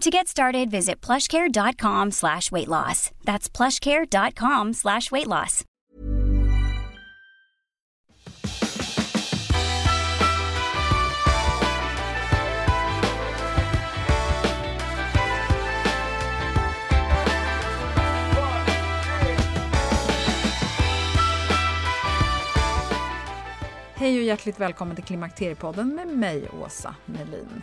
To 0.00 0.10
get 0.10 0.26
started, 0.28 0.70
visit 0.70 1.00
plushcare.com 1.00 2.10
slash 2.10 2.50
weight 2.50 2.68
loss. 2.68 3.10
That's 3.24 3.48
plushcare.com 3.48 4.72
slash 4.72 5.10
weight 5.10 5.26
loss. 5.28 5.64
Hej 24.02 24.18
och 24.18 24.24
hjärtligt 24.24 24.60
välkommen 24.60 24.96
till 24.96 25.04
Klimakteriepodden 25.04 25.94
med 25.94 26.08
mig, 26.08 26.48
Åsa 26.64 26.94
Melin. 27.06 27.62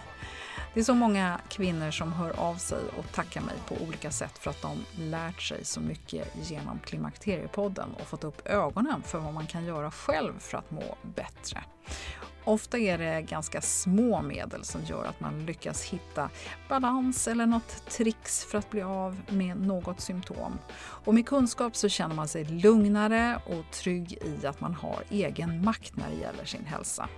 Det 0.73 0.79
är 0.79 0.83
så 0.83 0.93
många 0.93 1.39
kvinnor 1.49 1.91
som 1.91 2.13
hör 2.13 2.39
av 2.39 2.55
sig 2.55 2.79
och 2.97 3.11
tackar 3.11 3.41
mig 3.41 3.55
på 3.67 3.75
olika 3.75 4.11
sätt 4.11 4.37
för 4.37 4.49
att 4.49 4.61
de 4.61 4.85
lärt 4.97 5.41
sig 5.41 5.65
så 5.65 5.81
mycket 5.81 6.27
genom 6.49 6.79
Klimakteriepodden 6.79 7.89
och 7.93 8.07
fått 8.07 8.23
upp 8.23 8.47
ögonen 8.47 9.03
för 9.03 9.19
vad 9.19 9.33
man 9.33 9.47
kan 9.47 9.65
göra 9.65 9.91
själv 9.91 10.39
för 10.39 10.57
att 10.57 10.71
må 10.71 10.97
bättre. 11.01 11.63
Ofta 12.43 12.77
är 12.77 12.97
det 12.97 13.21
ganska 13.21 13.61
små 13.61 14.21
medel 14.21 14.63
som 14.63 14.83
gör 14.83 15.05
att 15.05 15.19
man 15.19 15.45
lyckas 15.45 15.83
hitta 15.83 16.29
balans 16.69 17.27
eller 17.27 17.45
något 17.45 17.89
tricks 17.89 18.45
för 18.45 18.57
att 18.57 18.69
bli 18.69 18.81
av 18.81 19.21
med 19.29 19.61
något 19.61 20.01
symptom. 20.01 20.59
Och 20.79 21.13
med 21.13 21.25
kunskap 21.25 21.75
så 21.75 21.89
känner 21.89 22.15
man 22.15 22.27
sig 22.27 22.45
lugnare 22.45 23.41
och 23.45 23.71
trygg 23.71 24.17
i 24.21 24.45
att 24.45 24.61
man 24.61 24.73
har 24.73 25.03
egen 25.09 25.65
makt 25.65 25.95
när 25.95 26.09
det 26.09 26.15
gäller 26.15 26.45
sin 26.45 26.65
hälsa. 26.65 27.09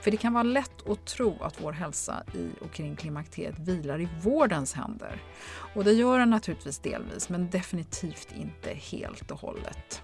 För 0.00 0.10
det 0.10 0.16
kan 0.16 0.32
vara 0.32 0.42
lätt 0.42 0.88
att 0.88 1.06
tro 1.06 1.42
att 1.42 1.62
vår 1.62 1.72
hälsa 1.72 2.22
i 2.34 2.50
och 2.64 2.72
kring 2.72 2.96
klimakteriet 2.96 3.58
vilar 3.58 4.00
i 4.00 4.08
vårdens 4.22 4.74
händer. 4.74 5.22
Och 5.74 5.84
det 5.84 5.92
gör 5.92 6.18
den 6.18 6.30
naturligtvis 6.30 6.78
delvis, 6.78 7.28
men 7.28 7.50
definitivt 7.50 8.28
inte 8.36 8.74
helt 8.74 9.30
och 9.30 9.40
hållet. 9.40 10.02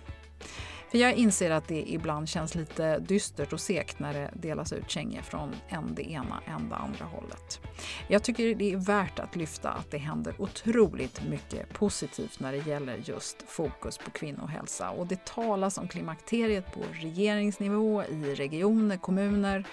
För 0.90 0.98
jag 0.98 1.14
inser 1.14 1.50
att 1.50 1.68
det 1.68 1.92
ibland 1.92 2.28
känns 2.28 2.54
lite 2.54 2.98
dystert 2.98 3.52
och 3.52 3.60
segt 3.60 3.98
när 3.98 4.14
det 4.14 4.30
delas 4.34 4.72
ut 4.72 4.90
kängor 4.90 5.22
från 5.22 5.54
en 5.68 5.94
det 5.94 6.10
ena, 6.10 6.40
en 6.46 6.68
det 6.68 6.76
andra 6.76 7.04
hållet. 7.04 7.60
Jag 8.08 8.22
tycker 8.22 8.54
det 8.54 8.72
är 8.72 8.76
värt 8.76 9.18
att 9.18 9.36
lyfta 9.36 9.70
att 9.70 9.90
det 9.90 9.98
händer 9.98 10.34
otroligt 10.38 11.22
mycket 11.28 11.72
positivt 11.72 12.40
när 12.40 12.52
det 12.52 12.66
gäller 12.66 12.96
just 13.04 13.42
fokus 13.46 13.98
på 13.98 14.10
kvinnohälsa 14.10 14.90
och 14.90 15.06
det 15.06 15.24
talas 15.24 15.78
om 15.78 15.88
klimakteriet 15.88 16.74
på 16.74 16.80
regeringsnivå, 16.92 18.04
i 18.04 18.34
regioner, 18.34 18.96
kommuner. 18.96 19.64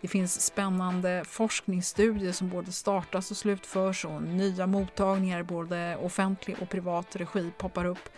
Det 0.00 0.08
finns 0.08 0.40
spännande 0.40 1.24
forskningsstudier 1.26 2.32
som 2.32 2.48
både 2.48 2.72
startas 2.72 3.30
och 3.30 3.36
slutförs 3.36 4.04
och 4.04 4.22
nya 4.22 4.66
mottagningar, 4.66 5.42
både 5.42 5.96
offentlig 5.96 6.56
och 6.60 6.68
privat 6.68 7.16
regi, 7.16 7.50
poppar 7.58 7.84
upp. 7.84 8.08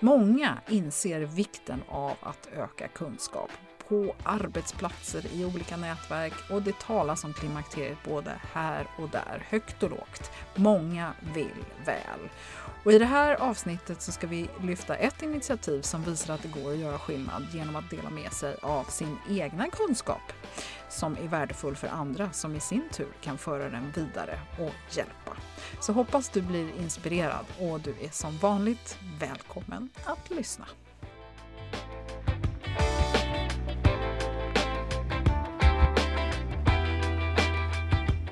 Många 0.00 0.58
inser 0.68 1.20
vikten 1.20 1.82
av 1.88 2.16
att 2.20 2.48
öka 2.56 2.88
kunskap 2.88 3.50
på 3.90 4.14
arbetsplatser, 4.22 5.26
i 5.32 5.44
olika 5.44 5.76
nätverk 5.76 6.32
och 6.50 6.62
det 6.62 6.78
talas 6.78 7.24
om 7.24 7.32
klimakteriet 7.32 7.98
både 8.04 8.40
här 8.52 8.86
och 8.98 9.08
där, 9.08 9.46
högt 9.48 9.82
och 9.82 9.90
lågt. 9.90 10.30
Många 10.54 11.12
vill 11.34 11.64
väl. 11.84 12.20
Och 12.84 12.92
I 12.92 12.98
det 12.98 13.04
här 13.04 13.34
avsnittet 13.34 14.02
så 14.02 14.12
ska 14.12 14.26
vi 14.26 14.48
lyfta 14.62 14.96
ett 14.96 15.22
initiativ 15.22 15.82
som 15.82 16.02
visar 16.02 16.34
att 16.34 16.42
det 16.42 16.62
går 16.62 16.72
att 16.72 16.78
göra 16.78 16.98
skillnad 16.98 17.46
genom 17.52 17.76
att 17.76 17.90
dela 17.90 18.10
med 18.10 18.32
sig 18.32 18.56
av 18.62 18.84
sin 18.84 19.16
egna 19.28 19.66
kunskap 19.70 20.32
som 20.88 21.16
är 21.16 21.28
värdefull 21.28 21.76
för 21.76 21.88
andra 21.88 22.32
som 22.32 22.56
i 22.56 22.60
sin 22.60 22.88
tur 22.92 23.08
kan 23.20 23.38
föra 23.38 23.70
den 23.70 23.92
vidare 23.96 24.40
och 24.58 24.96
hjälpa. 24.96 25.36
Så 25.80 25.92
hoppas 25.92 26.28
du 26.28 26.42
blir 26.42 26.80
inspirerad 26.80 27.46
och 27.58 27.80
du 27.80 27.90
är 27.90 28.10
som 28.10 28.38
vanligt 28.38 28.98
välkommen 29.20 29.88
att 30.04 30.30
lyssna. 30.30 30.66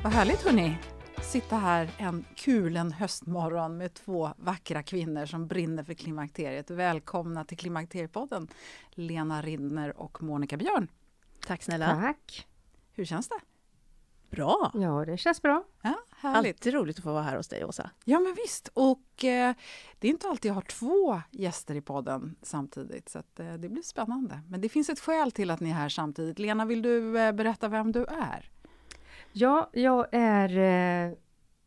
Vad 0.09 0.15
härligt 0.15 0.43
hörni! 0.43 0.79
Sitta 1.23 1.57
här 1.57 1.91
en 1.99 2.25
kulen 2.37 2.93
höstmorgon 2.93 3.77
med 3.77 3.95
två 3.95 4.31
vackra 4.37 4.83
kvinnor 4.83 5.27
som 5.27 5.47
brinner 5.47 5.85
för 5.85 5.95
klimakteriet. 5.95 6.71
Välkomna 6.71 7.45
till 7.45 7.59
Klimakteriepodden, 7.59 8.49
Lena 8.91 9.43
Rindner 9.43 9.97
och 9.97 10.23
Monica 10.23 10.57
Björn. 10.57 10.91
Tack 11.47 11.63
snälla. 11.63 12.01
Tack. 12.01 12.49
Hur 12.93 13.05
känns 13.05 13.29
det? 13.29 13.41
Bra! 14.31 14.71
Ja, 14.75 15.05
det 15.05 15.17
känns 15.17 15.43
bra. 15.43 15.65
Ja, 15.83 15.95
härligt. 16.17 16.57
Alltid 16.57 16.75
roligt 16.75 16.99
att 16.99 17.05
få 17.05 17.13
vara 17.13 17.23
här 17.23 17.37
hos 17.37 17.49
dig, 17.49 17.65
Åsa. 17.65 17.91
Ja, 18.05 18.21
men 18.21 18.35
visst. 18.35 18.69
Och 18.75 19.25
eh, 19.25 19.55
det 19.99 20.09
är 20.09 20.11
inte 20.11 20.29
alltid 20.29 20.49
jag 20.49 20.55
har 20.55 20.63
två 20.63 21.23
gäster 21.31 21.75
i 21.75 21.81
podden 21.81 22.37
samtidigt, 22.43 23.09
så 23.09 23.19
att, 23.19 23.41
eh, 23.41 23.53
det 23.53 23.69
blir 23.69 23.83
spännande. 23.83 24.41
Men 24.49 24.61
det 24.61 24.69
finns 24.69 24.89
ett 24.89 25.01
skäl 25.01 25.33
till 25.33 25.51
att 25.51 25.61
ni 25.61 25.71
är 25.71 25.75
här 25.75 25.89
samtidigt. 25.89 26.39
Lena, 26.39 26.65
vill 26.65 26.83
du 26.83 27.19
eh, 27.19 27.33
berätta 27.33 27.69
vem 27.69 27.93
du 27.93 28.05
är? 28.05 28.51
Ja, 29.41 29.71
jag 29.73 30.07
är 30.13 30.59
eh, 30.59 31.17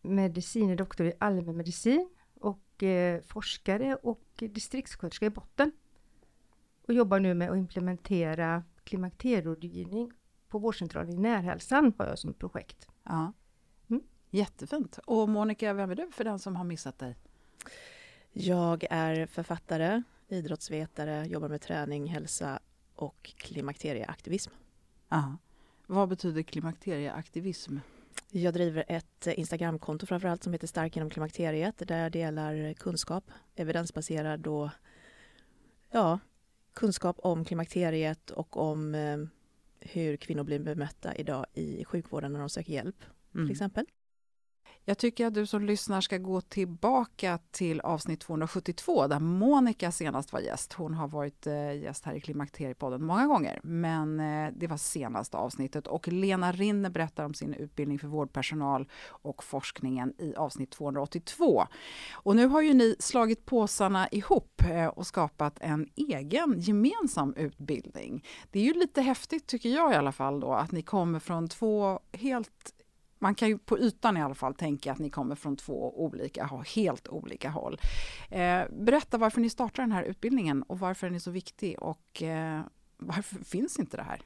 medicine 0.02 0.76
doktor 0.76 1.08
i 1.08 1.14
allmänmedicin 1.20 2.09
och 2.34 2.84
eh, 2.84 3.22
forskare 3.22 3.96
och 3.96 4.24
distriktssköterska 4.36 5.26
i 5.26 5.30
botten. 5.30 5.72
Och 6.88 6.94
jobbar 6.94 7.20
nu 7.20 7.34
med 7.34 7.52
att 7.52 7.58
implementera 7.58 8.64
klimakterierådgivning 8.84 10.12
på 10.47 10.59
vårdcentralen 10.59 11.14
i 11.14 11.18
närhälsan 11.18 11.94
har 11.97 12.08
jag 12.08 12.20
som 12.20 12.34
projekt. 12.34 12.88
Ja. 13.03 13.34
Mm. 13.90 14.03
Jättefint. 14.29 15.00
Och 15.06 15.29
Monica, 15.29 15.73
vem 15.73 15.91
är 15.91 15.96
du 15.96 16.12
för 16.12 16.23
den 16.23 16.40
som 16.40 16.56
har 16.56 16.64
missat 16.64 17.00
dig? 17.00 17.18
Jag 18.32 18.85
är 18.90 19.26
författare, 19.26 20.03
idrottsvetare, 20.28 21.26
jobbar 21.26 21.50
med 21.50 21.62
träning, 21.62 22.08
hälsa 22.08 22.59
och 22.96 23.34
klimakterieaktivism. 23.38 24.52
Ja. 25.09 25.38
Vad 25.91 26.09
betyder 26.09 26.41
klimakterieaktivism? 26.41 27.78
Jag 28.29 28.53
driver 28.53 28.85
ett 28.88 29.28
Instagramkonto 29.28 30.05
framförallt 30.05 30.43
som 30.43 30.53
heter 30.53 30.67
Stark 30.67 30.96
genom 30.96 31.09
klimakteriet 31.09 31.88
där 31.88 32.03
jag 32.03 32.11
delar 32.11 32.73
kunskap, 32.73 33.32
evidensbaserad 33.55 34.47
och 34.47 34.70
ja, 35.91 36.20
kunskap 36.73 37.20
om 37.20 37.46
klimakteriet 37.46 38.29
och 38.29 38.58
om 38.58 38.96
eh, 38.96 39.17
hur 39.79 40.17
kvinnor 40.17 40.43
blir 40.43 40.59
bemötta 40.59 41.16
idag 41.16 41.46
i 41.53 41.85
sjukvården 41.85 42.34
när 42.34 42.40
de 42.40 42.49
söker 42.49 42.73
hjälp, 42.73 43.03
Mm. 43.35 43.47
till 43.47 43.52
exempel. 43.52 43.85
Jag 44.86 44.98
tycker 44.98 45.28
att 45.28 45.34
du 45.34 45.46
som 45.46 45.66
lyssnar 45.66 46.02
ska 46.02 46.18
gå 46.18 46.42
tillbaka 46.42 47.40
till 47.52 47.82
avsnitt 47.82 48.20
272 48.20 49.08
där 49.08 49.20
Monica 49.20 49.92
senast 49.92 50.34
var 50.34 50.40
gäst. 50.40 50.74
Hon 50.74 50.94
har 50.94 51.08
varit 51.08 51.48
eh, 51.48 51.74
gäst 51.74 52.06
här 52.06 52.14
i 52.14 52.22
Klimakteriepodden 52.22 53.04
många 53.04 53.28
gånger, 53.28 53.60
men 53.64 54.20
eh, 54.20 54.54
det 54.56 54.68
var 54.68 54.78
senaste 54.78 55.38
avsnittet. 55.38 55.88
Och 55.88 56.08
Lena 56.08 56.52
Rinne 56.52 56.90
berättar 56.90 57.26
om 57.26 57.34
sin 57.34 57.54
utbildning 57.54 58.00
för 58.00 58.08
vårdpersonal 58.08 58.90
och 59.08 59.44
forskningen 59.44 60.14
i 60.18 60.36
avsnitt 60.36 60.72
282. 60.72 61.64
Och 62.14 62.36
nu 62.36 62.48
har 62.48 62.62
ju 62.62 62.74
ni 62.74 62.96
slagit 63.00 63.46
påsarna 63.46 64.08
ihop 64.12 64.62
eh, 64.70 64.88
och 64.88 65.08
skapat 65.08 65.58
en 65.62 65.88
egen 65.96 66.60
gemensam 66.60 67.34
utbildning. 67.34 68.26
Det 68.52 68.60
är 68.60 68.64
ju 68.64 68.74
lite 68.74 69.02
häftigt 69.02 69.48
tycker 69.48 69.70
jag 69.70 69.92
i 69.92 69.96
alla 69.96 70.12
fall 70.12 70.40
då 70.40 70.54
att 70.54 70.72
ni 70.72 70.82
kommer 70.82 71.20
från 71.20 71.48
två 71.48 72.00
helt 72.14 72.74
man 73.22 73.35
kan 73.35 73.47
ju 73.47 73.58
på 73.58 73.79
ytan 73.79 74.18
i 74.18 74.22
alla 74.22 74.35
fall 74.35 74.53
tänka 74.53 74.91
att 74.91 75.00
ni 75.00 75.09
kommer 75.09 75.35
från 75.35 75.56
två 75.56 76.03
olika, 76.03 76.64
helt 76.76 77.08
olika 77.08 77.50
håll. 77.50 77.79
Eh, 78.29 78.64
berätta 78.72 79.18
varför 79.18 79.41
ni 79.41 79.50
startar 79.50 79.84
den 79.84 79.91
här 79.91 80.03
utbildningen 80.03 80.64
och 80.64 80.79
varför 80.79 81.08
den 81.08 81.16
är 81.16 81.20
så 81.20 81.32
viktig 81.32 81.79
och 81.79 82.23
eh, 82.23 82.62
varför 82.97 83.44
finns 83.44 83.79
inte 83.79 83.97
det 83.97 84.03
här? 84.03 84.22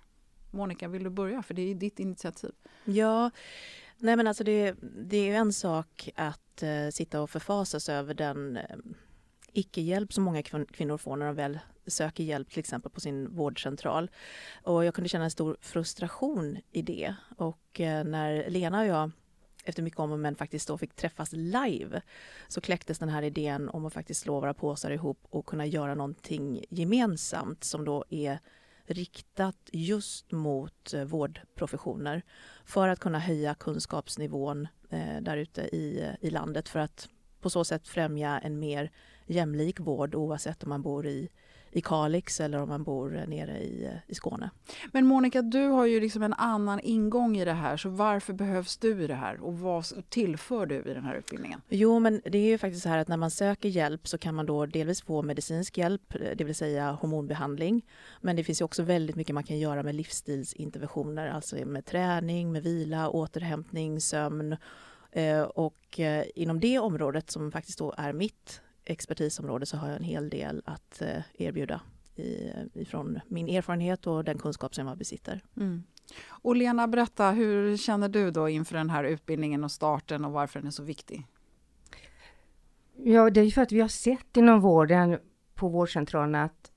Monica, 0.51 0.87
vill 0.87 1.03
du 1.03 1.09
börja? 1.09 1.43
För 1.43 1.53
det 1.53 1.61
är 1.61 1.75
ditt 1.75 1.99
initiativ. 1.99 2.51
Ja, 2.85 3.31
nej 3.97 4.15
men 4.15 4.27
alltså 4.27 4.43
det, 4.43 4.75
det 4.81 5.29
är 5.29 5.35
en 5.35 5.53
sak 5.53 6.09
att 6.15 6.63
eh, 6.63 6.89
sitta 6.91 7.21
och 7.21 7.29
förfasas 7.29 7.89
över 7.89 8.13
den 8.13 8.57
eh, 8.57 8.63
icke-hjälp 9.57 10.13
som 10.13 10.23
många 10.23 10.43
kvinnor 10.43 10.97
får 10.97 11.15
när 11.15 11.25
de 11.25 11.35
väl 11.35 11.59
söker 11.87 12.23
hjälp 12.23 12.49
till 12.49 12.59
exempel 12.59 12.91
på 12.91 12.99
sin 12.99 13.35
vårdcentral. 13.35 14.11
Och 14.63 14.85
jag 14.85 14.93
kunde 14.93 15.09
känna 15.09 15.23
en 15.23 15.31
stor 15.31 15.57
frustration 15.61 16.57
i 16.71 16.81
det. 16.81 17.15
Och 17.37 17.79
eh, 17.79 18.03
när 18.03 18.49
Lena 18.49 18.79
och 18.79 18.85
jag 18.85 19.11
efter 19.63 19.83
mycket 19.83 19.99
om 19.99 20.11
och 20.11 20.19
men 20.19 20.35
faktiskt 20.35 20.67
då 20.67 20.77
fick 20.77 20.95
träffas 20.95 21.31
live 21.31 22.01
så 22.47 22.61
kläcktes 22.61 22.99
den 22.99 23.09
här 23.09 23.21
idén 23.21 23.69
om 23.69 23.85
att 23.85 23.93
faktiskt 23.93 24.21
slå 24.21 24.39
våra 24.39 24.53
påsar 24.53 24.91
ihop 24.91 25.19
och 25.29 25.45
kunna 25.45 25.65
göra 25.65 25.95
någonting 25.95 26.65
gemensamt 26.69 27.63
som 27.63 27.85
då 27.85 28.05
är 28.09 28.39
riktat 28.85 29.69
just 29.71 30.31
mot 30.31 30.93
eh, 30.93 31.03
vårdprofessioner 31.03 32.21
för 32.65 32.87
att 32.87 32.99
kunna 32.99 33.19
höja 33.19 33.55
kunskapsnivån 33.55 34.67
eh, 34.89 35.21
där 35.21 35.37
ute 35.37 35.61
i, 35.61 36.01
eh, 36.01 36.27
i 36.27 36.29
landet 36.29 36.69
för 36.69 36.79
att 36.79 37.09
på 37.41 37.49
så 37.49 37.63
sätt 37.63 37.87
främja 37.87 38.39
en 38.39 38.59
mer 38.59 38.91
jämlik 39.25 39.79
vård 39.79 40.15
oavsett 40.15 40.63
om 40.63 40.69
man 40.69 40.81
bor 40.81 41.07
i 41.07 41.29
i 41.75 41.81
Kalix 41.81 42.39
eller 42.39 42.61
om 42.61 42.69
man 42.69 42.83
bor 42.83 43.09
nere 43.27 43.57
i, 43.57 43.89
i 44.07 44.15
Skåne. 44.15 44.49
Men 44.91 45.05
Monica, 45.05 45.41
du 45.41 45.67
har 45.67 45.85
ju 45.85 45.99
liksom 45.99 46.23
en 46.23 46.33
annan 46.33 46.79
ingång 46.79 47.37
i 47.37 47.45
det 47.45 47.53
här, 47.53 47.77
så 47.77 47.89
varför 47.89 48.33
behövs 48.33 48.77
du 48.77 49.03
i 49.03 49.07
det 49.07 49.15
här 49.15 49.43
och 49.43 49.59
vad 49.59 49.85
tillför 50.09 50.65
du 50.65 50.75
i 50.75 50.93
den 50.93 51.03
här 51.03 51.15
utbildningen? 51.15 51.61
Jo, 51.69 51.99
men 51.99 52.21
det 52.23 52.37
är 52.37 52.45
ju 52.45 52.57
faktiskt 52.57 52.83
så 52.83 52.89
här 52.89 52.97
att 52.97 53.07
när 53.07 53.17
man 53.17 53.31
söker 53.31 53.69
hjälp 53.69 54.07
så 54.07 54.17
kan 54.17 54.35
man 54.35 54.45
då 54.45 54.65
delvis 54.65 55.01
få 55.01 55.21
medicinsk 55.21 55.77
hjälp, 55.77 56.15
det 56.35 56.43
vill 56.43 56.55
säga 56.55 56.91
hormonbehandling. 56.91 57.85
Men 58.21 58.35
det 58.35 58.43
finns 58.43 58.61
ju 58.61 58.65
också 58.65 58.83
väldigt 58.83 59.15
mycket 59.15 59.33
man 59.33 59.43
kan 59.43 59.59
göra 59.59 59.83
med 59.83 59.95
livsstilsinterventioner, 59.95 61.27
alltså 61.27 61.55
med 61.55 61.85
träning, 61.85 62.51
med 62.51 62.63
vila, 62.63 63.09
återhämtning, 63.09 64.01
sömn. 64.01 64.57
Eh, 65.11 65.41
och 65.41 65.99
eh, 65.99 66.25
inom 66.35 66.59
det 66.59 66.79
området 66.79 67.31
som 67.31 67.51
faktiskt 67.51 67.79
då 67.79 67.93
är 67.97 68.13
mitt 68.13 68.61
expertisområde 68.85 69.65
så 69.65 69.77
har 69.77 69.87
jag 69.87 69.97
en 69.97 70.03
hel 70.03 70.29
del 70.29 70.61
att 70.65 71.01
eh, 71.01 71.21
erbjuda 71.33 71.81
i, 72.15 72.51
ifrån 72.73 73.19
min 73.27 73.49
erfarenhet 73.49 74.07
och 74.07 74.23
den 74.23 74.37
kunskap 74.37 74.75
som 74.75 74.87
jag 74.87 74.97
besitter. 74.97 75.41
Mm. 75.57 75.83
Och 76.27 76.55
Lena, 76.55 76.87
berätta, 76.87 77.31
hur 77.31 77.77
känner 77.77 78.09
du 78.09 78.31
då 78.31 78.49
inför 78.49 78.77
den 78.77 78.89
här 78.89 79.03
utbildningen 79.03 79.63
och 79.63 79.71
starten 79.71 80.25
och 80.25 80.31
varför 80.31 80.59
den 80.59 80.67
är 80.67 80.71
så 80.71 80.83
viktig? 80.83 81.27
Ja, 83.03 83.29
det 83.29 83.41
är 83.41 83.51
för 83.51 83.61
att 83.61 83.71
vi 83.71 83.81
har 83.81 83.87
sett 83.87 84.37
inom 84.37 84.61
vården 84.61 85.17
på 85.53 85.69
vårdcentralerna 85.69 86.43
att 86.43 86.71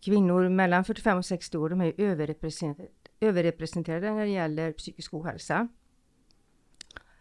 kvinnor 0.00 0.48
mellan 0.48 0.84
45 0.84 1.18
och 1.18 1.26
60 1.26 1.58
år 1.58 1.68
de 1.68 1.80
är 1.80 1.92
överrepresenterade, 1.98 2.92
överrepresenterade 3.20 4.10
när 4.10 4.20
det 4.20 4.30
gäller 4.30 4.72
psykisk 4.72 5.14
ohälsa. 5.14 5.68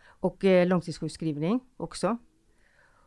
Och 0.02 0.46
eh, 0.46 0.68
långtidssjukskrivning 0.68 1.60
också. 1.78 2.18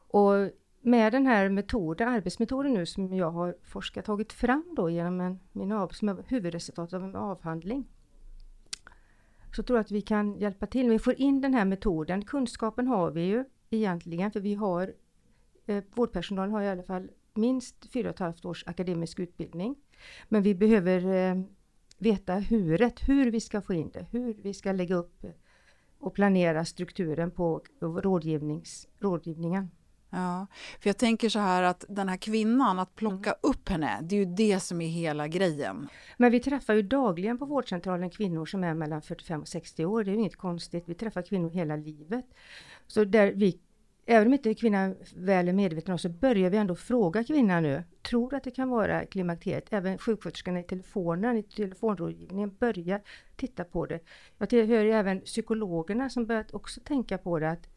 Och 0.08 0.50
med 0.82 1.12
den 1.12 1.26
här 1.26 1.48
metoden, 1.48 2.08
arbetsmetoden 2.08 2.74
nu 2.74 2.86
som 2.86 3.14
jag 3.14 3.30
har 3.30 3.56
forskat 3.62 4.04
tagit 4.04 4.32
fram 4.32 4.74
då 4.76 4.90
genom 4.90 5.20
en, 5.20 5.38
min 5.52 5.72
av, 5.72 5.88
som 5.88 6.08
är 6.08 6.16
huvudresultat 6.28 6.92
av 6.92 7.04
en 7.04 7.16
avhandling. 7.16 7.88
Så 9.56 9.62
tror 9.62 9.78
jag 9.78 9.84
att 9.84 9.90
vi 9.90 10.00
kan 10.00 10.34
hjälpa 10.38 10.66
till. 10.66 10.88
Vi 10.88 10.98
får 10.98 11.20
in 11.20 11.40
den 11.40 11.54
här 11.54 11.64
metoden. 11.64 12.24
Kunskapen 12.24 12.86
har 12.86 13.10
vi 13.10 13.22
ju 13.22 13.44
egentligen 13.70 14.32
för 14.32 14.40
vi 14.40 14.54
har 14.54 14.94
eh, 15.66 15.84
vårdpersonal 15.94 16.50
har 16.50 16.62
i 16.62 16.68
alla 16.68 16.82
fall 16.82 17.10
minst 17.34 17.88
4,5 17.92 18.46
års 18.46 18.64
akademisk 18.66 19.18
utbildning. 19.18 19.76
Men 20.28 20.42
vi 20.42 20.54
behöver 20.54 21.06
eh, 21.06 21.42
veta 21.98 22.34
huret, 22.34 23.08
hur 23.08 23.30
vi 23.30 23.40
ska 23.40 23.60
få 23.60 23.74
in 23.74 23.90
det, 23.90 24.06
hur 24.10 24.34
vi 24.42 24.54
ska 24.54 24.72
lägga 24.72 24.94
upp 24.94 25.24
och 25.98 26.14
planera 26.14 26.64
strukturen 26.64 27.30
på 27.30 27.62
rådgivnings, 27.80 28.88
rådgivningen. 28.98 29.70
Ja, 30.14 30.46
för 30.80 30.88
jag 30.88 30.98
tänker 30.98 31.28
så 31.28 31.38
här 31.38 31.62
att 31.62 31.84
den 31.88 32.08
här 32.08 32.16
kvinnan, 32.16 32.78
att 32.78 32.94
plocka 32.94 33.30
mm. 33.30 33.38
upp 33.42 33.68
henne, 33.68 33.98
det 34.02 34.14
är 34.16 34.18
ju 34.18 34.34
det 34.34 34.60
som 34.60 34.80
är 34.80 34.88
hela 34.88 35.28
grejen. 35.28 35.88
Men 36.16 36.32
vi 36.32 36.40
träffar 36.40 36.74
ju 36.74 36.82
dagligen 36.82 37.38
på 37.38 37.44
vårdcentralen 37.44 38.10
kvinnor 38.10 38.46
som 38.46 38.64
är 38.64 38.74
mellan 38.74 39.02
45 39.02 39.40
och 39.40 39.48
60 39.48 39.84
år, 39.84 40.04
det 40.04 40.10
är 40.10 40.12
ju 40.12 40.18
inget 40.18 40.36
konstigt, 40.36 40.84
vi 40.86 40.94
träffar 40.94 41.22
kvinnor 41.22 41.50
hela 41.50 41.76
livet. 41.76 42.24
Så 42.86 43.04
där 43.04 43.32
vi, 43.32 43.58
även 44.06 44.26
om 44.26 44.32
inte 44.32 44.54
kvinnan 44.54 44.96
väl 45.16 45.48
är 45.48 45.52
medveten 45.52 45.92
om 45.92 45.98
så 45.98 46.08
börjar 46.08 46.50
vi 46.50 46.56
ändå 46.56 46.74
fråga 46.74 47.24
kvinnan 47.24 47.62
nu, 47.62 47.84
tror 48.02 48.34
att 48.34 48.44
det 48.44 48.50
kan 48.50 48.68
vara 48.68 49.06
klimakteriet? 49.06 49.72
Även 49.72 49.98
sjuksköterskan 49.98 50.56
i 50.56 50.62
telefonen, 50.62 51.36
i 51.36 51.42
telefonrådgivningen 51.42 52.56
börjar 52.58 53.02
titta 53.36 53.64
på 53.64 53.86
det. 53.86 54.00
Jag 54.38 54.66
hör 54.66 54.84
även 54.84 55.20
psykologerna 55.20 56.10
som 56.10 56.26
börjat 56.26 56.54
också 56.54 56.80
tänka 56.80 57.18
på 57.18 57.38
det, 57.38 57.50
att 57.50 57.68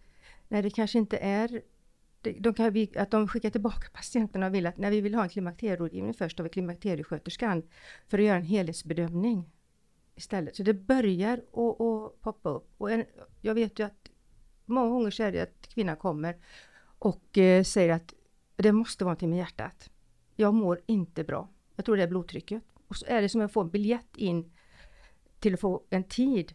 när 0.47 0.63
det 0.63 0.69
kanske 0.69 0.97
inte 0.97 1.17
är 1.17 1.61
de 2.39 2.54
kan, 2.54 2.88
att 2.95 3.12
de 3.12 3.27
skickar 3.27 3.50
tillbaka 3.50 3.88
patienterna 3.94 4.45
och 4.45 4.54
vill 4.54 4.66
att 4.66 4.77
när 4.77 4.92
vi 4.92 5.01
vill 5.01 5.16
ha 5.16 5.24
en 5.24 5.30
klimakterierådgivning 5.30 6.13
först 6.13 6.38
har 6.38 6.44
vi 6.44 6.50
klimakteriesköterskan 6.50 7.63
för 8.07 8.19
att 8.19 8.25
göra 8.25 8.38
en 8.38 8.44
helhetsbedömning 8.44 9.50
istället. 10.16 10.56
Så 10.56 10.63
det 10.63 10.74
börjar 10.74 11.38
att 11.38 12.22
poppa 12.22 12.50
upp. 12.50 12.74
Och 12.77 12.92
en, 12.92 13.06
jag 13.42 13.54
vet 13.54 13.80
ju 13.80 13.86
att 13.86 14.10
många 14.66 14.89
gånger 14.89 15.12
så 15.12 15.24
är 15.24 15.31
det 15.31 15.42
att 15.42 15.68
kvinnan 15.68 15.98
kommer 15.98 16.38
och 17.00 17.38
eh, 17.38 17.63
säger 17.63 17.94
att 17.94 18.13
det 18.56 18.72
måste 18.72 19.04
vara 19.04 19.12
någonting 19.12 19.30
med 19.30 19.39
hjärtat. 19.39 19.89
Jag 20.36 20.54
mår 20.54 20.81
inte 20.86 21.24
bra. 21.24 21.50
Jag 21.75 21.86
tror 21.86 21.98
det 21.98 22.04
är 22.04 22.07
blodtrycket. 22.07 22.63
Och 22.88 22.95
så 22.95 23.06
är 23.06 23.22
det 23.22 23.30
som 23.30 23.42
att 23.42 23.54
få 23.54 23.62
en 23.62 23.70
biljett 23.70 24.17
in 24.17 24.51
till 25.39 25.53
att 25.53 25.60
få 25.60 25.84
en 25.89 26.03
tid 26.03 26.53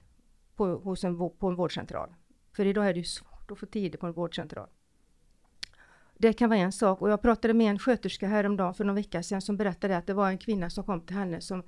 på, 0.56 0.66
hos 0.66 1.04
en, 1.04 1.16
på 1.16 1.48
en 1.48 1.54
vårdcentral. 1.54 2.14
För 2.52 2.66
idag 2.66 2.88
är 2.88 2.92
det 2.94 2.98
ju 2.98 3.04
svårt 3.04 3.50
att 3.50 3.58
få 3.58 3.66
tider 3.66 3.98
på 3.98 4.06
en 4.06 4.12
vårdcentral. 4.12 4.68
Det 6.20 6.32
kan 6.32 6.50
vara 6.50 6.58
en 6.58 6.72
sak. 6.72 7.02
Och 7.02 7.10
jag 7.10 7.22
pratade 7.22 7.54
med 7.54 7.70
en 7.70 7.78
sköterska 7.78 8.28
häromdagen 8.28 8.74
för 8.74 8.84
någon 8.84 8.94
vecka 8.94 9.22
sedan 9.22 9.40
som 9.40 9.56
berättade 9.56 9.96
att 9.96 10.06
det 10.06 10.14
var 10.14 10.28
en 10.28 10.38
kvinna 10.38 10.70
som 10.70 10.84
kom 10.84 11.00
till 11.00 11.16
henne 11.16 11.40
som 11.40 11.62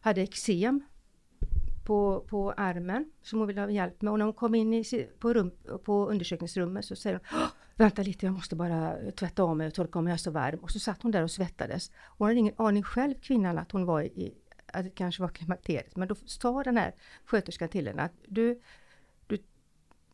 hade 0.00 0.22
eksem 0.22 0.82
på, 1.84 2.24
på 2.28 2.52
armen 2.52 3.10
som 3.22 3.38
hon 3.38 3.48
ville 3.48 3.60
ha 3.60 3.70
hjälp 3.70 4.02
med. 4.02 4.12
Och 4.12 4.18
när 4.18 4.24
hon 4.24 4.34
kom 4.34 4.54
in 4.54 4.74
i, 4.74 5.08
på, 5.18 5.34
rum, 5.34 5.50
på 5.84 6.10
undersökningsrummet 6.10 6.84
så 6.84 6.96
säger 6.96 7.20
hon 7.30 7.40
Vänta 7.74 8.02
lite, 8.02 8.26
jag 8.26 8.32
måste 8.32 8.56
bara 8.56 8.96
tvätta 9.12 9.42
av 9.42 9.56
mig 9.56 9.66
och 9.66 9.74
torka 9.74 9.98
om 9.98 10.06
jag 10.06 10.14
är 10.14 10.18
så 10.18 10.30
varm. 10.30 10.58
Och 10.58 10.70
så 10.70 10.78
satt 10.78 11.02
hon 11.02 11.12
där 11.12 11.22
och 11.22 11.30
svettades. 11.30 11.90
Hon 12.18 12.26
hade 12.26 12.38
ingen 12.38 12.54
aning 12.56 12.82
själv, 12.82 13.14
kvinnan, 13.14 13.58
att 13.58 13.72
hon 13.72 13.84
var 13.84 14.02
i, 14.02 14.34
att 14.66 14.84
det 14.84 14.90
kanske 14.90 15.22
var 15.22 15.28
klimakteriet. 15.28 15.96
Men 15.96 16.08
då 16.08 16.14
sa 16.14 16.62
den 16.62 16.76
här 16.76 16.94
sköterskan 17.24 17.68
till 17.68 17.86
henne 17.88 18.02
att 18.02 18.12
du, 18.26 18.60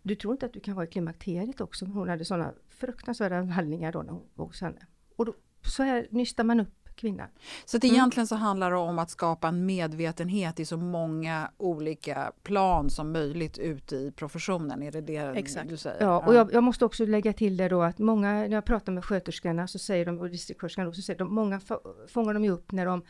du 0.02 0.14
tror 0.14 0.32
inte 0.32 0.46
att 0.46 0.52
du 0.52 0.60
kan 0.60 0.74
vara 0.74 0.86
i 0.86 0.90
klimakteriet 0.90 1.60
också? 1.60 1.84
Hon 1.84 2.08
hade 2.08 2.24
sådana 2.24 2.52
fruktansvärda 2.86 3.42
vallningar 3.42 3.92
då 3.92 4.02
när 4.02 4.12
hon 4.12 4.28
var 4.34 4.46
hos 4.46 4.60
henne. 4.60 4.86
Och 5.16 5.26
då, 5.26 5.34
så 5.62 5.82
här 5.82 6.06
nystar 6.10 6.44
man 6.44 6.60
upp 6.60 6.82
kvinnan. 6.94 7.28
Så 7.64 7.76
att 7.76 7.84
egentligen 7.84 8.26
så 8.26 8.34
handlar 8.34 8.70
det 8.70 8.76
om 8.76 8.98
att 8.98 9.10
skapa 9.10 9.48
en 9.48 9.66
medvetenhet 9.66 10.60
i 10.60 10.64
så 10.64 10.76
många 10.76 11.50
olika 11.56 12.32
plan 12.42 12.90
som 12.90 13.12
möjligt 13.12 13.58
ute 13.58 13.96
i 13.96 14.12
professionen? 14.12 14.82
Är 14.82 14.92
det 14.92 15.00
det 15.00 15.16
Exakt. 15.16 15.68
du 15.68 15.76
säger? 15.76 16.00
Ja, 16.00 16.26
och 16.26 16.34
jag, 16.34 16.52
jag, 16.52 16.62
måste 16.62 16.84
också 16.84 17.06
lägga 17.06 17.32
till 17.32 17.56
det 17.56 17.68
då 17.68 17.82
att 17.82 17.98
många, 17.98 18.32
när 18.32 18.48
jag 18.48 18.64
pratar 18.64 18.92
med 18.92 19.04
sköterskorna 19.04 19.66
så 19.66 19.78
säger 19.78 20.06
de, 20.06 20.18
och 20.18 20.30
distriktssköterskorna 20.30 20.92
så 20.92 21.02
säger 21.02 21.18
de, 21.18 21.34
många 21.34 21.60
fångar 22.08 22.34
de 22.34 22.44
ju 22.44 22.50
upp 22.50 22.72
när 22.72 22.86
de 22.86 23.02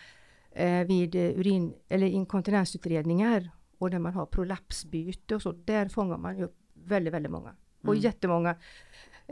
eh, 0.52 0.87
vid 0.87 1.14
urin 1.14 1.75
eller 1.88 2.07
inkontinensutredningar 2.07 3.50
och 3.79 3.91
när 3.91 3.99
man 3.99 4.14
har 4.14 4.26
prolapsbyte 4.26 5.35
och 5.35 5.43
så, 5.43 5.52
där 5.52 5.88
fångar 5.88 6.17
man 6.17 6.38
ju 6.38 6.45
upp 6.45 6.57
väldigt, 6.75 7.14
väldigt 7.14 7.33
många. 7.33 7.55
Och 7.83 7.95
mm. 7.95 8.00
jättemånga 8.00 8.57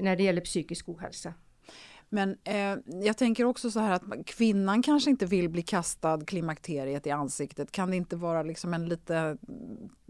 när 0.01 0.17
det 0.17 0.23
gäller 0.23 0.41
psykisk 0.41 0.89
ohälsa. 0.89 1.35
Men 2.13 2.37
eh, 2.45 2.77
jag 3.03 3.17
tänker 3.17 3.45
också 3.45 3.71
så 3.71 3.81
här 3.81 3.93
att 3.93 4.27
kvinnan 4.27 4.83
kanske 4.83 5.11
inte 5.11 5.27
vill 5.27 5.49
bli 5.49 5.63
kastad 5.63 6.21
klimakteriet 6.27 7.07
i 7.07 7.11
ansiktet. 7.11 7.73
Kan 7.73 7.91
det 7.91 7.97
inte 7.97 8.17
vara 8.17 8.43
liksom 8.43 8.75
en 8.75 8.89
lite 8.89 9.37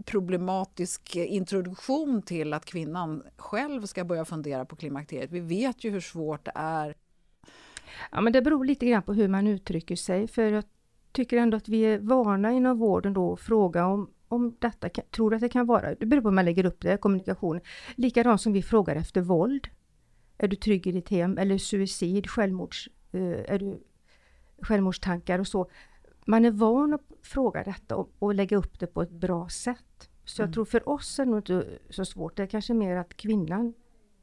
problematisk 0.04 1.16
introduktion 1.16 2.23
till 2.23 2.52
att 2.52 2.64
kvinnan 2.64 3.23
själv 3.37 3.87
ska 3.87 4.04
börja 4.04 4.25
fundera 4.25 4.64
på 4.64 4.76
klimakteriet. 4.76 5.32
Vi 5.32 5.40
vet 5.40 5.85
ju 5.85 5.90
hur 5.90 6.00
svårt 6.00 6.44
det 6.44 6.52
är. 6.54 6.94
Ja, 8.12 8.20
men 8.20 8.32
det 8.32 8.42
beror 8.42 8.64
lite 8.64 8.87
grann 8.87 9.02
på 9.02 9.12
hur 9.12 9.28
man 9.28 9.47
uttrycker 9.47 9.97
sig, 9.97 10.28
för 10.28 10.42
jag 10.42 10.64
tycker 11.12 11.37
ändå 11.37 11.56
att 11.56 11.68
vi 11.68 11.82
är 11.82 11.99
vana 11.99 12.52
inom 12.52 12.78
vården 12.78 13.12
då 13.12 13.32
att 13.32 13.40
fråga 13.40 13.87
om 13.87 14.11
om 14.28 14.56
detta 14.59 14.88
tror 14.88 15.35
att 15.35 15.40
det 15.40 15.49
kan 15.49 15.66
vara. 15.66 15.94
Det 15.94 16.06
beror 16.06 16.23
på 16.23 16.28
hur 16.28 16.35
man 16.35 16.44
lägger 16.44 16.64
upp 16.64 16.80
det, 16.80 16.97
kommunikation. 16.97 17.61
Likadant 17.94 18.40
som 18.40 18.52
vi 18.52 18.62
frågar 18.62 18.97
efter 18.97 19.20
våld. 19.20 19.68
Är 20.42 20.49
du 20.49 20.56
trygg 20.56 20.87
i 20.87 20.92
ditt 20.92 21.09
hem? 21.09 21.38
Eller 21.38 21.59
suicid, 21.59 22.30
självmords, 22.30 22.88
eh, 23.12 23.54
är 23.54 23.59
du, 23.59 23.82
självmordstankar 24.62 25.38
och 25.38 25.47
så. 25.47 25.70
Man 26.25 26.44
är 26.44 26.50
van 26.50 26.94
att 26.94 27.02
fråga 27.23 27.62
detta 27.62 27.97
och, 27.97 28.11
och 28.18 28.35
lägga 28.35 28.56
upp 28.56 28.80
det 28.80 28.87
på 28.87 29.02
ett 29.02 29.11
bra 29.11 29.49
sätt. 29.49 30.11
Så 30.25 30.42
mm. 30.42 30.49
jag 30.49 30.54
tror 30.54 30.64
för 30.64 30.88
oss 30.88 31.18
är 31.18 31.25
det 31.25 31.30
nog 31.30 31.38
inte 31.38 31.78
så 31.90 32.04
svårt. 32.04 32.37
Det 32.37 32.42
är 32.42 32.47
kanske 32.47 32.75
mer 32.75 32.97
att 32.97 33.16
kvinnan 33.16 33.75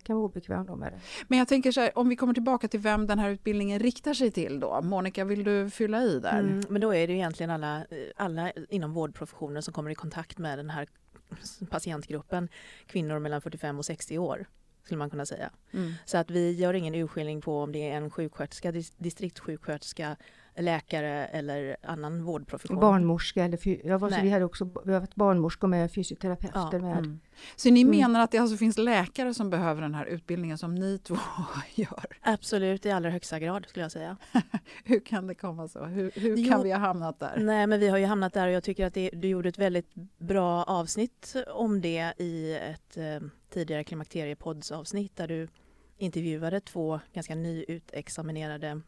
kan 0.03 0.15
vara 0.15 0.25
obekväm 0.25 0.65
då 0.65 0.75
med 0.75 0.91
det. 0.93 0.99
Men 1.27 1.39
jag 1.39 1.47
tänker 1.47 1.71
så 1.71 1.81
här, 1.81 1.97
om 1.97 2.09
vi 2.09 2.15
kommer 2.15 2.33
tillbaka 2.33 2.67
till 2.67 2.79
vem 2.79 3.07
den 3.07 3.19
här 3.19 3.29
utbildningen 3.29 3.79
riktar 3.79 4.13
sig 4.13 4.31
till 4.31 4.59
då. 4.59 4.81
Monica, 4.81 5.25
vill 5.25 5.43
du 5.43 5.69
fylla 5.69 6.03
i 6.03 6.19
där? 6.19 6.39
Mm, 6.39 6.63
men 6.69 6.81
då 6.81 6.93
är 6.93 7.07
det 7.07 7.13
egentligen 7.13 7.49
alla, 7.49 7.85
alla 8.15 8.51
inom 8.69 8.93
vårdprofessionen 8.93 9.63
som 9.63 9.73
kommer 9.73 9.91
i 9.91 9.95
kontakt 9.95 10.37
med 10.37 10.59
den 10.59 10.69
här 10.69 10.87
patientgruppen 11.69 12.49
kvinnor 12.87 13.19
mellan 13.19 13.41
45 13.41 13.77
och 13.77 13.85
60 13.85 14.17
år 14.17 14.47
skulle 14.87 14.97
man 14.97 15.09
kunna 15.09 15.25
säga. 15.25 15.49
Mm. 15.71 15.93
Så 16.05 16.17
att 16.17 16.31
vi 16.31 16.51
gör 16.51 16.73
ingen 16.73 16.95
urskiljning 16.95 17.41
på 17.41 17.61
om 17.61 17.71
det 17.71 17.89
är 17.89 17.97
en 17.97 18.09
sjuksköterska, 18.09 18.71
distriktssjuksköterska, 18.97 20.15
läkare 20.57 21.25
eller 21.25 21.77
annan 21.83 22.23
vårdprofession. 22.23 22.79
Barnmorska 22.79 23.45
eller 23.45 23.87
jag 23.87 23.99
var, 23.99 24.21
vi 24.21 24.29
hade 24.29 24.45
också 24.45 24.69
vi 24.85 24.93
har 24.93 24.99
varit 24.99 25.15
barnmorskor 25.15 25.67
med 25.67 25.91
fysioterapeuter 25.91 26.59
ja. 26.73 26.79
med. 26.79 26.97
Mm. 26.97 27.19
Så 27.55 27.69
ni 27.69 27.81
mm. 27.81 27.97
menar 27.97 28.19
att 28.19 28.31
det 28.31 28.37
alltså 28.37 28.57
finns 28.57 28.77
läkare 28.77 29.33
som 29.33 29.49
behöver 29.49 29.81
den 29.81 29.95
här 29.95 30.05
utbildningen 30.05 30.57
som 30.57 30.75
ni 30.75 30.97
två 30.97 31.17
gör? 31.75 32.05
Absolut, 32.21 32.85
i 32.85 32.91
allra 32.91 33.09
högsta 33.09 33.39
grad 33.39 33.65
skulle 33.69 33.85
jag 33.85 33.91
säga. 33.91 34.17
hur 34.83 34.99
kan 34.99 35.27
det 35.27 35.35
komma 35.35 35.67
så? 35.67 35.85
Hur, 35.85 36.11
hur 36.15 36.37
jo, 36.37 36.51
kan 36.51 36.63
vi 36.63 36.71
ha 36.71 36.79
hamnat 36.79 37.19
där? 37.19 37.37
Nej, 37.37 37.67
men 37.67 37.79
vi 37.79 37.87
har 37.87 37.97
ju 37.97 38.05
hamnat 38.05 38.33
där 38.33 38.47
och 38.47 38.53
jag 38.53 38.63
tycker 38.63 38.85
att 38.85 38.93
det, 38.93 39.09
du 39.13 39.27
gjorde 39.27 39.49
ett 39.49 39.59
väldigt 39.59 39.93
bra 40.17 40.63
avsnitt 40.63 41.35
om 41.47 41.81
det 41.81 42.13
i 42.17 42.53
ett 42.53 42.97
eh, 42.97 43.27
tidigare 43.49 43.83
klimakteriepoddsavsnitt 43.83 45.15
där 45.15 45.27
du 45.27 45.47
intervjuade 45.97 46.59
två 46.59 46.99
ganska 47.13 47.35
nyutexaminerade 47.35 48.81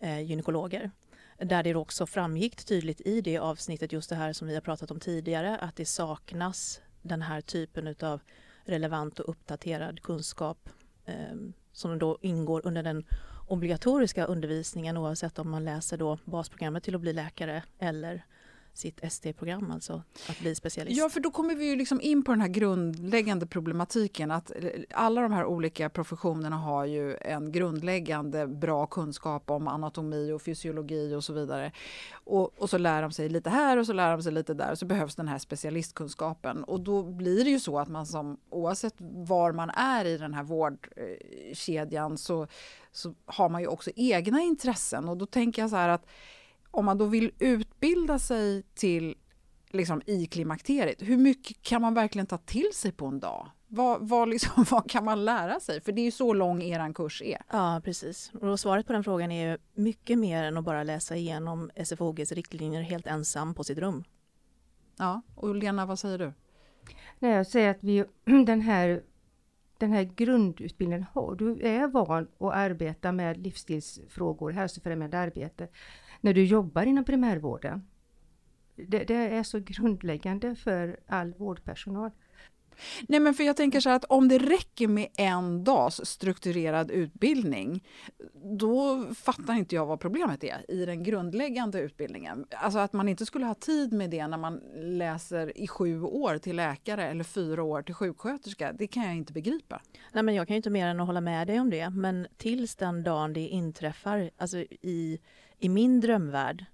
eh, 0.00 0.20
gynekologer. 0.20 0.90
Där 1.38 1.62
det 1.62 1.74
också 1.74 2.06
framgick 2.06 2.64
tydligt 2.64 3.00
i 3.00 3.20
det 3.20 3.38
avsnittet 3.38 3.92
just 3.92 4.10
det 4.10 4.16
här 4.16 4.32
som 4.32 4.48
vi 4.48 4.54
har 4.54 4.60
pratat 4.60 4.90
om 4.90 5.00
tidigare 5.00 5.58
att 5.58 5.76
det 5.76 5.84
saknas 5.84 6.80
den 7.02 7.22
här 7.22 7.40
typen 7.40 7.94
av 8.00 8.20
relevant 8.64 9.20
och 9.20 9.28
uppdaterad 9.28 10.02
kunskap 10.02 10.68
eh, 11.04 11.36
som 11.72 11.98
då 11.98 12.18
ingår 12.20 12.66
under 12.66 12.82
den 12.82 13.04
obligatoriska 13.46 14.24
undervisningen 14.24 14.96
oavsett 14.96 15.38
om 15.38 15.50
man 15.50 15.64
läser 15.64 15.96
då 15.96 16.18
basprogrammet 16.24 16.82
till 16.82 16.94
att 16.94 17.00
bli 17.00 17.12
läkare 17.12 17.62
eller 17.78 18.24
sitt 18.78 19.04
ST-program, 19.04 19.70
alltså 19.70 20.02
att 20.28 20.40
bli 20.40 20.54
specialist. 20.54 20.98
Ja, 20.98 21.08
för 21.08 21.20
då 21.20 21.30
kommer 21.30 21.54
vi 21.54 21.70
ju 21.70 21.76
liksom 21.76 22.00
in 22.00 22.24
på 22.24 22.32
den 22.32 22.40
här 22.40 22.48
grundläggande 22.48 23.46
problematiken 23.46 24.30
att 24.30 24.52
alla 24.90 25.20
de 25.20 25.32
här 25.32 25.44
olika 25.44 25.88
professionerna 25.88 26.56
har 26.56 26.84
ju 26.84 27.16
en 27.16 27.52
grundläggande 27.52 28.46
bra 28.46 28.86
kunskap 28.86 29.50
om 29.50 29.68
anatomi 29.68 30.32
och 30.32 30.42
fysiologi 30.42 31.14
och 31.14 31.24
så 31.24 31.32
vidare. 31.32 31.72
Och, 32.12 32.62
och 32.62 32.70
så 32.70 32.78
lär 32.78 33.02
de 33.02 33.12
sig 33.12 33.28
lite 33.28 33.50
här 33.50 33.76
och 33.76 33.86
så 33.86 33.92
lär 33.92 34.10
de 34.10 34.22
sig 34.22 34.32
lite 34.32 34.54
där 34.54 34.70
och 34.70 34.78
så 34.78 34.86
behövs 34.86 35.16
den 35.16 35.28
här 35.28 35.38
specialistkunskapen 35.38 36.64
och 36.64 36.80
då 36.80 37.02
blir 37.02 37.44
det 37.44 37.50
ju 37.50 37.60
så 37.60 37.78
att 37.78 37.88
man 37.88 38.06
som 38.06 38.40
oavsett 38.50 38.94
var 38.98 39.52
man 39.52 39.70
är 39.70 40.04
i 40.04 40.18
den 40.18 40.34
här 40.34 40.42
vårdkedjan 40.42 42.18
så, 42.18 42.46
så 42.92 43.14
har 43.26 43.48
man 43.48 43.60
ju 43.60 43.66
också 43.66 43.90
egna 43.96 44.40
intressen 44.40 45.08
och 45.08 45.16
då 45.16 45.26
tänker 45.26 45.62
jag 45.62 45.70
så 45.70 45.76
här 45.76 45.88
att 45.88 46.06
om 46.70 46.84
man 46.84 46.98
då 46.98 47.06
vill 47.06 47.30
utbilda 47.38 48.18
sig 48.18 48.62
till 48.62 49.16
liksom, 49.70 50.02
i 50.06 50.26
klimakteriet, 50.26 51.02
hur 51.02 51.16
mycket 51.16 51.62
kan 51.62 51.82
man 51.82 51.94
verkligen 51.94 52.26
ta 52.26 52.38
till 52.38 52.70
sig 52.74 52.92
på 52.92 53.06
en 53.06 53.20
dag? 53.20 53.50
Vad, 53.68 54.08
vad, 54.08 54.28
liksom, 54.28 54.64
vad 54.70 54.90
kan 54.90 55.04
man 55.04 55.24
lära 55.24 55.60
sig? 55.60 55.80
För 55.80 55.92
det 55.92 56.00
är 56.00 56.04
ju 56.04 56.10
så 56.10 56.32
lång 56.32 56.62
er 56.62 56.92
kurs 56.92 57.22
är. 57.22 57.42
Ja, 57.50 57.80
precis. 57.84 58.32
Och 58.34 58.60
svaret 58.60 58.86
på 58.86 58.92
den 58.92 59.04
frågan 59.04 59.32
är 59.32 59.58
mycket 59.74 60.18
mer 60.18 60.44
än 60.44 60.56
att 60.56 60.64
bara 60.64 60.82
läsa 60.82 61.16
igenom 61.16 61.70
SFOGs 61.84 62.32
riktlinjer 62.32 62.82
helt 62.82 63.06
ensam 63.06 63.54
på 63.54 63.64
sitt 63.64 63.78
rum. 63.78 64.04
Ja, 64.96 65.22
och 65.34 65.54
Lena, 65.54 65.86
vad 65.86 65.98
säger 65.98 66.18
du? 66.18 66.32
Nej, 67.18 67.32
jag 67.32 67.46
säger 67.46 67.70
att 67.70 67.84
vi, 67.84 68.04
den 68.46 68.60
här 68.60 69.02
den 69.78 69.92
här 69.92 70.02
grundutbildningen 70.02 71.06
har, 71.12 71.34
du 71.34 71.60
är 71.60 71.86
van 71.86 72.28
att 72.38 72.54
arbeta 72.54 73.12
med 73.12 73.36
livsstilsfrågor, 73.36 74.50
hälsofrämjande 74.50 75.18
arbete 75.18 75.68
när 76.20 76.34
du 76.34 76.44
jobbar 76.44 76.86
inom 76.86 77.04
primärvården. 77.04 77.86
Det, 78.76 79.04
det, 79.04 79.14
är 79.14 79.42
så 79.42 79.60
grundläggande 79.60 80.54
för 80.54 81.00
all 81.06 81.34
vårdpersonal. 81.34 82.10
Nej 83.08 83.20
men 83.20 83.34
för 83.34 83.44
jag 83.44 83.56
tänker 83.56 83.80
så 83.80 83.88
här 83.88 83.96
att 83.96 84.04
om 84.04 84.28
det 84.28 84.38
räcker 84.38 84.88
med 84.88 85.08
en 85.16 85.64
dags 85.64 86.00
strukturerad 86.04 86.90
utbildning 86.90 87.84
då 88.58 89.06
fattar 89.14 89.54
inte 89.54 89.74
jag 89.74 89.86
vad 89.86 90.00
problemet 90.00 90.44
är 90.44 90.70
i 90.70 90.86
den 90.86 91.02
grundläggande 91.02 91.80
utbildningen. 91.80 92.46
Alltså 92.50 92.78
att 92.78 92.92
man 92.92 93.08
inte 93.08 93.26
skulle 93.26 93.46
ha 93.46 93.54
tid 93.54 93.92
med 93.92 94.10
det 94.10 94.26
när 94.26 94.38
man 94.38 94.60
läser 94.76 95.58
i 95.58 95.68
sju 95.68 96.02
år 96.02 96.38
till 96.38 96.56
läkare 96.56 97.08
eller 97.08 97.24
fyra 97.24 97.62
år 97.62 97.82
till 97.82 97.94
sjuksköterska, 97.94 98.72
det 98.72 98.86
kan 98.86 99.02
jag 99.02 99.16
inte 99.16 99.32
begripa. 99.32 99.82
Nej 100.12 100.22
men 100.22 100.34
jag 100.34 100.48
kan 100.48 100.56
inte 100.56 100.70
mer 100.70 100.86
än 100.86 101.00
att 101.00 101.06
hålla 101.06 101.20
med 101.20 101.46
dig 101.46 101.60
om 101.60 101.70
det, 101.70 101.90
men 101.90 102.26
tills 102.36 102.76
den 102.76 103.02
dagen 103.02 103.32
det 103.32 103.48
inträffar, 103.48 104.30
alltså 104.36 104.58
i 104.80 105.18
i 105.58 105.68
min 105.68 106.00
drömvärld 106.00 106.64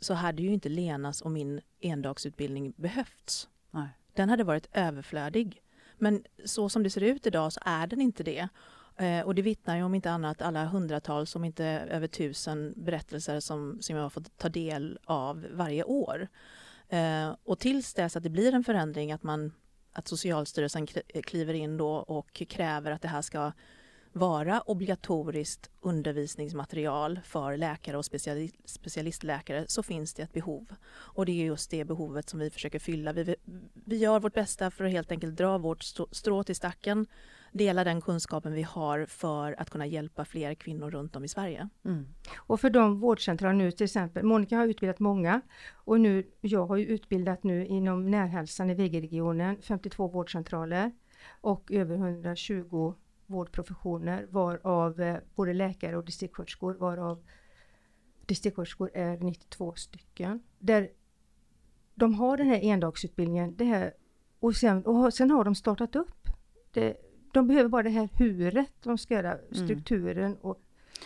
så 0.00 0.14
hade 0.14 0.42
ju 0.42 0.52
inte 0.52 0.68
Lenas 0.68 1.22
och 1.22 1.30
min 1.30 1.60
endagsutbildning 1.80 2.72
behövts. 2.76 3.48
Nej. 3.70 3.88
Den 4.12 4.28
hade 4.28 4.44
varit 4.44 4.68
överflödig. 4.72 5.62
Men 5.98 6.24
så 6.44 6.68
som 6.68 6.82
det 6.82 6.90
ser 6.90 7.00
ut 7.00 7.26
idag 7.26 7.52
så 7.52 7.60
är 7.64 7.86
den 7.86 8.00
inte 8.00 8.22
det. 8.22 8.48
Eh, 8.96 9.20
och 9.20 9.34
det 9.34 9.42
vittnar 9.42 9.76
ju 9.76 9.82
om 9.82 9.94
inte 9.94 10.10
annat 10.10 10.42
alla 10.42 10.64
hundratals, 10.64 11.36
om 11.36 11.44
inte 11.44 11.64
över 11.66 12.06
tusen 12.06 12.74
berättelser 12.76 13.40
som, 13.40 13.78
som 13.80 13.96
jag 13.96 14.02
har 14.02 14.10
fått 14.10 14.38
ta 14.38 14.48
del 14.48 14.98
av 15.04 15.46
varje 15.52 15.84
år. 15.84 16.28
Eh, 16.88 17.36
och 17.44 17.58
tills 17.58 17.94
dess 17.94 18.16
att 18.16 18.22
det 18.22 18.30
blir 18.30 18.54
en 18.54 18.64
förändring, 18.64 19.12
att, 19.12 19.22
man, 19.22 19.52
att 19.92 20.08
Socialstyrelsen 20.08 20.86
kliver 21.24 21.54
in 21.54 21.76
då 21.76 21.90
och 21.90 22.32
kräver 22.48 22.90
att 22.90 23.02
det 23.02 23.08
här 23.08 23.22
ska 23.22 23.52
vara 24.14 24.60
obligatoriskt 24.60 25.70
undervisningsmaterial 25.80 27.20
för 27.24 27.56
läkare 27.56 27.96
och 27.96 28.04
specialistläkare 28.64 29.64
så 29.68 29.82
finns 29.82 30.14
det 30.14 30.22
ett 30.22 30.32
behov. 30.32 30.66
Och 30.90 31.26
det 31.26 31.32
är 31.32 31.44
just 31.44 31.70
det 31.70 31.84
behovet 31.84 32.28
som 32.28 32.40
vi 32.40 32.50
försöker 32.50 32.78
fylla. 32.78 33.12
Vi, 33.12 33.36
vi 33.84 33.96
gör 33.96 34.20
vårt 34.20 34.34
bästa 34.34 34.70
för 34.70 34.84
att 34.84 34.90
helt 34.90 35.12
enkelt 35.12 35.36
dra 35.36 35.58
vårt 35.58 35.82
strå 36.10 36.44
till 36.44 36.56
stacken, 36.56 37.06
dela 37.52 37.84
den 37.84 38.00
kunskapen 38.00 38.52
vi 38.52 38.62
har 38.62 39.06
för 39.06 39.60
att 39.60 39.70
kunna 39.70 39.86
hjälpa 39.86 40.24
fler 40.24 40.54
kvinnor 40.54 40.90
runt 40.90 41.16
om 41.16 41.24
i 41.24 41.28
Sverige. 41.28 41.68
Mm. 41.84 42.06
Och 42.36 42.60
för 42.60 42.70
de 42.70 43.00
vårdcentraler 43.00 43.54
nu 43.54 43.72
till 43.72 43.84
exempel, 43.84 44.24
Monica 44.24 44.56
har 44.56 44.66
utbildat 44.66 44.98
många 44.98 45.40
och 45.72 46.00
nu, 46.00 46.26
jag 46.40 46.66
har 46.66 46.78
utbildat 46.78 47.42
nu 47.42 47.66
inom 47.66 48.10
närhälsan 48.10 48.70
i 48.70 48.74
VG-regionen 48.74 49.56
52 49.62 50.08
vårdcentraler 50.08 50.92
och 51.40 51.72
över 51.72 51.94
120 51.94 52.94
vårdprofessioner 53.26 54.26
varav 54.30 55.00
eh, 55.00 55.16
både 55.34 55.52
läkare 55.52 55.96
och 55.96 56.04
distriktssköterskor 56.04 56.74
varav 56.74 57.24
distriktssköterskor 58.26 58.90
är 58.94 59.16
92 59.16 59.74
stycken. 59.74 60.42
Där 60.58 60.90
de 61.94 62.14
har 62.14 62.36
den 62.36 62.46
här 62.46 62.64
endagsutbildningen 62.64 63.56
det 63.56 63.64
här, 63.64 63.94
och, 64.40 64.56
sen, 64.56 64.86
och 64.86 65.14
sen 65.14 65.30
har 65.30 65.44
de 65.44 65.54
startat 65.54 65.96
upp. 65.96 66.28
Det, 66.70 66.96
de 67.32 67.46
behöver 67.46 67.68
bara 67.68 67.82
det 67.82 67.90
här 67.90 68.08
huret 68.12 68.72
de 68.82 68.98
ska 68.98 69.14
göra, 69.14 69.32
mm. 69.32 69.54
strukturen 69.54 70.36
och 70.36 70.60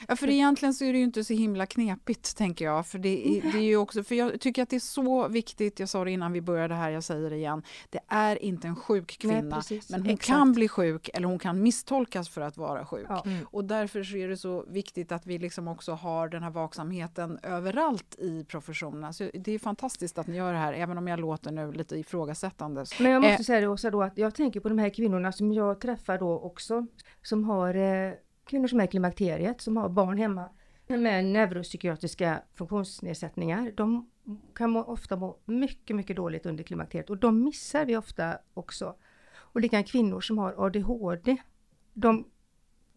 Ja, 0.08 0.16
för 0.16 0.30
egentligen 0.30 0.74
så 0.74 0.84
är 0.84 0.92
det 0.92 0.98
ju 0.98 1.04
inte 1.04 1.24
så 1.24 1.32
himla 1.32 1.66
knepigt, 1.66 2.36
tänker 2.36 2.64
jag. 2.64 2.86
För 2.86 2.98
det 2.98 3.28
är, 3.28 3.52
det 3.52 3.58
är 3.58 3.62
ju 3.62 3.76
också, 3.76 4.04
för 4.04 4.14
jag 4.14 4.40
tycker 4.40 4.62
att 4.62 4.70
det 4.70 4.76
är 4.76 4.80
så 4.80 5.28
viktigt, 5.28 5.80
jag 5.80 5.88
sa 5.88 6.04
det 6.04 6.10
innan 6.10 6.32
vi 6.32 6.40
började 6.40 6.74
här, 6.74 6.90
jag 6.90 7.04
säger 7.04 7.30
det 7.30 7.36
igen. 7.36 7.62
Det 7.90 8.00
är 8.08 8.42
inte 8.42 8.68
en 8.68 8.76
sjuk 8.76 9.18
kvinna, 9.18 9.62
Nej, 9.70 9.80
men 9.90 10.00
hon 10.00 10.10
Exakt. 10.10 10.26
kan 10.26 10.52
bli 10.52 10.68
sjuk 10.68 11.10
eller 11.14 11.28
hon 11.28 11.38
kan 11.38 11.62
misstolkas 11.62 12.28
för 12.28 12.40
att 12.40 12.56
vara 12.56 12.86
sjuk. 12.86 13.06
Ja. 13.08 13.22
Mm. 13.26 13.46
Och 13.50 13.64
därför 13.64 14.02
så 14.02 14.16
är 14.16 14.28
det 14.28 14.36
så 14.36 14.64
viktigt 14.68 15.12
att 15.12 15.26
vi 15.26 15.38
liksom 15.38 15.68
också 15.68 15.92
har 15.92 16.28
den 16.28 16.42
här 16.42 16.50
vaksamheten 16.50 17.38
överallt 17.42 18.16
i 18.18 18.44
professionen. 18.44 19.14
Så 19.14 19.30
det 19.34 19.52
är 19.52 19.58
fantastiskt 19.58 20.18
att 20.18 20.26
ni 20.26 20.36
gör 20.36 20.52
det 20.52 20.58
här, 20.58 20.72
även 20.72 20.98
om 20.98 21.08
jag 21.08 21.20
låter 21.20 21.52
nu 21.52 21.72
lite 21.72 21.96
ifrågasättande. 21.96 22.84
Men 23.00 23.10
jag 23.10 23.22
måste 23.22 23.42
eh. 23.42 23.44
säga 23.44 23.60
det 23.60 23.68
också 23.68 23.90
då, 23.90 24.02
att 24.02 24.18
jag 24.18 24.34
tänker 24.34 24.60
på 24.60 24.68
de 24.68 24.78
här 24.78 24.90
kvinnorna 24.90 25.32
som 25.32 25.52
jag 25.52 25.80
träffar 25.80 26.18
då 26.18 26.38
också, 26.38 26.86
som 27.22 27.44
har 27.44 27.74
eh, 27.74 28.12
kvinnor 28.48 28.68
som 28.68 28.80
är 28.80 28.84
i 28.84 28.88
klimakteriet, 28.88 29.60
som 29.60 29.76
har 29.76 29.88
barn 29.88 30.18
hemma 30.18 30.48
med 30.86 31.24
neuropsykiatriska 31.24 32.42
funktionsnedsättningar, 32.54 33.72
de 33.76 34.10
kan 34.54 34.70
må, 34.70 34.82
ofta 34.82 35.16
må 35.16 35.38
mycket, 35.44 35.96
mycket 35.96 36.16
dåligt 36.16 36.46
under 36.46 36.64
klimakteriet 36.64 37.10
och 37.10 37.18
de 37.18 37.44
missar 37.44 37.84
vi 37.84 37.96
ofta 37.96 38.38
också. 38.54 38.94
Och 39.30 39.60
likadant 39.60 39.88
kvinnor 39.88 40.20
som 40.20 40.38
har 40.38 40.66
ADHD, 40.66 41.36
de 41.94 42.24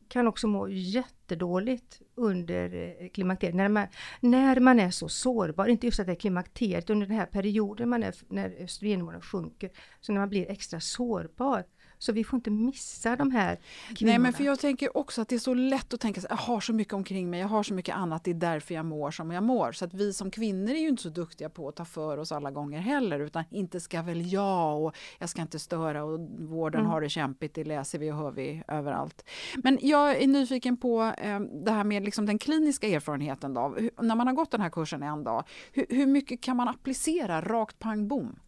kan 0.08 0.28
också 0.28 0.48
må 0.48 0.68
jättedåligt 0.70 2.02
under 2.16 2.74
eh, 2.74 3.10
klimakteriet. 3.10 3.56
När 3.56 3.70
man, 3.70 3.88
när 4.20 4.60
man 4.60 4.80
är 4.80 4.92
så 4.92 5.10
sårbar, 5.10 5.68
inte 5.68 5.86
just 5.86 6.00
att 6.00 6.06
det 6.06 6.12
är 6.12 6.16
klimakteriet, 6.16 6.90
under 6.90 7.08
den 7.08 7.18
här 7.18 7.26
perioden 7.26 7.90
man 7.90 8.04
är, 8.04 8.16
när 8.28 8.64
östrogennivåerna 8.64 9.22
sjunker, 9.22 9.72
så 10.02 10.12
när 10.12 10.20
man 10.20 10.30
blir 10.30 10.52
extra 10.52 10.80
sårbar. 10.80 11.66
Så 12.02 12.12
vi 12.12 12.24
får 12.24 12.38
inte 12.38 12.52
missa 12.52 13.16
de 13.16 13.32
här 13.32 13.60
kvinnorna. 13.96 14.12
Nej, 14.12 14.20
men 14.20 14.34
för 14.34 14.44
jag 14.44 14.60
tänker 14.60 14.98
också 14.98 15.22
att 15.22 15.28
det 15.28 15.36
är 15.36 15.40
så 15.40 15.54
lätt 15.54 15.94
att 15.94 16.00
tänka 16.00 16.22
sig, 16.22 16.28
jag 16.30 16.38
har 16.38 16.60
så 16.60 16.74
mycket 16.74 16.94
omkring 16.94 17.30
mig, 17.30 17.40
jag 17.40 17.48
har 17.48 17.64
så 17.64 17.74
mycket 17.74 17.96
annat, 17.96 18.24
det 18.24 18.32
är 18.32 18.36
därför 18.36 18.74
jag 18.74 18.86
mår 18.86 19.12
som 19.12 19.32
jag 19.32 19.44
mår. 19.44 19.72
Så 19.72 19.86
att 19.86 19.94
vi 19.94 20.14
som 20.14 20.32
kvinnor 20.32 20.70
är 20.70 20.80
ju 20.80 20.88
inte 20.88 21.04
så 21.04 21.10
duktiga 21.10 21.50
på 21.50 21.68
att 21.68 21.76
ta 21.76 21.86
för 21.86 22.18
oss 22.18 22.32
alla 22.32 22.52
gånger 22.52 22.80
heller, 22.80 23.20
utan 23.20 23.44
inte 23.50 23.80
ska 23.80 24.02
väl 24.02 24.34
jag 24.34 24.84
och 24.84 24.96
jag 25.20 25.30
ska 25.30 25.42
inte 25.42 25.60
störa 25.60 26.04
och 26.04 26.20
vården 26.40 26.82
mm. 26.82 26.92
har 26.92 27.02
det 27.02 27.10
kämpigt, 27.10 27.56
det 27.56 27.64
läser 27.64 28.00
vi 28.00 28.12
och 28.12 28.16
hör 28.16 28.32
vi 28.32 28.64
överallt. 28.68 29.26
Men 29.64 29.78
jag 29.82 30.22
är 30.22 30.28
nyfiken 30.28 30.78
på 30.78 31.14
eh, 31.18 31.40
det 31.40 31.72
här 31.72 31.84
med 31.84 32.04
liksom 32.04 32.26
den 32.26 32.38
kliniska 32.38 32.88
erfarenheten 32.88 33.54
då. 33.54 33.76
Hur, 33.78 33.92
när 34.02 34.16
man 34.16 34.28
har 34.28 34.34
gått 34.34 34.52
den 34.52 34.62
här 34.62 34.70
kursen 34.70 35.04
en 35.04 35.24
dag, 35.24 35.44
hur, 35.72 35.86
hur 35.90 36.08
mycket 36.08 36.42
kan 36.42 36.58
man 36.58 36.68
applicera 36.68 37.42
rakt 37.42 37.80
pang 37.80 38.08
bom? 38.08 38.40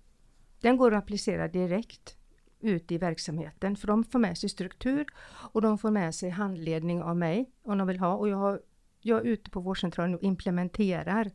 Den 0.61 0.77
går 0.77 0.93
att 0.93 1.03
applicera 1.03 1.47
direkt 1.47 2.17
ute 2.63 2.93
i 2.93 2.97
verksamheten. 2.97 3.75
För 3.75 3.87
de 3.87 4.03
får 4.03 4.19
med 4.19 4.37
sig 4.37 4.49
struktur 4.49 5.05
och 5.25 5.61
de 5.61 5.77
får 5.77 5.91
med 5.91 6.15
sig 6.15 6.29
handledning 6.29 7.01
av 7.01 7.17
mig 7.17 7.51
om 7.63 7.77
de 7.77 7.87
vill 7.87 7.99
ha. 7.99 8.15
Och 8.15 8.29
jag, 8.29 8.37
har, 8.37 8.61
jag 9.01 9.19
är 9.19 9.23
ute 9.23 9.49
på 9.49 9.59
vårdcentralen 9.59 10.15
och 10.15 10.23
implementerar 10.23 11.31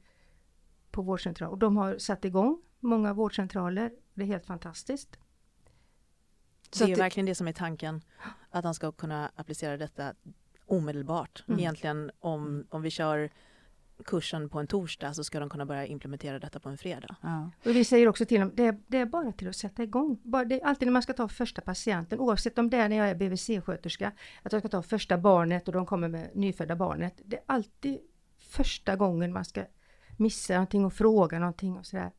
på 0.90 1.02
vårdcentralen. 1.02 1.52
Och 1.52 1.58
de 1.58 1.76
har 1.76 1.98
satt 1.98 2.24
igång 2.24 2.62
många 2.80 3.12
vårdcentraler. 3.12 3.92
Det 4.14 4.22
är 4.22 4.26
helt 4.26 4.46
fantastiskt. 4.46 5.18
Så 6.70 6.84
det 6.84 6.92
är 6.92 6.96
det... 6.96 7.02
verkligen 7.02 7.26
det 7.26 7.34
som 7.34 7.48
är 7.48 7.52
tanken, 7.52 8.00
att 8.50 8.64
han 8.64 8.74
ska 8.74 8.92
kunna 8.92 9.32
applicera 9.36 9.76
detta 9.76 10.14
omedelbart. 10.66 11.44
Mm. 11.48 11.60
Egentligen 11.60 12.10
om, 12.20 12.66
om 12.70 12.82
vi 12.82 12.90
kör 12.90 13.30
kursen 14.04 14.48
på 14.48 14.58
en 14.58 14.66
torsdag 14.66 15.14
så 15.14 15.24
ska 15.24 15.40
de 15.40 15.48
kunna 15.48 15.66
börja 15.66 15.86
implementera 15.86 16.38
detta 16.38 16.60
på 16.60 16.68
en 16.68 16.78
fredag. 16.78 17.16
Ja. 17.22 17.50
Och 17.64 17.76
vi 17.76 17.84
säger 17.84 18.08
också 18.08 18.24
till 18.24 18.40
dem, 18.40 18.52
det 18.54 18.66
är, 18.66 18.78
det 18.86 18.98
är 18.98 19.06
bara 19.06 19.32
till 19.32 19.48
att 19.48 19.56
sätta 19.56 19.82
igång. 19.82 20.18
Bara, 20.22 20.44
det 20.44 20.60
är 20.60 20.66
alltid 20.66 20.88
när 20.88 20.92
man 20.92 21.02
ska 21.02 21.12
ta 21.12 21.28
första 21.28 21.62
patienten, 21.62 22.20
oavsett 22.20 22.58
om 22.58 22.70
det 22.70 22.76
är 22.76 22.88
när 22.88 22.96
jag 22.96 23.10
är 23.10 23.14
BVC-sköterska, 23.14 24.12
att 24.42 24.52
jag 24.52 24.62
ska 24.62 24.68
ta 24.68 24.82
första 24.82 25.18
barnet 25.18 25.68
och 25.68 25.74
de 25.74 25.86
kommer 25.86 26.08
med 26.08 26.30
nyfödda 26.34 26.76
barnet. 26.76 27.20
Det 27.24 27.36
är 27.36 27.42
alltid 27.46 27.98
första 28.38 28.96
gången 28.96 29.32
man 29.32 29.44
ska 29.44 29.64
missa 30.16 30.54
någonting 30.54 30.84
och 30.84 30.92
fråga 30.92 31.38
någonting 31.38 31.76
och 31.76 31.86
sådär. 31.86 32.10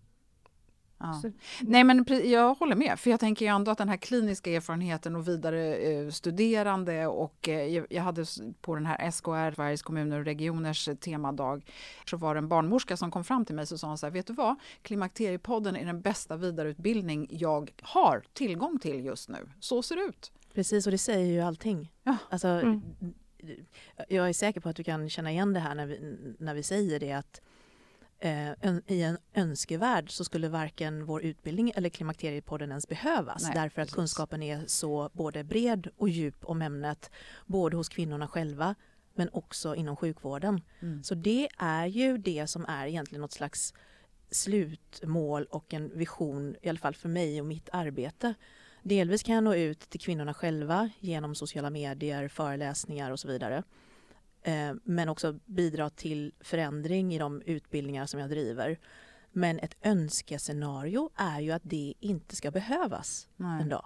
Ja. 1.00 1.22
Nej, 1.62 1.84
men 1.84 2.06
jag 2.24 2.54
håller 2.54 2.76
med, 2.76 3.00
för 3.00 3.10
jag 3.10 3.20
tänker 3.20 3.46
ju 3.46 3.56
ändå 3.56 3.72
att 3.72 3.78
den 3.78 3.90
här 3.90 3.98
kliniska 3.98 4.52
erfarenheten 4.52 5.16
och 5.16 5.28
vidare 5.28 5.76
eh, 5.76 6.10
studerande 6.10 7.08
och 7.08 7.50
eh, 7.50 7.84
jag 7.90 8.04
hade 8.04 8.26
på 8.62 8.76
den 8.76 8.86
här 8.86 9.12
SKR, 9.12 9.56
Sveriges 9.56 9.82
kommuner 9.82 10.20
och 10.20 10.26
regioners 10.26 10.88
eh, 10.88 10.96
temadag, 10.96 11.66
så 12.06 12.18
var 12.18 12.36
det 12.36 12.40
en 12.40 12.48
barnmorska 12.48 12.98
som 12.98 13.12
kom 13.12 13.24
fram 13.24 13.46
till 13.46 13.56
mig 13.56 13.66
och 13.72 13.80
sa 13.80 13.98
så 13.98 14.06
här, 14.06 14.12
vet 14.12 14.28
du 14.28 14.34
vad, 14.34 14.56
Klimakteriepodden 14.82 15.76
är 15.76 15.86
den 15.86 16.02
bästa 16.02 16.38
vidareutbildning 16.38 17.28
jag 17.32 17.72
har 17.82 18.24
tillgång 18.34 18.80
till 18.80 19.06
just 19.06 19.30
nu. 19.30 19.50
Så 19.60 19.84
ser 19.84 19.96
det 19.96 20.02
ut. 20.02 20.32
Precis, 20.54 20.86
och 20.86 20.92
det 20.92 20.98
säger 20.98 21.34
ju 21.34 21.42
allting. 21.42 21.92
Ja. 22.04 22.18
Alltså, 22.30 22.48
mm. 22.48 22.82
Jag 24.08 24.30
är 24.30 24.34
säker 24.34 24.62
på 24.62 24.70
att 24.70 24.76
du 24.76 24.84
kan 24.84 25.10
känna 25.10 25.32
igen 25.32 25.54
det 25.54 25.60
här 25.60 25.76
när 25.76 25.86
vi, 25.86 26.18
när 26.40 26.54
vi 26.54 26.64
säger 26.64 27.00
det 27.00 27.12
att 27.12 27.42
eh, 28.20 28.52
i 28.88 29.02
en 29.02 29.18
önskevärld 29.34 30.12
så 30.12 30.24
skulle 30.24 30.50
varken 30.50 31.06
vår 31.06 31.22
utbildning 31.24 31.72
eller 31.76 31.90
Klimakteriepodden 31.90 32.70
ens 32.70 32.88
behövas 32.88 33.44
Nej, 33.44 33.52
därför 33.56 33.82
att 33.82 33.88
precis. 33.88 33.96
kunskapen 33.96 34.44
är 34.44 34.64
så 34.68 35.10
både 35.14 35.44
bred 35.44 35.88
och 35.98 36.10
djup 36.10 36.46
om 36.46 36.62
ämnet 36.62 37.12
både 37.46 37.78
hos 37.78 37.90
kvinnorna 37.90 38.28
själva 38.28 38.76
men 39.16 39.30
också 39.34 39.76
inom 39.76 39.96
sjukvården. 39.96 40.62
Mm. 40.80 41.04
Så 41.04 41.16
det 41.16 41.50
är 41.58 41.86
ju 41.86 42.18
det 42.18 42.48
som 42.48 42.66
är 42.66 42.88
egentligen 42.88 43.22
något 43.22 43.32
slags 43.32 43.74
slutmål 44.32 45.46
och 45.46 45.74
en 45.74 45.98
vision, 45.98 46.56
i 46.62 46.70
alla 46.70 46.80
fall 46.80 46.96
för 46.96 47.10
mig 47.10 47.42
och 47.42 47.48
mitt 47.48 47.70
arbete. 47.72 48.34
Delvis 48.84 49.24
kan 49.24 49.36
jag 49.36 49.44
nå 49.44 49.56
ut 49.56 49.80
till 49.80 50.00
kvinnorna 50.00 50.34
själva 50.34 50.90
genom 51.00 51.36
sociala 51.36 51.70
medier, 51.70 52.28
föreläsningar 52.28 53.12
och 53.12 53.20
så 53.20 53.28
vidare. 53.28 53.64
Eh, 54.44 54.74
men 54.84 55.10
också 55.10 55.40
bidra 55.46 55.90
till 55.90 56.34
förändring 56.40 57.14
i 57.14 57.20
de 57.20 57.42
utbildningar 57.42 58.06
som 58.06 58.20
jag 58.20 58.30
driver. 58.30 58.80
Men 59.32 59.60
ett 59.60 59.76
önskescenario 59.82 61.10
är 61.16 61.40
ju 61.40 61.52
att 61.52 61.62
det 61.66 61.94
inte 62.00 62.36
ska 62.36 62.52
behövas 62.52 63.28
Nej. 63.36 63.62
en 63.62 63.70
dag. 63.70 63.86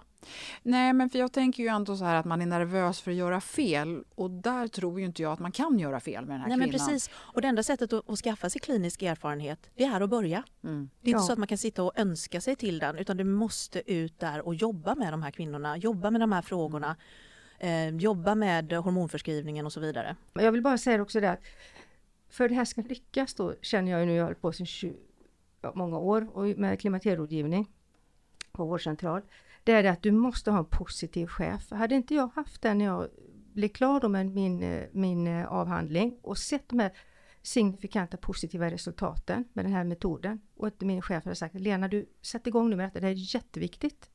Nej, 0.62 0.92
men 0.92 1.10
för 1.10 1.18
jag 1.18 1.32
tänker 1.32 1.62
ju 1.62 1.68
ändå 1.68 1.96
så 1.96 2.04
här 2.04 2.14
att 2.14 2.24
man 2.24 2.42
är 2.42 2.46
nervös 2.46 3.00
för 3.00 3.10
att 3.10 3.16
göra 3.16 3.40
fel 3.40 4.04
och 4.14 4.30
där 4.30 4.68
tror 4.68 5.00
ju 5.00 5.06
inte 5.06 5.22
jag 5.22 5.32
att 5.32 5.38
man 5.38 5.52
kan 5.52 5.78
göra 5.78 6.00
fel 6.00 6.26
med 6.26 6.34
den 6.34 6.40
här 6.40 6.48
Nej, 6.48 6.58
kvinnan. 6.58 6.70
Men 6.70 6.88
precis. 6.88 7.10
Och 7.14 7.42
det 7.42 7.48
enda 7.48 7.62
sättet 7.62 7.92
att, 7.92 8.10
att 8.10 8.18
skaffa 8.18 8.50
sig 8.50 8.60
klinisk 8.60 9.02
erfarenhet, 9.02 9.70
det 9.74 9.84
är 9.84 10.00
att 10.00 10.10
börja. 10.10 10.42
Mm. 10.64 10.90
Det 11.00 11.10
är 11.10 11.10
inte 11.10 11.22
ja. 11.22 11.26
så 11.26 11.32
att 11.32 11.38
man 11.38 11.48
kan 11.48 11.58
sitta 11.58 11.82
och 11.82 11.98
önska 11.98 12.40
sig 12.40 12.56
till 12.56 12.78
den, 12.78 12.98
utan 12.98 13.16
du 13.16 13.24
måste 13.24 13.92
ut 13.92 14.18
där 14.20 14.46
och 14.46 14.54
jobba 14.54 14.94
med 14.94 15.12
de 15.12 15.22
här 15.22 15.30
kvinnorna, 15.30 15.76
jobba 15.76 16.10
med 16.10 16.20
de 16.20 16.32
här 16.32 16.42
frågorna. 16.42 16.86
Mm 16.86 16.98
eh, 17.58 17.88
jobba 17.88 18.34
med 18.34 18.72
hormonförskrivningen 18.72 19.66
och 19.66 19.72
så 19.72 19.80
vidare. 19.80 20.16
Jag 20.32 20.52
vill 20.52 20.62
bara 20.62 20.78
säga 20.78 21.02
också 21.02 21.20
det 21.20 21.30
att 21.30 21.40
för 22.28 22.48
det 22.48 22.54
här 22.54 22.64
ska 22.64 22.82
lyckas 22.82 23.34
då 23.34 23.54
känner 23.62 23.92
jag 23.92 24.06
nu, 24.06 24.14
jag 24.14 24.24
har 24.24 24.34
på 24.34 24.52
sedan 24.52 24.66
20, 24.66 24.94
många 25.74 25.98
år 25.98 26.28
och 26.32 26.58
med 26.58 26.80
klimakterierådgivning 26.80 27.70
på 28.52 28.64
vårdcentral. 28.64 29.22
Det 29.64 29.72
är 29.72 29.82
det 29.82 29.90
att 29.90 30.02
du 30.02 30.12
måste 30.12 30.50
ha 30.50 30.58
en 30.58 30.64
positiv 30.64 31.26
chef. 31.26 31.70
Hade 31.70 31.94
inte 31.94 32.14
jag 32.14 32.26
haft 32.26 32.62
det 32.62 32.74
när 32.74 32.84
jag 32.84 33.08
blev 33.52 33.68
klar 33.68 34.00
då 34.00 34.08
med 34.08 34.26
min, 34.26 34.62
eh, 34.62 34.84
min 34.92 35.26
eh, 35.26 35.46
avhandling 35.46 36.18
och 36.22 36.38
sett 36.38 36.68
de 36.68 36.78
här 36.78 36.92
signifikanta 37.42 38.16
positiva 38.16 38.70
resultaten 38.70 39.44
med 39.52 39.64
den 39.64 39.72
här 39.72 39.84
metoden 39.84 40.40
och 40.56 40.66
att 40.66 40.80
min 40.80 41.02
chef 41.02 41.24
hade 41.24 41.36
sagt 41.36 41.54
Lena 41.54 41.88
du 41.88 42.06
sätt 42.22 42.46
igång 42.46 42.70
nu 42.70 42.76
med 42.76 42.86
detta, 42.86 43.00
det 43.00 43.06
här 43.06 43.12
är 43.12 43.34
jätteviktigt 43.34 44.10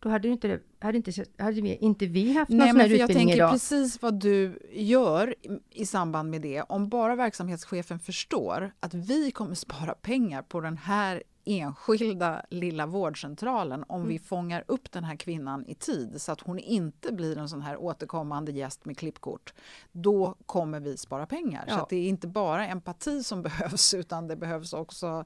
då 0.00 0.08
hade, 0.08 0.28
inte, 0.28 0.60
hade, 0.80 0.96
inte, 0.96 1.24
hade 1.38 1.60
vi, 1.60 1.76
inte 1.76 2.06
vi 2.06 2.32
haft 2.32 2.50
någon 2.50 2.58
Nej, 2.58 2.68
sån 2.68 2.80
här 2.80 2.86
utbildning 2.86 3.00
jag 3.08 3.16
tänker 3.16 3.34
idag. 3.36 3.52
precis 3.52 4.02
vad 4.02 4.20
du 4.20 4.58
gör 4.72 5.34
i 5.70 5.86
samband 5.86 6.30
med 6.30 6.42
det. 6.42 6.62
Om 6.62 6.88
bara 6.88 7.16
verksamhetschefen 7.16 7.98
förstår 7.98 8.72
att 8.80 8.94
vi 8.94 9.30
kommer 9.30 9.54
spara 9.54 9.94
pengar 9.94 10.42
på 10.42 10.60
den 10.60 10.76
här 10.78 11.22
enskilda 11.48 12.42
lilla 12.50 12.86
vårdcentralen 12.86 13.84
om 13.88 14.00
mm. 14.00 14.08
vi 14.08 14.18
fångar 14.18 14.64
upp 14.68 14.92
den 14.92 15.04
här 15.04 15.16
kvinnan 15.16 15.66
i 15.66 15.74
tid 15.74 16.20
så 16.20 16.32
att 16.32 16.40
hon 16.40 16.58
inte 16.58 17.12
blir 17.12 17.38
en 17.38 17.48
sån 17.48 17.62
här 17.62 17.76
återkommande 17.76 18.52
gäst 18.52 18.84
med 18.84 18.98
klippkort. 18.98 19.54
Då 19.92 20.34
kommer 20.46 20.80
vi 20.80 20.96
spara 20.96 21.26
pengar. 21.26 21.64
Ja. 21.68 21.78
Så 21.78 21.86
det 21.90 21.96
är 21.96 22.08
inte 22.08 22.26
bara 22.26 22.66
empati 22.66 23.22
som 23.22 23.42
behövs 23.48 23.94
utan 23.94 24.28
det 24.28 24.36
behövs 24.36 24.72
också 24.72 25.24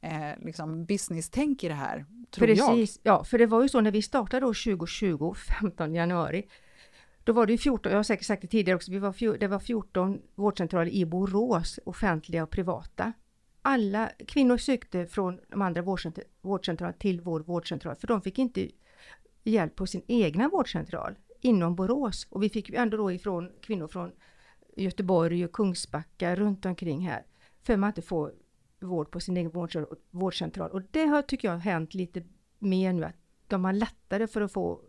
eh, 0.00 0.44
liksom 0.44 0.84
business-tänk 0.84 1.64
i 1.64 1.68
det 1.68 1.74
här, 1.74 2.06
tror 2.30 2.46
Precis, 2.46 3.00
jag. 3.02 3.14
ja, 3.14 3.24
för 3.24 3.38
det 3.38 3.46
var 3.46 3.62
ju 3.62 3.68
så 3.68 3.80
när 3.80 3.90
vi 3.90 4.02
startade 4.02 4.46
då 4.46 4.54
2020, 4.54 5.34
15 5.60 5.94
januari, 5.94 6.46
då 7.24 7.32
var 7.32 7.46
det 7.46 7.58
14, 7.58 7.92
jag 7.92 7.98
har 7.98 8.02
säkert 8.02 8.26
sagt 8.26 8.42
det 8.42 8.48
tidigare 8.48 8.76
också, 8.76 8.90
vi 8.90 8.98
var, 8.98 9.38
det 9.38 9.46
var 9.46 9.58
14 9.58 10.18
vårdcentraler 10.34 10.90
i 10.90 11.06
Borås, 11.06 11.78
offentliga 11.84 12.42
och 12.42 12.50
privata. 12.50 13.12
Alla 13.62 14.10
kvinnor 14.26 14.56
sökte 14.56 15.06
från 15.06 15.40
de 15.48 15.62
andra 15.62 15.82
vårdcentralerna 16.42 16.92
till 16.98 17.20
vår 17.20 17.40
vårdcentral, 17.40 17.96
för 17.96 18.06
de 18.06 18.22
fick 18.22 18.38
inte 18.38 18.68
hjälp 19.44 19.76
på 19.76 19.86
sin 19.86 20.02
egna 20.06 20.48
vårdcentral 20.48 21.14
inom 21.40 21.74
Borås. 21.74 22.26
Och 22.30 22.42
vi 22.42 22.48
fick 22.48 22.70
ändå 22.70 22.96
då 22.96 23.12
ifrån 23.12 23.52
kvinnor 23.60 23.88
från 23.88 24.12
Göteborg 24.76 25.44
och 25.44 25.52
Kungsbacka 25.52 26.36
runt 26.36 26.66
omkring 26.66 27.08
här. 27.08 27.22
För 27.62 27.76
man 27.76 27.90
inte 27.90 28.02
får 28.02 28.32
vård 28.80 29.10
på 29.10 29.20
sin 29.20 29.36
egen 29.36 29.50
vårdcentral. 30.10 30.70
Och 30.70 30.82
det 30.90 31.06
har, 31.06 31.22
tycker 31.22 31.48
jag, 31.48 31.58
hänt 31.58 31.94
lite 31.94 32.22
mer 32.58 32.92
nu, 32.92 33.04
att 33.04 33.16
de 33.48 33.64
har 33.64 33.72
lättare 33.72 34.26
för 34.26 34.40
att 34.40 34.52
få 34.52 34.80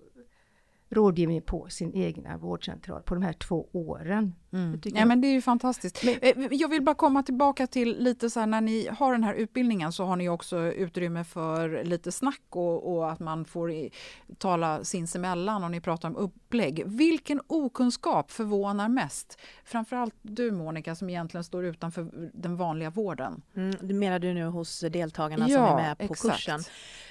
rådgivning 0.93 1.41
på 1.41 1.67
sin 1.69 1.93
egna 1.93 2.37
vårdcentral 2.37 3.01
på 3.01 3.13
de 3.13 3.23
här 3.23 3.33
två 3.33 3.67
åren. 3.71 4.35
Mm. 4.53 4.81
Ja, 4.83 5.05
men 5.05 5.21
det 5.21 5.27
är 5.27 5.31
ju 5.31 5.41
fantastiskt. 5.41 6.03
Men, 6.03 6.15
eh, 6.21 6.47
jag 6.51 6.69
vill 6.69 6.81
bara 6.81 6.95
komma 6.95 7.23
tillbaka 7.23 7.67
till 7.67 7.97
lite 7.99 8.29
så 8.29 8.39
här 8.39 8.47
när 8.47 8.61
ni 8.61 8.87
har 8.87 9.11
den 9.11 9.23
här 9.23 9.33
utbildningen 9.33 9.91
så 9.91 10.05
har 10.05 10.15
ni 10.15 10.29
också 10.29 10.57
utrymme 10.57 11.23
för 11.23 11.83
lite 11.83 12.11
snack 12.11 12.41
och, 12.49 12.93
och 12.93 13.11
att 13.11 13.19
man 13.19 13.45
får 13.45 13.71
i, 13.71 13.91
tala 14.37 14.83
sinsemellan 14.83 15.63
och 15.63 15.71
ni 15.71 15.81
pratar 15.81 16.09
om 16.09 16.15
upplägg. 16.15 16.83
Vilken 16.85 17.41
okunskap 17.47 18.31
förvånar 18.31 18.89
mest? 18.89 19.39
Framförallt 19.65 20.15
du 20.21 20.51
Monica 20.51 20.95
som 20.95 21.09
egentligen 21.09 21.43
står 21.43 21.65
utanför 21.65 22.29
den 22.33 22.55
vanliga 22.55 22.89
vården. 22.89 23.41
Mm, 23.55 23.75
det 23.81 23.93
menar 23.93 24.19
du 24.19 24.33
nu 24.33 24.45
hos 24.45 24.79
deltagarna 24.79 25.49
ja, 25.49 25.55
som 25.55 25.77
är 25.77 25.83
med 25.83 25.97
på 25.97 26.13
exakt. 26.13 26.35
kursen? 26.35 26.59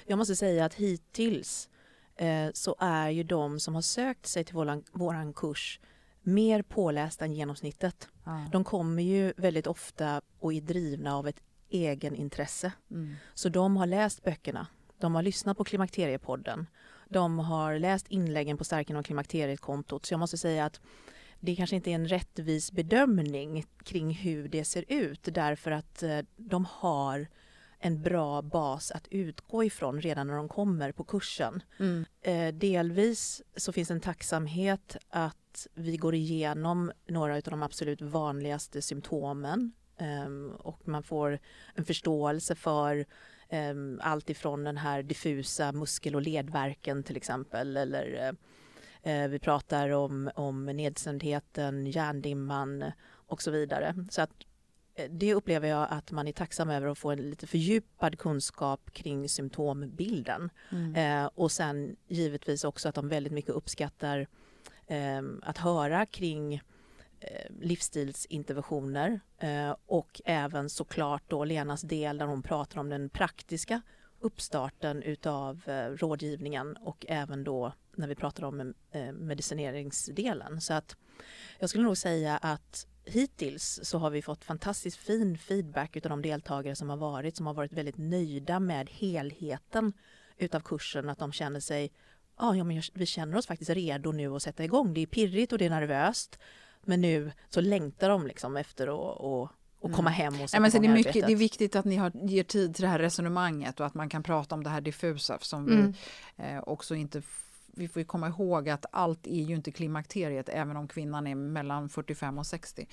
Jag 0.05 0.17
måste 0.17 0.35
säga 0.35 0.65
att 0.65 0.73
hittills 0.73 1.69
Eh, 1.72 1.72
så 2.53 2.75
är 2.79 3.09
ju 3.09 3.23
de 3.23 3.59
som 3.59 3.75
har 3.75 3.81
sökt 3.81 4.25
sig 4.25 4.43
till 4.43 4.55
våran, 4.55 4.83
våran 4.91 5.33
kurs 5.33 5.79
mer 6.23 6.61
pålästa 6.61 7.25
än 7.25 7.33
genomsnittet. 7.33 8.07
Ah. 8.23 8.39
De 8.51 8.63
kommer 8.63 9.03
ju 9.03 9.33
väldigt 9.37 9.67
ofta 9.67 10.21
och 10.39 10.53
är 10.53 10.61
drivna 10.61 11.15
av 11.15 11.27
ett 11.27 11.39
egenintresse. 11.69 12.71
Mm. 12.91 13.15
Så 13.33 13.49
de 13.49 13.77
har 13.77 13.85
läst 13.85 14.23
böckerna, 14.23 14.67
de 14.97 15.15
har 15.15 15.21
lyssnat 15.21 15.57
på 15.57 15.63
Klimakteriepodden, 15.63 16.67
de 17.09 17.39
har 17.39 17.79
läst 17.79 18.07
inläggen 18.07 18.57
på 18.57 18.63
Starken 18.63 18.95
och 18.95 19.05
Klimakteriet-kontot. 19.05 20.05
Så 20.05 20.13
jag 20.13 20.19
måste 20.19 20.37
säga 20.37 20.65
att 20.65 20.81
det 21.39 21.55
kanske 21.55 21.75
inte 21.75 21.91
är 21.91 21.95
en 21.95 22.07
rättvis 22.07 22.71
bedömning 22.71 23.65
kring 23.83 24.11
hur 24.11 24.47
det 24.47 24.65
ser 24.65 24.85
ut 24.87 25.19
därför 25.23 25.71
att 25.71 26.03
eh, 26.03 26.19
de 26.35 26.65
har 26.69 27.27
en 27.85 28.01
bra 28.01 28.41
bas 28.41 28.91
att 28.91 29.07
utgå 29.09 29.63
ifrån 29.63 30.01
redan 30.01 30.27
när 30.27 30.35
de 30.35 30.49
kommer 30.49 30.91
på 30.91 31.03
kursen. 31.03 31.63
Mm. 31.79 32.05
Eh, 32.21 32.53
delvis 32.53 33.41
så 33.55 33.71
finns 33.73 33.91
en 33.91 33.99
tacksamhet 33.99 34.97
att 35.09 35.67
vi 35.73 35.97
går 35.97 36.15
igenom 36.15 36.91
några 37.07 37.35
av 37.35 37.41
de 37.41 37.63
absolut 37.63 38.01
vanligaste 38.01 38.81
symptomen 38.81 39.71
eh, 39.97 40.55
och 40.57 40.87
man 40.87 41.03
får 41.03 41.39
en 41.75 41.85
förståelse 41.85 42.55
för 42.55 43.05
eh, 43.49 43.73
allt 43.99 44.29
ifrån 44.29 44.63
den 44.63 44.77
här 44.77 45.03
diffusa 45.03 45.71
muskel 45.71 46.15
och 46.15 46.21
ledvärken 46.21 47.03
till 47.03 47.17
exempel 47.17 47.77
eller 47.77 48.35
eh, 49.01 49.27
vi 49.27 49.39
pratar 49.39 49.89
om, 49.89 50.31
om 50.35 50.65
nedstämdheten, 50.65 51.87
hjärndimman 51.87 52.91
och 53.05 53.41
så 53.41 53.51
vidare. 53.51 53.95
Så 54.09 54.21
att 54.21 54.31
Eh, 54.31 54.52
det 55.09 55.33
upplever 55.33 55.67
jag 55.67 55.87
att 55.89 56.11
man 56.11 56.27
är 56.27 56.31
tacksam 56.31 56.69
över 56.69 56.87
att 56.87 56.97
få 56.97 57.11
en 57.11 57.29
lite 57.29 57.47
fördjupad 57.47 58.19
kunskap 58.19 58.91
kring 58.91 59.29
symptombilden. 59.29 60.49
Mm. 60.71 60.95
Eh, 60.95 61.29
och 61.35 61.51
sen 61.51 61.95
givetvis 62.07 62.63
också 62.63 62.89
att 62.89 62.95
de 62.95 63.09
väldigt 63.09 63.33
mycket 63.33 63.51
uppskattar 63.51 64.27
eh, 64.87 65.21
att 65.41 65.57
höra 65.57 66.05
kring 66.05 66.53
eh, 67.19 67.51
livsstilsinterventioner 67.59 69.19
eh, 69.37 69.75
och 69.85 70.21
även 70.25 70.69
såklart 70.69 71.23
då 71.27 71.43
Lenas 71.43 71.81
del 71.81 72.17
där 72.17 72.25
hon 72.25 72.43
pratar 72.43 72.79
om 72.79 72.89
den 72.89 73.09
praktiska 73.09 73.81
uppstarten 74.19 75.03
utav 75.03 75.61
eh, 75.65 75.89
rådgivningen 75.89 76.77
och 76.77 77.05
även 77.09 77.43
då 77.43 77.73
när 77.95 78.07
vi 78.07 78.15
pratar 78.15 78.43
om 78.43 78.73
medicineringsdelen. 79.13 80.61
Så 80.61 80.73
att 80.73 80.95
jag 81.59 81.69
skulle 81.69 81.83
nog 81.83 81.97
säga 81.97 82.37
att 82.37 82.87
hittills 83.05 83.79
så 83.83 83.97
har 83.97 84.09
vi 84.09 84.21
fått 84.21 84.43
fantastiskt 84.43 84.97
fin 84.97 85.37
feedback 85.37 85.95
utav 85.95 86.09
de 86.09 86.21
deltagare 86.21 86.75
som 86.75 86.89
har 86.89 86.97
varit, 86.97 87.37
som 87.37 87.47
har 87.47 87.53
varit 87.53 87.73
väldigt 87.73 87.97
nöjda 87.97 88.59
med 88.59 88.89
helheten 88.89 89.93
utav 90.37 90.59
kursen, 90.59 91.09
att 91.09 91.19
de 91.19 91.31
känner 91.31 91.59
sig, 91.59 91.91
ah, 92.35 92.53
ja 92.53 92.63
men 92.63 92.81
vi 92.93 93.05
känner 93.05 93.37
oss 93.37 93.47
faktiskt 93.47 93.69
redo 93.69 94.11
nu 94.11 94.35
att 94.35 94.43
sätta 94.43 94.63
igång. 94.63 94.93
Det 94.93 95.01
är 95.01 95.05
pirrigt 95.05 95.51
och 95.51 95.57
det 95.57 95.65
är 95.65 95.69
nervöst, 95.69 96.39
men 96.81 97.01
nu 97.01 97.31
så 97.49 97.61
längtar 97.61 98.09
de 98.09 98.27
liksom 98.27 98.57
efter 98.57 98.87
att 98.87 99.19
och, 99.19 99.49
och 99.79 99.91
komma 99.91 100.09
mm. 100.09 100.13
hem 100.13 100.41
och 100.41 100.49
sätta 100.49 100.57
ja, 100.57 100.61
men 100.61 100.71
så 100.71 100.79
det, 100.79 100.87
är 100.87 100.93
mycket, 100.93 101.13
det 101.13 101.31
är 101.31 101.35
viktigt 101.35 101.75
att 101.75 101.85
ni 101.85 101.95
har, 101.95 102.11
ger 102.27 102.43
tid 102.43 102.75
till 102.75 102.81
det 102.81 102.89
här 102.89 102.99
resonemanget 102.99 103.79
och 103.79 103.85
att 103.85 103.93
man 103.93 104.09
kan 104.09 104.23
prata 104.23 104.55
om 104.55 104.63
det 104.63 104.69
här 104.69 104.81
diffusa 104.81 105.37
som 105.41 105.67
mm. 105.67 105.93
vi 106.37 106.43
eh, 106.43 106.59
också 106.65 106.95
inte 106.95 107.21
vi 107.75 107.87
får 107.87 108.03
komma 108.03 108.27
ihåg 108.27 108.69
att 108.69 108.85
allt 108.91 109.27
är 109.27 109.43
ju 109.43 109.55
inte 109.55 109.71
klimakteriet 109.71 110.49
även 110.49 110.77
om 110.77 110.87
kvinnan 110.87 111.27
är 111.27 111.35
mellan 111.35 111.89
45 111.89 112.37
och 112.37 112.45
60. 112.45 112.87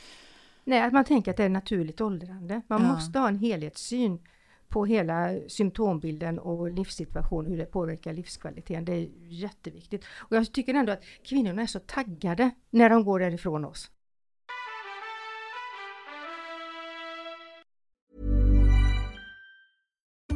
Nej, 0.65 0.81
att 0.81 0.93
man 0.93 1.05
tänker 1.05 1.31
att 1.31 1.37
det 1.37 1.45
är 1.45 1.49
naturligt 1.49 2.01
åldrande. 2.01 2.63
Man 2.67 2.83
ja. 2.83 2.93
måste 2.93 3.19
ha 3.19 3.29
en 3.29 3.39
helhetssyn 3.39 4.19
på 4.69 4.87
hela 4.87 5.39
symptombilden 5.49 6.39
och 6.39 6.71
livssituationen, 6.71 7.51
hur 7.51 7.59
det 7.59 7.67
påverkar 7.67 8.13
livskvaliteten. 8.13 8.85
Det 8.85 8.93
är 8.93 9.09
jätteviktigt. 9.29 10.05
Och 10.19 10.37
jag 10.37 10.53
tycker 10.53 10.75
ändå 10.75 10.93
att 10.93 11.05
kvinnorna 11.25 11.63
är 11.63 11.67
så 11.67 11.79
taggade 11.79 12.51
när 12.71 12.91
de 12.91 13.05
går 13.05 13.21
därifrån 13.21 13.65
oss. 13.65 13.91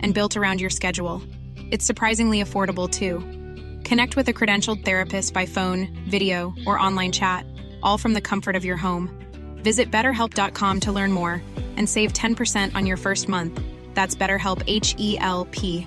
and 0.00 0.14
built 0.14 0.36
around 0.36 0.60
your 0.60 0.70
schedule. 0.70 1.22
It's 1.70 1.84
surprisingly 1.84 2.42
affordable 2.42 2.90
too. 2.90 3.18
Connect 3.84 4.16
with 4.16 4.28
a 4.28 4.32
credentialed 4.32 4.84
therapist 4.84 5.34
by 5.34 5.46
phone, 5.46 5.88
video, 6.08 6.54
or 6.66 6.78
online 6.78 7.12
chat, 7.12 7.44
all 7.82 7.98
from 7.98 8.14
the 8.14 8.20
comfort 8.20 8.56
of 8.56 8.64
your 8.64 8.76
home. 8.76 9.10
Visit 9.62 9.90
betterhelp.com 9.90 10.80
to 10.80 10.92
learn 10.92 11.12
more 11.12 11.42
and 11.76 11.88
save 11.88 12.12
10% 12.12 12.74
on 12.74 12.86
your 12.86 12.96
first 12.96 13.28
month. 13.28 13.60
That's 13.94 14.14
BetterHelp 14.14 14.62
H 14.66 14.94
E 14.98 15.18
L 15.18 15.46
P. 15.50 15.86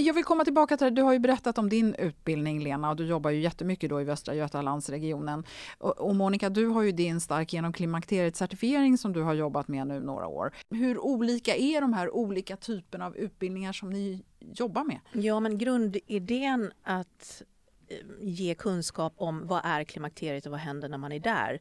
Jag 0.00 0.14
vill 0.14 0.24
komma 0.24 0.44
tillbaka 0.44 0.76
till 0.76 0.84
det. 0.84 0.90
Du 0.90 1.02
har 1.02 1.12
ju 1.12 1.18
berättat 1.18 1.58
om 1.58 1.68
din 1.68 1.94
utbildning 1.94 2.62
Lena 2.62 2.90
och 2.90 2.96
du 2.96 3.06
jobbar 3.06 3.30
ju 3.30 3.40
jättemycket 3.40 3.90
då 3.90 4.00
i 4.00 4.04
Västra 4.04 4.34
Götalandsregionen. 4.34 5.44
Och, 5.78 6.00
och 6.00 6.16
Monica, 6.16 6.50
du 6.50 6.66
har 6.66 6.82
ju 6.82 6.92
din 6.92 7.20
Stark 7.20 7.52
genom 7.52 7.72
klimakteriet 7.72 8.36
certifiering 8.36 8.98
som 8.98 9.12
du 9.12 9.22
har 9.22 9.34
jobbat 9.34 9.68
med 9.68 9.86
nu 9.86 10.00
några 10.00 10.26
år. 10.26 10.54
Hur 10.70 10.98
olika 10.98 11.56
är 11.56 11.80
de 11.80 11.92
här 11.92 12.14
olika 12.14 12.56
typerna 12.56 13.06
av 13.06 13.16
utbildningar 13.16 13.72
som 13.72 13.90
ni 13.90 14.24
jobbar 14.40 14.84
med? 14.84 15.00
Ja, 15.12 15.40
men 15.40 15.58
grundidén 15.58 16.72
att 16.82 17.42
eh, 17.88 17.96
ge 18.20 18.54
kunskap 18.54 19.12
om 19.16 19.46
vad 19.46 19.60
är 19.64 19.84
klimakteriet 19.84 20.46
och 20.46 20.52
vad 20.52 20.60
händer 20.60 20.88
när 20.88 20.98
man 20.98 21.12
är 21.12 21.20
där, 21.20 21.60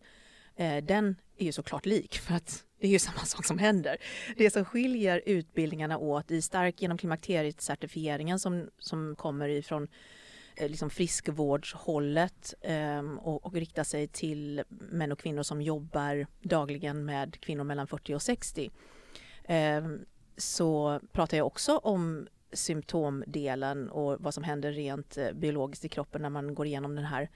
eh, 0.55 0.83
den 0.83 1.15
är 1.37 1.45
ju 1.45 1.51
såklart 1.51 1.85
lik 1.85 2.17
för 2.17 2.33
att 2.35 2.63
det 2.79 2.87
är 2.87 2.91
ju 2.91 2.99
samma 3.09 3.25
sak 3.25 3.45
som 3.45 3.57
händer. 3.57 3.97
Det 4.37 4.49
som 4.49 4.65
skiljer 4.65 5.21
utbildningarna 5.25 5.97
åt 5.97 6.31
i 6.31 6.41
Stark 6.41 6.81
genom 6.81 6.97
klimakteriet-certifieringen 6.97 8.39
som, 8.39 8.69
som 8.79 9.15
kommer 9.15 9.49
ifrån 9.49 9.87
eh, 10.55 10.69
liksom 10.69 10.89
friskvårdshållet 10.89 12.53
ehm, 12.61 13.19
och, 13.19 13.45
och 13.45 13.53
riktar 13.53 13.83
sig 13.83 14.07
till 14.07 14.63
män 14.69 15.11
och 15.11 15.19
kvinnor 15.19 15.43
som 15.43 15.61
jobbar 15.61 16.27
dagligen 16.41 17.05
med 17.05 17.39
kvinnor 17.39 17.63
mellan 17.63 17.87
40 17.87 18.15
och 18.15 18.21
60. 18.21 18.71
Ehm, 19.43 20.05
så 20.37 20.99
pratar 21.11 21.37
jag 21.37 21.47
också 21.47 21.77
om 21.77 22.27
symptomdelen 22.53 23.89
och 23.89 24.17
vad 24.19 24.33
som 24.33 24.43
händer 24.43 24.71
rent 24.71 25.17
eh, 25.17 25.31
biologiskt 25.33 25.85
i 25.85 25.89
kroppen 25.89 26.21
när 26.21 26.29
man 26.29 26.55
går 26.55 26.65
igenom 26.65 26.95
den 26.95 27.05
här 27.05 27.29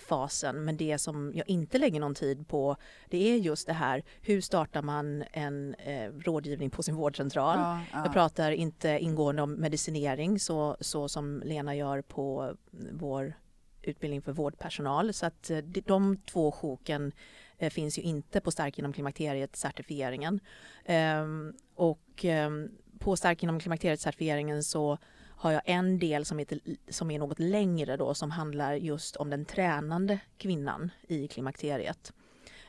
fasen. 0.00 0.64
Men 0.64 0.76
det 0.76 0.98
som 0.98 1.32
jag 1.34 1.48
inte 1.48 1.78
lägger 1.78 2.00
någon 2.00 2.14
tid 2.14 2.48
på 2.48 2.76
det 3.10 3.32
är 3.32 3.36
just 3.36 3.66
det 3.66 3.72
här 3.72 4.02
hur 4.20 4.40
startar 4.40 4.82
man 4.82 5.24
en 5.32 5.74
eh, 5.74 6.10
rådgivning 6.12 6.70
på 6.70 6.82
sin 6.82 6.94
vårdcentral. 6.94 7.58
Ja, 7.58 7.80
ja. 7.92 8.04
Jag 8.04 8.12
pratar 8.12 8.50
inte 8.50 8.88
ingående 8.88 9.42
om 9.42 9.52
medicinering 9.52 10.40
så, 10.40 10.76
så 10.80 11.08
som 11.08 11.42
Lena 11.44 11.74
gör 11.74 12.02
på 12.02 12.54
vår 12.92 13.34
utbildning 13.82 14.22
för 14.22 14.32
vårdpersonal. 14.32 15.12
Så 15.12 15.26
att 15.26 15.50
eh, 15.50 15.58
de 15.58 16.16
två 16.16 16.52
sjoken 16.52 17.12
eh, 17.58 17.70
finns 17.70 17.98
ju 17.98 18.02
inte 18.02 18.40
på 18.40 18.50
Stark 18.50 18.78
inom 18.78 18.92
klimakteriet 18.92 19.56
certifieringen. 19.56 20.40
Ehm, 20.84 21.54
och 21.74 22.24
ehm, 22.24 22.68
på 22.98 23.16
Stark 23.16 23.42
inom 23.42 23.60
klimakteriet 23.60 24.00
certifieringen 24.00 24.64
så 24.64 24.98
har 25.36 25.52
jag 25.52 25.62
en 25.64 25.98
del 25.98 26.24
som, 26.24 26.38
heter, 26.38 26.60
som 26.88 27.10
är 27.10 27.18
något 27.18 27.38
längre 27.38 27.96
då 27.96 28.14
som 28.14 28.30
handlar 28.30 28.74
just 28.74 29.16
om 29.16 29.30
den 29.30 29.44
tränande 29.44 30.18
kvinnan 30.38 30.90
i 31.08 31.28
klimakteriet. 31.28 32.12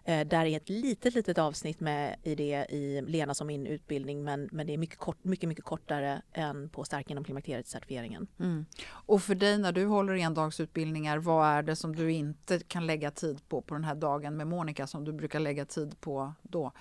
Eh, 0.08 0.28
där 0.28 0.46
är 0.46 0.58
ett 0.58 0.70
litet, 0.70 1.14
litet 1.14 1.38
avsnitt 1.38 1.80
med 1.80 2.16
i 2.24 2.36
det 2.36 2.66
i 2.70 3.02
Lena 3.02 3.34
som 3.34 3.48
min 3.48 3.68
utbildning 3.68 4.24
men, 4.24 4.50
men 4.52 4.68
det 4.68 4.74
är 4.74 4.78
mycket, 4.78 4.98
kort, 4.98 5.24
mycket, 5.24 5.50
mycket 5.50 5.66
kortare 5.66 6.22
än 6.34 6.70
på 6.70 6.84
Stark 6.84 7.12
inom 7.12 7.24
klimakteriet-certifieringen. 7.24 8.28
Mm. 8.40 8.66
Och 8.90 9.22
för 9.24 9.36
dig 9.36 9.58
när 9.58 9.72
du 9.72 9.86
håller 9.86 10.14
endagsutbildningar, 10.14 11.18
vad 11.18 11.48
är 11.48 11.64
det 11.64 11.76
som 11.76 11.96
du 11.96 12.12
inte 12.12 12.60
kan 12.60 12.88
lägga 12.88 13.12
tid 13.12 13.50
på 13.50 13.62
på 13.62 13.74
den 13.74 13.84
här 13.84 13.96
dagen 13.96 14.38
med 14.38 14.48
Monica 14.48 14.88
som 14.88 15.06
du 15.06 15.14
brukar 15.14 15.40
lägga 15.40 15.66
tid 15.66 16.00
på 16.00 16.34
då? 16.42 16.72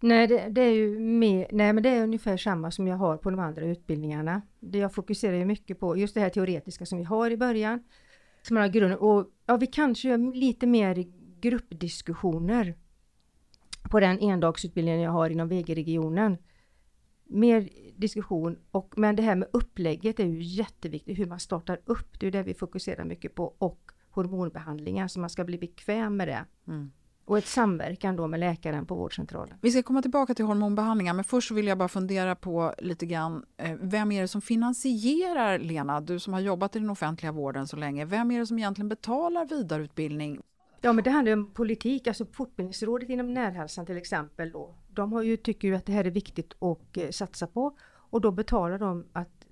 Nej, 0.00 0.26
det, 0.26 0.48
det, 0.48 0.60
är 0.60 0.72
ju 0.72 0.98
mer, 0.98 1.46
nej, 1.52 1.72
men 1.72 1.82
det 1.82 1.88
är 1.88 2.02
ungefär 2.02 2.36
samma 2.36 2.70
som 2.70 2.86
jag 2.86 2.96
har 2.96 3.16
på 3.16 3.30
de 3.30 3.40
andra 3.40 3.64
utbildningarna. 3.64 4.42
Det 4.60 4.78
jag 4.78 4.94
fokuserar 4.94 5.36
ju 5.36 5.44
mycket 5.44 5.80
på, 5.80 5.96
just 5.96 6.14
det 6.14 6.20
här 6.20 6.28
teoretiska 6.28 6.86
som 6.86 6.98
vi 6.98 7.04
har 7.04 7.30
i 7.30 7.36
början. 7.36 7.84
Som 8.42 8.56
har 8.56 8.68
grund, 8.68 8.94
Och 8.94 9.30
ja, 9.46 9.56
vi 9.56 9.66
kanske 9.66 10.08
gör 10.08 10.34
lite 10.34 10.66
mer 10.66 11.04
gruppdiskussioner 11.40 12.74
på 13.90 14.00
den 14.00 14.20
endagsutbildningen 14.20 15.00
jag 15.00 15.10
har 15.10 15.30
inom 15.30 15.48
VG-regionen. 15.48 16.36
Mer 17.24 17.68
diskussion, 17.96 18.58
och, 18.70 18.94
men 18.96 19.16
det 19.16 19.22
här 19.22 19.36
med 19.36 19.48
upplägget 19.52 20.20
är 20.20 20.26
ju 20.26 20.42
jätteviktigt, 20.42 21.18
hur 21.18 21.26
man 21.26 21.40
startar 21.40 21.80
upp. 21.84 22.20
Det 22.20 22.26
är 22.26 22.30
det 22.30 22.42
vi 22.42 22.54
fokuserar 22.54 23.04
mycket 23.04 23.34
på 23.34 23.54
och 23.58 23.90
hormonbehandlingar 24.10 25.08
så 25.08 25.20
man 25.20 25.30
ska 25.30 25.44
bli 25.44 25.58
bekväm 25.58 26.16
med 26.16 26.28
det. 26.28 26.44
Mm. 26.66 26.90
Och 27.26 27.38
ett 27.38 27.46
samverkan 27.46 28.16
då 28.16 28.26
med 28.26 28.40
läkaren 28.40 28.86
på 28.86 28.94
vårdcentralen. 28.94 29.58
Vi 29.62 29.70
ska 29.70 29.82
komma 29.82 30.02
tillbaka 30.02 30.34
till 30.34 30.44
hormonbehandlingar 30.44 31.14
men 31.14 31.24
först 31.24 31.50
vill 31.50 31.66
jag 31.66 31.78
bara 31.78 31.88
fundera 31.88 32.34
på 32.34 32.74
lite 32.78 33.06
grann 33.06 33.44
eh, 33.56 33.76
vem 33.80 34.12
är 34.12 34.22
det 34.22 34.28
som 34.28 34.40
finansierar 34.40 35.58
Lena, 35.58 36.00
du 36.00 36.18
som 36.18 36.32
har 36.32 36.40
jobbat 36.40 36.76
i 36.76 36.78
den 36.78 36.90
offentliga 36.90 37.32
vården 37.32 37.66
så 37.66 37.76
länge, 37.76 38.04
vem 38.04 38.30
är 38.30 38.38
det 38.38 38.46
som 38.46 38.58
egentligen 38.58 38.88
betalar 38.88 39.46
vidareutbildning? 39.46 40.40
Ja 40.80 40.92
men 40.92 41.04
det 41.04 41.10
handlar 41.10 41.32
om 41.32 41.50
politik, 41.52 42.06
alltså 42.06 42.26
Fortbildningsrådet 42.26 43.08
inom 43.08 43.34
närhälsan 43.34 43.86
till 43.86 43.96
exempel 43.96 44.50
då. 44.50 44.74
De 44.88 45.12
har 45.12 45.22
ju, 45.22 45.36
tycker 45.36 45.68
ju 45.68 45.74
att 45.74 45.86
det 45.86 45.92
här 45.92 46.04
är 46.04 46.10
viktigt 46.10 46.54
att 46.62 46.96
eh, 46.96 47.10
satsa 47.10 47.46
på 47.46 47.76
och 48.10 48.20
då 48.20 48.30
betalar 48.30 48.78
de 48.78 49.06
att, 49.12 49.46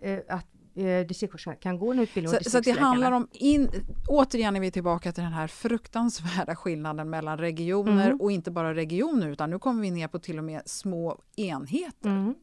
eh, 0.00 0.18
att 0.28 0.49
eh, 0.74 1.54
kan 1.60 1.78
gå 1.78 1.92
en 1.92 1.98
utbildning 1.98 2.34
så, 2.42 2.50
så 2.50 2.60
det 2.60 2.70
handlar 2.70 3.12
om, 3.12 3.28
in, 3.32 3.70
återigen 4.08 4.56
är 4.56 4.60
vi 4.60 4.70
tillbaka 4.70 5.12
till 5.12 5.22
den 5.22 5.32
här 5.32 5.46
fruktansvärda 5.46 6.56
skillnaden 6.56 7.10
mellan 7.10 7.38
regioner 7.38 8.06
mm. 8.06 8.20
och 8.20 8.32
inte 8.32 8.50
bara 8.50 8.74
regioner 8.74 9.28
utan 9.28 9.50
nu 9.50 9.58
kommer 9.58 9.82
vi 9.82 9.90
ner 9.90 10.08
på 10.08 10.18
till 10.18 10.38
och 10.38 10.44
med 10.44 10.62
små 10.66 11.22
enheter. 11.36 12.08
Mm. 12.08 12.34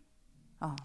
Ja. 0.60 0.76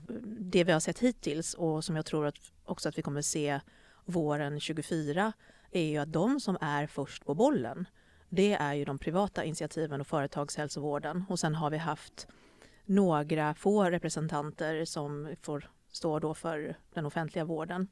Det 0.40 0.64
vi 0.64 0.72
har 0.72 0.81
sett 0.81 0.98
hittills 0.98 1.55
och 1.55 1.85
som 1.85 1.96
jag 1.96 2.07
tror 2.07 2.26
att 2.26 2.35
också 2.64 2.88
att 2.88 2.98
vi 2.98 3.02
kommer 3.02 3.22
se 3.22 3.61
våren 4.05 4.61
24 4.61 5.33
är 5.70 5.85
ju 5.85 5.98
att 5.98 6.12
de 6.12 6.40
som 6.40 6.59
är 6.61 6.87
först 6.87 7.26
på 7.26 7.35
bollen 7.35 7.87
det 8.28 8.52
är 8.52 8.74
ju 8.74 8.85
de 8.85 8.98
privata 8.98 9.44
initiativen 9.44 10.00
och 10.00 10.07
företagshälsovården 10.07 11.24
och 11.28 11.38
sen 11.38 11.55
har 11.55 11.70
vi 11.70 11.76
haft 11.78 12.26
några 12.85 13.55
få 13.55 13.85
representanter 13.85 14.85
som 14.85 15.35
får 15.42 15.70
står 15.92 16.20
då 16.20 16.35
för 16.35 16.76
den 16.94 17.07
offentliga 17.07 17.44
vården. 17.44 17.88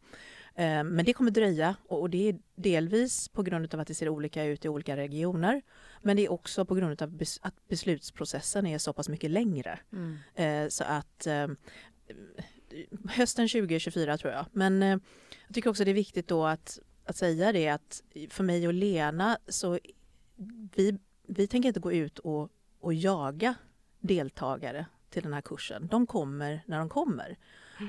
Eh, 0.55 0.85
men 0.85 1.05
det 1.05 1.13
kommer 1.13 1.31
dröja 1.31 1.77
och 1.89 2.11
det 2.11 2.29
är 2.29 2.39
delvis 2.55 3.29
på 3.29 3.43
grund 3.43 3.75
av 3.75 3.81
att 3.81 3.89
det 3.89 3.95
ser 3.95 4.09
olika 4.09 4.45
ut 4.45 4.65
i 4.65 4.69
olika 4.69 4.97
regioner. 4.97 5.63
Men 6.03 6.17
det 6.17 6.25
är 6.25 6.33
också 6.33 6.65
på 6.65 6.75
grund 6.75 7.03
av 7.03 7.23
att 7.43 7.69
beslutsprocessen 7.69 8.67
är 8.67 8.79
så 8.79 8.93
pass 8.93 9.09
mycket 9.09 9.31
längre. 9.31 9.79
Mm. 9.93 10.19
Eh, 10.35 10.69
så 10.69 10.85
att 10.85 11.27
eh, 11.27 11.49
hösten 13.09 13.49
2024 13.49 14.19
tror 14.19 14.33
jag. 14.33 14.47
Men 14.53 14.83
jag 14.83 15.55
tycker 15.55 15.71
också 15.71 15.85
det 15.85 15.91
är 15.91 15.95
viktigt 15.95 16.29
då 16.29 16.47
att, 16.47 16.79
att 17.05 17.17
säga 17.17 17.53
det 17.53 17.69
att 17.69 18.03
för 18.31 18.45
mig 18.45 18.67
och 18.67 18.75
Lena 18.75 19.39
så 19.49 19.79
vi, 20.75 20.99
vi 21.27 21.47
tänker 21.47 21.67
inte 21.69 21.81
gå 21.81 21.93
ut 21.93 22.19
och, 22.19 22.51
och 22.81 22.95
jaga 22.95 23.55
deltagare 24.01 24.87
till 25.11 25.23
den 25.23 25.33
här 25.33 25.41
kursen. 25.41 25.89
De 25.91 26.07
kommer 26.07 26.63
när 26.67 26.79
de 26.79 26.89
kommer. 26.89 27.37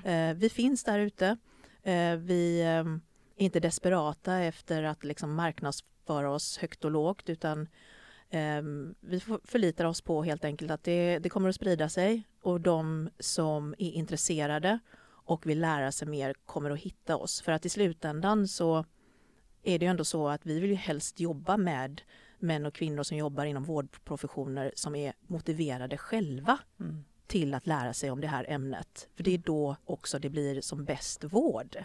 Eh, 0.04 0.34
vi 0.34 0.50
finns 0.50 0.84
där 0.84 1.00
ute. 1.00 1.38
Eh, 1.84 2.16
vi 2.16 2.62
eh, 2.62 2.68
är 2.68 3.00
inte 3.36 3.60
desperata 3.60 4.38
efter 4.38 4.84
att 4.84 5.04
liksom 5.04 5.36
marknadsföra 5.36 6.32
oss 6.32 6.58
högt 6.58 6.86
och 6.86 6.92
lågt 6.92 7.30
utan 7.30 7.68
ehm, 8.30 8.96
vi 9.00 9.20
förlitar 9.44 9.86
oss 9.86 10.02
på 10.02 10.24
helt 10.24 10.46
enkelt 10.46 10.72
att 10.72 10.84
det, 10.84 11.20
det 11.20 11.30
kommer 11.30 11.50
att 11.50 11.56
sprida 11.56 11.90
sig 11.90 12.28
och 12.42 12.62
de 12.62 13.10
som 13.20 13.76
är 13.78 13.92
intresserade 13.92 14.80
och 15.04 15.46
vill 15.46 15.60
lära 15.60 15.92
sig 15.92 16.08
mer 16.08 16.34
kommer 16.46 16.72
att 16.72 16.80
hitta 16.80 17.18
oss. 17.18 17.42
För 17.42 17.52
att 17.52 17.66
i 17.66 17.70
slutändan 17.70 18.48
så 18.48 18.86
är 19.64 19.80
det 19.80 19.86
ju 19.86 19.90
ändå 19.90 20.06
så 20.06 20.30
att 20.30 20.46
vi 20.46 20.60
vill 20.60 20.70
ju 20.70 20.76
helst 20.76 21.20
jobba 21.20 21.58
med 21.58 22.02
män 22.40 22.66
och 22.66 22.74
kvinnor 22.74 23.04
som 23.04 23.18
jobbar 23.18 23.46
inom 23.46 23.64
vårdprofessioner 23.64 24.72
som 24.76 24.96
är 24.96 25.14
motiverade 25.28 25.98
själva. 25.98 26.60
Mm 26.80 27.04
till 27.32 27.54
att 27.54 27.68
lära 27.68 27.94
sig 27.94 28.12
om 28.12 28.22
det 28.22 28.28
här 28.28 28.46
ämnet. 28.50 29.08
För 29.16 29.24
det 29.24 29.34
är 29.34 29.38
då 29.38 29.76
också 29.86 30.20
det 30.20 30.30
blir 30.30 30.62
som 30.62 30.86
bäst 30.86 31.24
vård. 31.24 31.78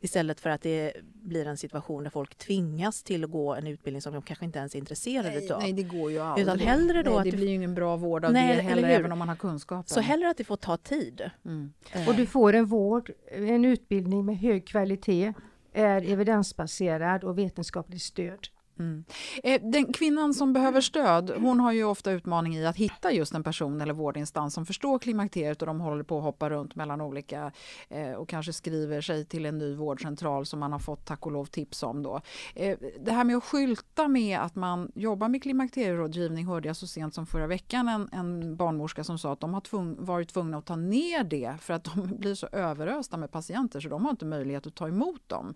Istället 0.00 0.40
för 0.40 0.50
att 0.50 0.62
det 0.62 0.92
blir 1.02 1.46
en 1.46 1.56
situation 1.56 2.02
där 2.02 2.10
folk 2.10 2.34
tvingas 2.34 3.02
till 3.02 3.24
att 3.24 3.30
gå 3.30 3.54
en 3.54 3.66
utbildning 3.66 4.02
som 4.02 4.12
de 4.12 4.22
kanske 4.22 4.44
inte 4.44 4.58
ens 4.58 4.74
är 4.74 4.78
intresserade 4.78 5.38
nej, 5.38 5.52
av. 5.52 5.60
Nej, 5.60 5.72
det 5.72 5.82
går 5.82 6.10
ju 6.10 6.18
aldrig. 6.18 6.46
Utan 6.46 6.58
hellre 6.58 7.02
då 7.02 7.10
nej, 7.10 7.18
att 7.18 7.24
det 7.24 7.36
blir 7.36 7.48
ju 7.48 7.54
ingen 7.54 7.74
bra 7.74 7.96
vård 7.96 8.24
av 8.24 8.32
nej, 8.32 8.56
det 8.56 8.62
heller, 8.62 8.88
även 8.88 9.12
om 9.12 9.18
man 9.18 9.28
har 9.28 9.36
kunskapen. 9.36 9.94
Så 9.94 10.00
hellre 10.00 10.30
att 10.30 10.36
det 10.36 10.44
får 10.44 10.56
ta 10.56 10.76
tid. 10.76 11.30
Mm. 11.44 11.72
Och 12.08 12.14
du 12.14 12.26
får 12.26 12.52
en 12.52 12.66
vård, 12.66 13.10
en 13.32 13.64
utbildning 13.64 14.24
med 14.24 14.38
hög 14.38 14.66
kvalitet, 14.66 15.32
är 15.72 16.10
evidensbaserad 16.12 17.24
och 17.24 17.38
vetenskapligt 17.38 18.02
stöd. 18.02 18.48
Mm. 18.78 19.04
Eh, 19.42 19.62
den 19.62 19.92
kvinnan 19.92 20.34
som 20.34 20.52
behöver 20.52 20.80
stöd, 20.80 21.32
hon 21.36 21.60
har 21.60 21.72
ju 21.72 21.84
ofta 21.84 22.10
utmaning 22.10 22.56
i 22.56 22.66
att 22.66 22.76
hitta 22.76 23.12
just 23.12 23.34
en 23.34 23.42
person 23.42 23.80
eller 23.80 23.94
vårdinstans 23.94 24.54
som 24.54 24.66
förstår 24.66 24.98
klimakteriet 24.98 25.62
och 25.62 25.66
de 25.66 25.80
håller 25.80 26.04
på 26.04 26.18
att 26.18 26.24
hoppa 26.24 26.50
runt 26.50 26.74
mellan 26.74 27.00
olika 27.00 27.52
eh, 27.88 28.12
och 28.12 28.28
kanske 28.28 28.52
skriver 28.52 29.00
sig 29.00 29.24
till 29.24 29.46
en 29.46 29.58
ny 29.58 29.74
vårdcentral 29.74 30.46
som 30.46 30.60
man 30.60 30.72
har 30.72 30.78
fått 30.78 31.04
tack 31.06 31.26
och 31.26 31.32
lov 31.32 31.44
tips 31.44 31.82
om 31.82 32.02
då. 32.02 32.20
Eh, 32.54 32.78
det 33.00 33.12
här 33.12 33.24
med 33.24 33.36
att 33.36 33.44
skylta 33.44 34.08
med 34.08 34.38
att 34.38 34.54
man 34.54 34.92
jobbar 34.94 35.28
med 35.28 35.42
klimakterierådgivning 35.42 36.46
hörde 36.46 36.68
jag 36.68 36.76
så 36.76 36.86
sent 36.86 37.14
som 37.14 37.26
förra 37.26 37.46
veckan 37.46 37.88
en, 37.88 38.08
en 38.12 38.56
barnmorska 38.56 39.04
som 39.04 39.18
sa 39.18 39.32
att 39.32 39.40
de 39.40 39.54
har 39.54 39.60
tvung, 39.60 39.96
varit 39.98 40.28
tvungna 40.28 40.58
att 40.58 40.66
ta 40.66 40.76
ner 40.76 41.24
det 41.24 41.54
för 41.60 41.74
att 41.74 41.84
de 41.84 42.16
blir 42.18 42.34
så 42.34 42.46
överösta 42.52 43.16
med 43.16 43.30
patienter 43.30 43.80
så 43.80 43.88
de 43.88 44.04
har 44.04 44.10
inte 44.10 44.24
möjlighet 44.24 44.66
att 44.66 44.74
ta 44.74 44.88
emot 44.88 45.28
dem. 45.28 45.54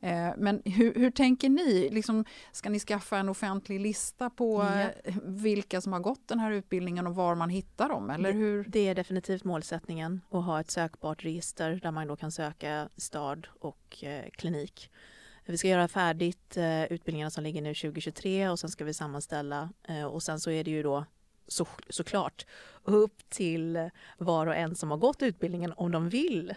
Eh, 0.00 0.28
men 0.38 0.62
hur, 0.64 0.94
hur 0.94 1.10
tänker 1.10 1.48
ni? 1.48 1.88
Liksom, 1.92 2.24
ska 2.52 2.70
ni 2.70 2.78
skaffa 2.80 3.18
en 3.18 3.28
offentlig 3.28 3.80
lista 3.80 4.30
på 4.30 4.62
ja. 4.62 4.90
Eh, 5.04 5.14
vilka 5.24 5.80
som 5.80 5.92
har 5.92 6.00
gått 6.00 6.28
den 6.28 6.40
här 6.40 6.50
utbildningen 6.50 7.06
och 7.06 7.14
var 7.14 7.34
man 7.34 7.50
hittar 7.50 7.88
dem? 7.88 8.10
Eller 8.10 8.32
hur? 8.32 8.64
Det 8.68 8.88
är 8.88 8.94
definitivt 8.94 9.44
målsättningen 9.44 10.20
att 10.30 10.44
ha 10.44 10.60
ett 10.60 10.70
sökbart 10.70 11.24
register 11.24 11.80
där 11.82 11.90
man 11.90 12.06
då 12.06 12.16
kan 12.16 12.32
söka 12.32 12.88
stad 12.96 13.46
och 13.60 14.04
eh, 14.04 14.30
klinik. 14.30 14.90
Vi 15.44 15.58
ska 15.58 15.68
göra 15.68 15.88
färdigt 15.88 16.56
eh, 16.56 16.84
utbildningarna 16.84 17.30
som 17.30 17.44
ligger 17.44 17.62
nu 17.62 17.74
2023 17.74 18.48
och 18.48 18.58
sen 18.58 18.70
ska 18.70 18.84
vi 18.84 18.94
sammanställa 18.94 19.70
och 20.12 20.22
sen 20.22 20.40
så 20.40 20.50
är 20.50 20.64
det 20.64 20.70
ju 20.70 20.82
då 20.82 21.04
så, 21.46 21.66
såklart 21.88 22.46
upp 22.84 23.28
till 23.28 23.90
var 24.18 24.46
och 24.46 24.56
en 24.56 24.76
som 24.76 24.90
har 24.90 24.98
gått 24.98 25.22
utbildningen 25.22 25.72
om 25.76 25.92
de 25.92 26.08
vill 26.08 26.54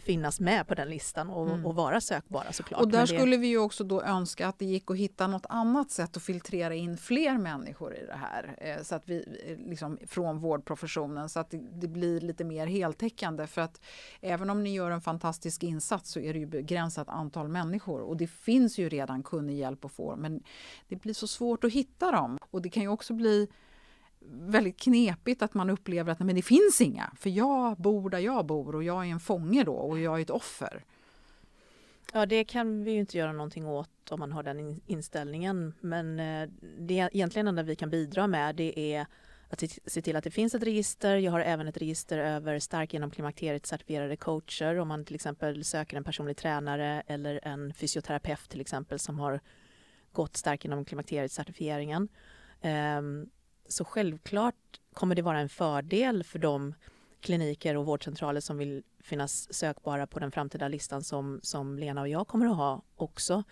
finnas 0.00 0.40
med 0.40 0.66
på 0.66 0.74
den 0.74 0.88
listan 0.88 1.30
och, 1.30 1.48
mm. 1.48 1.66
och 1.66 1.74
vara 1.74 2.00
sökbara 2.00 2.52
såklart. 2.52 2.80
Och 2.80 2.88
där 2.88 3.00
det... 3.00 3.06
skulle 3.06 3.36
vi 3.36 3.46
ju 3.46 3.58
också 3.58 3.84
då 3.84 4.02
önska 4.02 4.48
att 4.48 4.58
det 4.58 4.64
gick 4.64 4.90
att 4.90 4.96
hitta 4.96 5.26
något 5.26 5.46
annat 5.48 5.90
sätt 5.90 6.16
att 6.16 6.22
filtrera 6.22 6.74
in 6.74 6.96
fler 6.96 7.38
människor 7.38 7.94
i 7.94 8.06
det 8.06 8.16
här. 8.16 8.54
Eh, 8.58 8.82
så 8.82 8.94
att 8.94 9.08
vi, 9.08 9.38
eh, 9.46 9.70
liksom, 9.70 9.98
från 10.06 10.38
vårdprofessionen 10.38 11.28
så 11.28 11.40
att 11.40 11.50
det, 11.50 11.60
det, 11.72 11.88
blir 11.88 12.20
lite 12.20 12.44
mer 12.44 12.66
heltäckande. 12.66 13.46
För 13.46 13.60
att 13.60 13.80
även 14.20 14.50
om 14.50 14.64
ni 14.64 14.74
gör 14.74 14.90
en 14.90 15.00
fantastisk 15.00 15.62
insats 15.62 16.10
så 16.10 16.20
är 16.20 16.32
det 16.32 16.38
ju 16.38 16.46
begränsat 16.46 17.08
antal 17.08 17.48
människor 17.48 18.00
och 18.00 18.16
det 18.16 18.26
finns 18.26 18.78
ju 18.78 18.88
redan 18.88 19.22
kunnig 19.22 19.58
hjälp 19.58 19.84
att 19.84 19.92
få 19.92 20.16
men 20.16 20.42
det 20.88 20.96
blir 20.96 21.14
så 21.14 21.26
svårt 21.26 21.64
att 21.64 21.72
hitta 21.72 22.10
dem. 22.10 22.38
Och 22.50 22.62
det 22.62 22.68
kan 22.68 22.82
ju 22.82 22.88
också 22.88 23.12
bli 23.14 23.48
väldigt 24.30 24.80
knepigt 24.80 25.42
att 25.42 25.54
man 25.54 25.70
upplever 25.70 26.12
att 26.12 26.18
men 26.18 26.36
det 26.36 26.42
finns 26.42 26.80
inga, 26.80 27.12
för 27.16 27.30
jag 27.30 27.76
bor 27.76 28.10
där 28.10 28.18
jag 28.18 28.46
bor 28.46 28.74
och 28.74 28.84
jag 28.84 29.06
är 29.06 29.10
en 29.10 29.20
fånge 29.20 29.64
då 29.64 29.74
och 29.74 30.00
jag 30.00 30.18
är 30.18 30.22
ett 30.22 30.30
offer. 30.30 30.84
Ja, 32.12 32.26
det 32.26 32.44
kan 32.44 32.84
vi 32.84 32.90
ju 32.90 32.98
inte 32.98 33.18
göra 33.18 33.32
någonting 33.32 33.66
åt 33.66 34.12
om 34.12 34.20
man 34.20 34.32
har 34.32 34.42
den 34.42 34.80
inställningen. 34.86 35.74
Men 35.80 36.20
eh, 36.20 36.48
det 36.78 36.94
egentligen 36.94 37.48
enda 37.48 37.62
vi 37.62 37.76
kan 37.76 37.90
bidra 37.90 38.26
med 38.26 38.56
det 38.56 38.94
är 38.94 39.06
att 39.48 39.62
se 39.86 40.02
till 40.02 40.16
att 40.16 40.24
det 40.24 40.30
finns 40.30 40.54
ett 40.54 40.62
register. 40.62 41.16
Jag 41.16 41.32
har 41.32 41.40
även 41.40 41.68
ett 41.68 41.76
register 41.76 42.18
över 42.18 42.58
stark 42.58 42.92
genom 42.92 43.10
klimakteriet 43.10 43.66
certifierade 43.66 44.16
coacher 44.16 44.78
om 44.78 44.88
man 44.88 45.04
till 45.04 45.14
exempel 45.14 45.64
söker 45.64 45.96
en 45.96 46.04
personlig 46.04 46.36
tränare 46.36 47.02
eller 47.06 47.40
en 47.42 47.74
fysioterapeut 47.74 48.48
till 48.48 48.60
exempel 48.60 48.98
som 48.98 49.18
har 49.18 49.40
gått 50.12 50.36
stark 50.36 50.64
genom 50.64 50.84
klimakteriet 50.84 51.32
certifieringen. 51.32 52.08
Ehm, 52.60 53.26
så 53.72 53.84
självklart 53.84 54.80
kommer 54.94 55.14
det 55.14 55.22
vara 55.22 55.38
en 55.38 55.48
fördel 55.48 56.24
för 56.24 56.38
de 56.38 56.74
kliniker 57.20 57.76
och 57.76 57.86
vårdcentraler 57.86 58.40
som 58.40 58.58
vill 58.58 58.82
finnas 59.00 59.54
sökbara 59.54 60.06
på 60.06 60.18
den 60.18 60.32
framtida 60.32 60.68
listan 60.68 61.02
som, 61.02 61.40
som 61.42 61.78
Lena 61.78 62.00
och 62.00 62.08
jag 62.08 62.28
kommer 62.28 62.46
att 62.46 62.56
ha 62.56 62.82
också. 62.96 63.44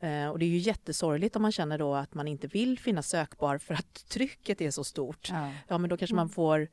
Eh, 0.00 0.28
och 0.28 0.38
det 0.38 0.44
är 0.44 0.48
ju 0.48 0.58
jättesorgligt 0.58 1.36
om 1.36 1.42
man 1.42 1.52
känner 1.52 1.78
då 1.78 1.94
att 1.94 2.14
man 2.14 2.28
inte 2.28 2.46
vill 2.46 2.78
finnas 2.78 3.08
sökbar 3.08 3.58
för 3.58 3.74
att 3.74 4.08
trycket 4.08 4.60
är 4.60 4.70
så 4.70 4.84
stort. 4.84 5.28
Ja, 5.30 5.52
ja 5.68 5.78
men 5.78 5.90
då 5.90 5.96
kanske 5.96 6.16
man 6.16 6.28
får 6.28 6.68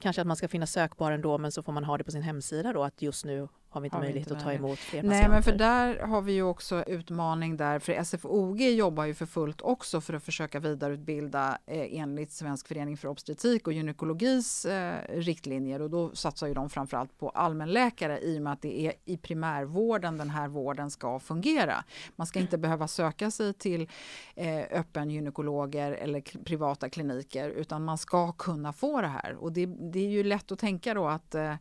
Kanske 0.00 0.20
att 0.20 0.26
man 0.26 0.36
ska 0.36 0.48
finnas 0.48 0.72
sökbar 0.72 1.12
ändå 1.12 1.38
men 1.38 1.52
så 1.52 1.62
får 1.62 1.72
man 1.72 1.84
ha 1.84 1.98
det 1.98 2.04
på 2.04 2.10
sin 2.10 2.22
hemsida 2.22 2.72
då 2.72 2.84
att 2.84 3.02
just 3.02 3.24
nu 3.24 3.48
har 3.70 3.80
vi 3.80 3.86
inte 3.86 3.96
har 3.96 4.02
möjlighet 4.02 4.30
inte 4.30 4.38
att 4.38 4.44
ta 4.44 4.52
emot 4.52 4.78
fler 4.78 5.02
Nej, 5.02 5.10
patienter. 5.10 5.30
men 5.30 5.42
för 5.42 5.52
där 5.52 5.98
har 5.98 6.22
vi 6.22 6.32
ju 6.32 6.42
också 6.42 6.84
utmaning 6.86 7.56
där, 7.56 7.78
för 7.78 8.04
SFOG 8.04 8.60
jobbar 8.60 9.04
ju 9.04 9.14
för 9.14 9.26
fullt 9.26 9.60
också 9.60 10.00
för 10.00 10.14
att 10.14 10.22
försöka 10.22 10.60
vidareutbilda 10.60 11.58
eh, 11.66 12.00
enligt 12.00 12.32
Svensk 12.32 12.68
förening 12.68 12.96
för 12.96 13.08
obstetrik 13.08 13.66
och 13.66 13.72
gynekologis 13.72 14.64
eh, 14.64 14.96
riktlinjer 15.08 15.82
och 15.82 15.90
då 15.90 16.14
satsar 16.14 16.46
ju 16.46 16.54
de 16.54 16.70
framförallt 16.70 17.18
på 17.18 17.28
allmänläkare 17.28 18.20
i 18.20 18.38
och 18.38 18.42
med 18.42 18.52
att 18.52 18.62
det 18.62 18.80
är 18.80 18.92
i 19.04 19.16
primärvården 19.16 20.18
den 20.18 20.30
här 20.30 20.48
vården 20.48 20.90
ska 20.90 21.18
fungera. 21.18 21.84
Man 22.16 22.26
ska 22.26 22.38
inte 22.40 22.58
behöva 22.58 22.88
söka 22.88 23.30
sig 23.30 23.54
till 23.54 23.88
eh, 24.34 24.64
öppen 24.70 25.10
gynekologer 25.10 25.92
eller 25.92 26.44
privata 26.44 26.88
kliniker 26.88 27.50
utan 27.50 27.84
man 27.84 27.98
ska 27.98 28.32
kunna 28.32 28.72
få 28.72 29.00
det 29.00 29.08
här 29.08 29.34
och 29.34 29.52
det, 29.52 29.66
det 29.66 29.98
är 29.98 30.08
ju 30.08 30.24
lätt 30.24 30.52
att 30.52 30.58
tänka 30.58 30.94
då 30.94 31.06
att 31.06 31.34
eh 31.34 31.54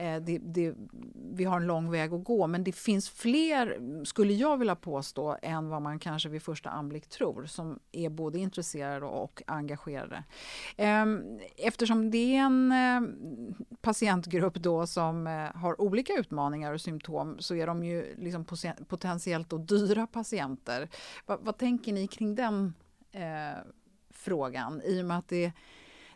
Eh, 0.00 0.20
det, 0.20 0.38
det 0.38 0.74
vi 1.32 1.44
har 1.44 1.56
en 1.56 1.66
lång 1.66 1.90
väg 1.90 2.14
att 2.14 2.24
gå, 2.24 2.46
men 2.46 2.64
det 2.64 2.72
finns 2.72 3.10
fler, 3.10 3.78
skulle 4.04 4.32
jag 4.32 4.56
vilja 4.56 4.76
påstå, 4.76 5.36
än 5.42 5.68
vad 5.68 5.82
man 5.82 5.98
kanske 5.98 6.28
vid 6.28 6.42
första 6.42 6.70
anblick 6.70 7.08
tror, 7.08 7.46
som 7.46 7.78
är 7.92 8.08
både 8.08 8.38
intresserade 8.38 9.06
och 9.06 9.42
engagerade. 9.46 10.24
Ehm, 10.76 11.38
eftersom 11.56 12.10
det 12.10 12.36
är 12.36 12.40
en 12.40 12.72
eh, 12.72 13.00
patientgrupp 13.80 14.54
då 14.54 14.86
som 14.86 15.26
eh, 15.26 15.60
har 15.60 15.80
olika 15.80 16.12
utmaningar 16.12 16.72
och 16.72 16.80
symptom 16.80 17.36
så 17.38 17.54
är 17.54 17.66
de 17.66 17.84
ju 17.84 18.14
liksom 18.16 18.44
potentiellt 18.88 19.50
då 19.50 19.58
dyra 19.58 20.06
patienter. 20.06 20.88
Vad, 21.26 21.40
vad 21.40 21.58
tänker 21.58 21.92
ni 21.92 22.06
kring 22.06 22.34
den 22.34 22.74
eh, 23.12 23.58
frågan? 24.10 24.82
I 24.84 25.02
och 25.02 25.06
med 25.06 25.18
att 25.18 25.28
det 25.28 25.52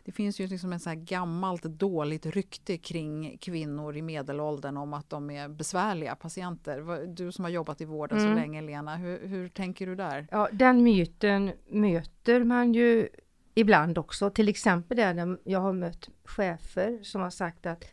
det 0.05 0.11
finns 0.11 0.39
ju 0.39 0.47
liksom 0.47 0.73
ett 0.73 0.81
så 0.81 0.89
här 0.89 0.95
gammalt 0.95 1.63
dåligt 1.63 2.25
rykte 2.25 2.77
kring 2.77 3.37
kvinnor 3.37 3.97
i 3.97 4.01
medelåldern 4.01 4.77
om 4.77 4.93
att 4.93 5.09
de 5.09 5.29
är 5.29 5.47
besvärliga 5.47 6.15
patienter. 6.15 7.07
Du 7.07 7.31
som 7.31 7.45
har 7.45 7.51
jobbat 7.51 7.81
i 7.81 7.85
vården 7.85 8.17
mm. 8.17 8.31
så 8.31 8.39
länge 8.39 8.61
Lena, 8.61 8.95
hur, 8.95 9.27
hur 9.27 9.49
tänker 9.49 9.87
du 9.87 9.95
där? 9.95 10.27
Ja, 10.31 10.49
den 10.51 10.83
myten 10.83 11.51
möter 11.67 12.43
man 12.43 12.73
ju 12.73 13.09
ibland 13.53 13.97
också, 13.97 14.29
till 14.29 14.49
exempel 14.49 14.97
där 14.97 15.37
jag 15.43 15.59
har 15.59 15.73
mött 15.73 16.09
chefer 16.23 16.99
som 17.03 17.21
har 17.21 17.29
sagt 17.29 17.65
att 17.65 17.85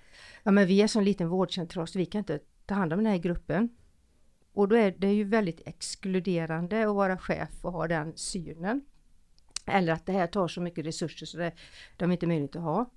ja, 0.42 0.50
men 0.50 0.66
vi 0.66 0.82
är 0.82 0.86
så 0.86 0.98
en 0.98 1.04
liten 1.04 1.28
vårdcentral 1.28 1.88
så 1.88 1.98
vi 1.98 2.06
kan 2.06 2.18
inte 2.18 2.38
ta 2.66 2.74
hand 2.74 2.92
om 2.92 2.98
den 2.98 3.12
här 3.12 3.18
gruppen. 3.18 3.68
Och 4.54 4.68
då 4.68 4.76
är 4.76 4.94
det 4.98 5.12
ju 5.12 5.24
väldigt 5.24 5.60
exkluderande 5.68 6.88
att 6.88 6.94
vara 6.94 7.18
chef 7.18 7.64
och 7.64 7.72
ha 7.72 7.88
den 7.88 8.12
synen. 8.16 8.84
Eller 9.66 9.92
att 9.92 10.06
det 10.06 10.12
här 10.12 10.26
tar 10.26 10.48
så 10.48 10.60
mycket 10.60 10.86
resurser 10.86 11.26
så 11.26 11.38
det, 11.38 11.52
de 11.96 12.10
är 12.10 12.12
inte 12.12 12.26
möjligt 12.26 12.56
att 12.56 12.62
ha. 12.62 12.90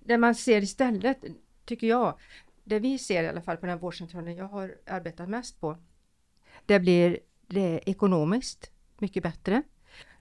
Det 0.00 0.18
man 0.18 0.34
ser 0.34 0.62
istället, 0.62 1.24
tycker 1.64 1.86
jag, 1.86 2.18
det 2.64 2.78
vi 2.78 2.98
ser 2.98 3.24
i 3.24 3.28
alla 3.28 3.42
fall 3.42 3.56
på 3.56 3.66
den 3.66 3.78
vårdcentralen 3.78 4.36
jag 4.36 4.48
har 4.48 4.74
arbetat 4.86 5.28
mest 5.28 5.60
på, 5.60 5.78
det 6.66 6.80
blir 6.80 7.18
det 7.46 7.80
ekonomiskt 7.86 8.70
mycket 8.98 9.22
bättre. 9.22 9.62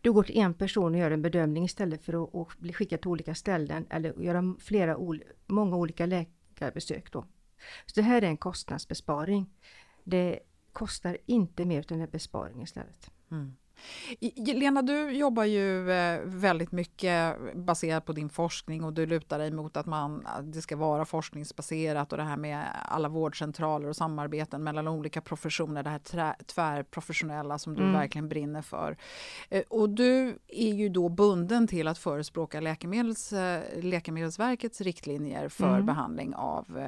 Du 0.01 0.13
går 0.13 0.23
till 0.23 0.37
en 0.37 0.53
person 0.53 0.93
och 0.93 0.99
gör 0.99 1.11
en 1.11 1.21
bedömning 1.21 1.65
istället 1.65 2.03
för 2.03 2.23
att, 2.23 2.35
att 2.35 2.57
bli 2.57 2.73
skickad 2.73 3.01
till 3.01 3.09
olika 3.09 3.35
ställen 3.35 3.85
eller 3.89 4.21
göra 4.21 4.55
flera, 4.59 4.97
många 5.47 5.75
olika 5.75 6.05
läkarbesök 6.05 7.11
då. 7.11 7.25
Så 7.85 7.93
det 7.95 8.01
här 8.01 8.21
är 8.21 8.27
en 8.27 8.37
kostnadsbesparing. 8.37 9.49
Det 10.03 10.39
kostar 10.73 11.17
inte 11.25 11.65
mer 11.65 11.79
utan 11.79 11.97
det 11.97 12.03
en 12.03 12.09
besparing 12.09 12.61
istället. 12.61 13.11
Mm. 13.31 13.55
Lena, 14.37 14.81
du 14.81 15.11
jobbar 15.11 15.43
ju 15.43 15.91
eh, 15.91 16.19
väldigt 16.23 16.71
mycket 16.71 17.37
baserat 17.55 18.05
på 18.05 18.13
din 18.13 18.29
forskning 18.29 18.83
och 18.83 18.93
du 18.93 19.05
lutar 19.05 19.39
dig 19.39 19.51
mot 19.51 19.77
att 19.77 19.85
man, 19.85 20.27
det 20.43 20.61
ska 20.61 20.75
vara 20.75 21.05
forskningsbaserat 21.05 22.11
och 22.11 22.17
det 22.17 22.23
här 22.23 22.37
med 22.37 22.65
alla 22.85 23.09
vårdcentraler 23.09 23.89
och 23.89 23.95
samarbeten 23.95 24.63
mellan 24.63 24.87
olika 24.87 25.21
professioner, 25.21 25.83
det 25.83 25.89
här 25.89 26.35
tvärprofessionella 26.45 27.59
som 27.59 27.75
du 27.75 27.81
mm. 27.81 27.93
verkligen 27.93 28.29
brinner 28.29 28.61
för. 28.61 28.97
Eh, 29.49 29.63
och 29.69 29.89
du 29.89 30.39
är 30.47 30.73
ju 30.73 30.89
då 30.89 31.09
bunden 31.09 31.67
till 31.67 31.87
att 31.87 31.97
förespråka 31.97 32.59
läkemedels, 32.59 33.33
eh, 33.33 33.61
Läkemedelsverkets 33.81 34.81
riktlinjer 34.81 35.49
för 35.49 35.73
mm. 35.73 35.85
behandling 35.85 36.35
av 36.35 36.79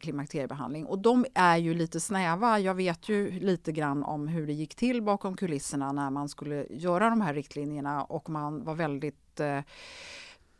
klimakteriebehandling 0.00 0.86
och 0.86 0.98
de 0.98 1.26
är 1.34 1.56
ju 1.56 1.74
lite 1.74 2.00
snäva. 2.00 2.58
Jag 2.58 2.74
vet 2.74 3.08
ju 3.08 3.30
lite 3.30 3.72
grann 3.72 4.02
om 4.02 4.28
hur 4.28 4.46
det 4.46 4.52
gick 4.52 4.74
till 4.74 5.02
bakom 5.02 5.36
kulisserna 5.36 5.81
processerna 5.82 5.92
när 5.92 6.10
man 6.10 6.28
skulle 6.28 6.66
göra 6.70 7.10
de 7.10 7.20
här 7.20 7.34
riktlinjerna 7.34 8.04
och 8.04 8.30
man 8.30 8.64
var 8.64 8.74
väldigt 8.74 9.40
eh, 9.40 9.62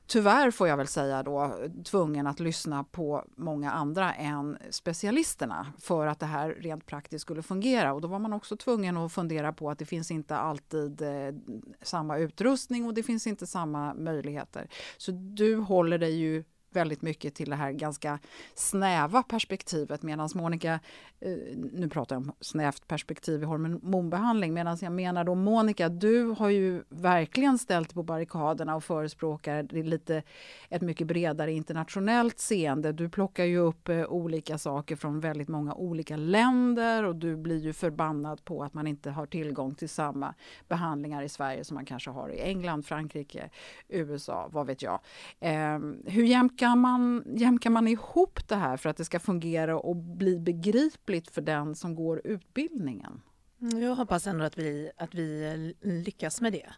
tyvärr 0.06 0.50
får 0.50 0.68
jag 0.68 0.76
väl 0.76 0.87
säga 0.87 1.22
då, 1.22 1.56
tvungen 1.85 2.26
att 2.26 2.40
lyssna 2.40 2.85
på 2.85 3.24
många 3.37 3.70
andra 3.72 4.14
än 4.14 4.58
specialisterna 4.70 5.66
för 5.78 6.06
att 6.06 6.20
det 6.20 6.26
här 6.26 6.56
rent 6.61 6.87
praktiskt 6.87 7.22
skulle 7.22 7.42
fungera. 7.42 7.92
Och 7.92 8.00
då 8.00 8.08
var 8.08 8.18
man 8.18 8.32
också 8.32 8.56
tvungen 8.56 8.96
att 8.96 9.12
fundera 9.12 9.52
på 9.52 9.70
att 9.70 9.78
det 9.78 9.87
finns 9.87 10.11
inte 10.11 10.37
alltid 10.37 11.02
eh, 11.02 11.35
samma 11.82 12.18
utrustning 12.18 12.87
och 12.87 12.94
det 12.94 13.02
finns 13.02 13.26
inte 13.26 13.46
samma 13.46 13.94
möjligheter. 13.94 14.68
Så 14.98 15.12
du 15.12 15.56
håller 15.56 15.98
dig 15.98 16.12
ju 16.12 16.44
väldigt 16.76 17.02
mycket 17.02 17.35
till 17.35 17.50
det 17.50 17.56
här 17.56 17.72
ganska 17.72 18.18
snäva 18.54 19.22
perspektivet 19.22 20.02
medan 20.02 20.28
Monica, 20.35 20.80
eh, 21.20 21.30
nu 21.72 21.88
pratar 21.88 22.16
jag 22.16 22.22
om 22.22 22.32
snävt 22.40 22.88
perspektiv 22.88 23.42
i 23.42 23.44
hormonbehandling, 23.44 24.54
medan 24.54 24.78
jag 24.80 24.92
menar 24.92 25.24
då 25.24 25.35
Monica, 25.35 25.88
du 25.88 26.24
har 26.24 26.48
ju 26.48 26.82
verkligen 26.88 27.58
ställt 27.58 27.94
på 27.94 28.02
barrikaderna 28.02 28.76
och 28.76 28.85
förespråkar 28.85 29.82
lite 29.82 30.22
ett 30.68 30.82
mycket 30.82 31.06
bredare 31.06 31.52
internationellt 31.52 32.38
seende. 32.38 32.92
Du 32.92 33.08
plockar 33.08 33.44
ju 33.44 33.58
upp 33.58 33.88
eh, 33.88 34.04
olika 34.04 34.58
saker 34.58 34.96
från 34.96 35.20
väldigt 35.20 35.48
många 35.48 35.74
olika 35.74 36.16
länder 36.16 37.04
och 37.04 37.16
du 37.16 37.37
blir 37.37 37.58
ju 37.58 37.72
förbannad 37.72 38.44
på 38.44 38.62
att 38.62 38.74
man 38.74 38.87
inte 38.87 39.11
har 39.11 39.26
tillgång 39.26 39.74
till 39.74 39.88
samma 39.88 40.35
behandlingar 40.68 41.22
i 41.22 41.28
Sverige 41.28 41.64
som 41.64 41.74
man 41.74 41.85
kanske 41.85 42.11
har 42.11 42.28
i 42.28 42.40
England, 42.40 42.87
Frankrike, 42.87 43.50
USA, 43.88 44.48
vad 44.52 44.66
vet 44.66 44.82
jag. 44.82 45.00
Ehm, 45.40 46.02
hur 46.06 46.24
jämnt 46.24 46.61
jämkar 46.62 46.77
man, 46.77 47.25
jämkar 47.37 47.70
man 47.70 47.88
ihop 47.88 48.48
det 48.48 48.57
här 48.57 48.77
för 48.77 48.88
att 48.88 48.96
det 48.96 49.05
ska 49.05 49.20
fungera 49.20 49.79
och 49.79 49.96
bli 49.96 50.38
begripligt 50.38 51.31
för 51.31 51.42
den 51.42 51.75
som 51.75 51.94
går 51.94 52.20
utbildningen? 52.25 53.20
Mm, 53.61 53.83
jag 53.83 53.94
hoppas 53.94 54.27
ändå 54.27 54.44
att 54.44 54.59
vi, 54.59 54.90
att 54.96 55.14
vi 55.14 55.75
lyckas 55.81 56.40
med 56.40 56.53
det. 56.53 56.72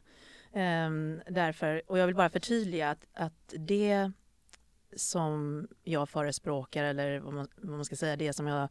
Ehm, 0.53 1.21
därför, 1.31 1.83
och 1.87 1.99
jag 1.99 2.07
vill 2.07 2.17
bara 2.17 2.31
förtydliga 2.31 2.91
att, 2.91 3.07
att 3.15 3.55
det 3.59 4.13
som 4.97 5.69
jag 5.83 6.09
förespråkar 6.09 6.85
eller 6.85 7.21
vad 7.21 7.35
man, 7.35 7.49
vad 7.57 7.77
man 7.77 7.85
ska 7.85 7.97
säga, 7.97 8.17
det 8.17 8.33
som 8.33 8.47
jag 8.47 8.69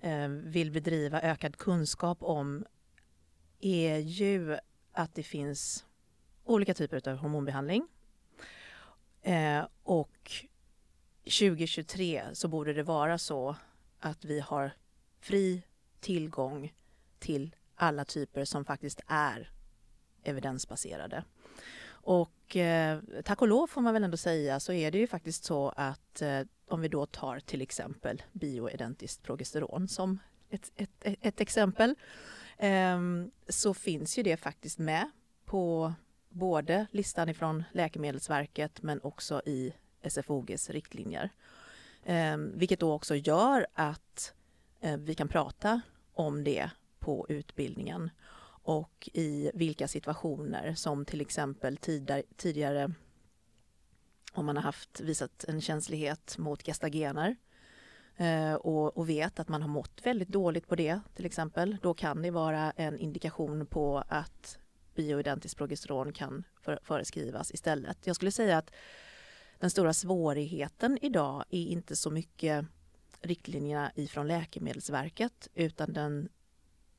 eh, 0.00 0.28
vill 0.28 0.70
bedriva 0.70 1.20
ökad 1.20 1.56
kunskap 1.56 2.18
om 2.22 2.64
är 3.60 3.98
ju 3.98 4.56
att 4.92 5.14
det 5.14 5.22
finns 5.22 5.84
olika 6.44 6.74
typer 6.74 7.08
av 7.08 7.16
hormonbehandling 7.16 7.86
Eh, 9.22 9.66
och 9.82 10.32
2023 11.24 12.24
så 12.32 12.48
borde 12.48 12.72
det 12.72 12.82
vara 12.82 13.18
så 13.18 13.56
att 13.98 14.24
vi 14.24 14.40
har 14.40 14.72
fri 15.20 15.62
tillgång 16.00 16.72
till 17.18 17.56
alla 17.74 18.04
typer 18.04 18.44
som 18.44 18.64
faktiskt 18.64 19.00
är 19.06 19.50
evidensbaserade. 20.22 21.24
Och 22.02 22.56
eh, 22.56 23.00
tack 23.24 23.42
och 23.42 23.48
lov 23.48 23.66
får 23.66 23.80
man 23.80 23.94
väl 23.94 24.04
ändå 24.04 24.16
säga 24.16 24.60
så 24.60 24.72
är 24.72 24.90
det 24.90 24.98
ju 24.98 25.06
faktiskt 25.06 25.44
så 25.44 25.72
att 25.76 26.22
eh, 26.22 26.40
om 26.68 26.80
vi 26.80 26.88
då 26.88 27.06
tar 27.06 27.40
till 27.40 27.62
exempel 27.62 28.22
bioidentiskt 28.32 29.22
progesteron 29.22 29.88
som 29.88 30.18
ett, 30.50 30.70
ett, 30.76 30.90
ett, 31.00 31.18
ett 31.20 31.40
exempel 31.40 31.94
eh, 32.58 33.00
så 33.48 33.74
finns 33.74 34.18
ju 34.18 34.22
det 34.22 34.36
faktiskt 34.36 34.78
med 34.78 35.10
på 35.44 35.94
både 36.30 36.86
listan 36.90 37.28
ifrån 37.28 37.64
Läkemedelsverket 37.72 38.82
men 38.82 39.00
också 39.02 39.42
i 39.46 39.72
SFOGs 40.02 40.70
riktlinjer. 40.70 41.30
Eh, 42.04 42.36
vilket 42.36 42.80
då 42.80 42.92
också 42.92 43.14
gör 43.16 43.66
att 43.74 44.34
eh, 44.80 44.96
vi 44.96 45.14
kan 45.14 45.28
prata 45.28 45.80
om 46.12 46.44
det 46.44 46.70
på 46.98 47.26
utbildningen 47.28 48.10
och 48.62 49.08
i 49.12 49.50
vilka 49.54 49.88
situationer 49.88 50.74
som 50.74 51.04
till 51.04 51.20
exempel 51.20 51.76
tidigare 52.36 52.92
om 54.32 54.46
man 54.46 54.56
har 54.56 54.62
haft, 54.62 55.00
visat 55.00 55.44
en 55.48 55.60
känslighet 55.60 56.38
mot 56.38 56.62
gestagener 56.62 57.36
eh, 58.16 58.54
och, 58.54 58.96
och, 58.96 59.08
vet 59.08 59.40
att 59.40 59.48
man 59.48 59.62
har 59.62 59.68
mått 59.68 60.06
väldigt 60.06 60.28
dåligt 60.28 60.68
på 60.68 60.74
det 60.74 61.00
till 61.14 61.26
exempel, 61.26 61.76
då 61.82 61.94
kan 61.94 62.22
det 62.22 62.30
vara 62.30 62.70
en 62.70 62.98
indikation 62.98 63.66
på 63.66 64.04
att 64.08 64.58
bioidentiskt 65.00 65.58
progesteron 65.58 66.12
kan 66.12 66.44
för, 66.60 66.78
föreskrivas 66.82 67.50
istället. 67.50 67.98
Jag 68.06 68.16
skulle 68.16 68.30
säga 68.30 68.58
att 68.58 68.70
den 69.58 69.70
stora 69.70 69.92
svårigheten 69.92 70.98
idag 71.02 71.44
är 71.50 71.66
inte 71.66 71.96
så 71.96 72.10
mycket 72.10 72.66
riktlinjerna 73.20 73.92
ifrån 73.94 74.28
Läkemedelsverket 74.28 75.48
utan 75.54 75.92
den 75.92 76.28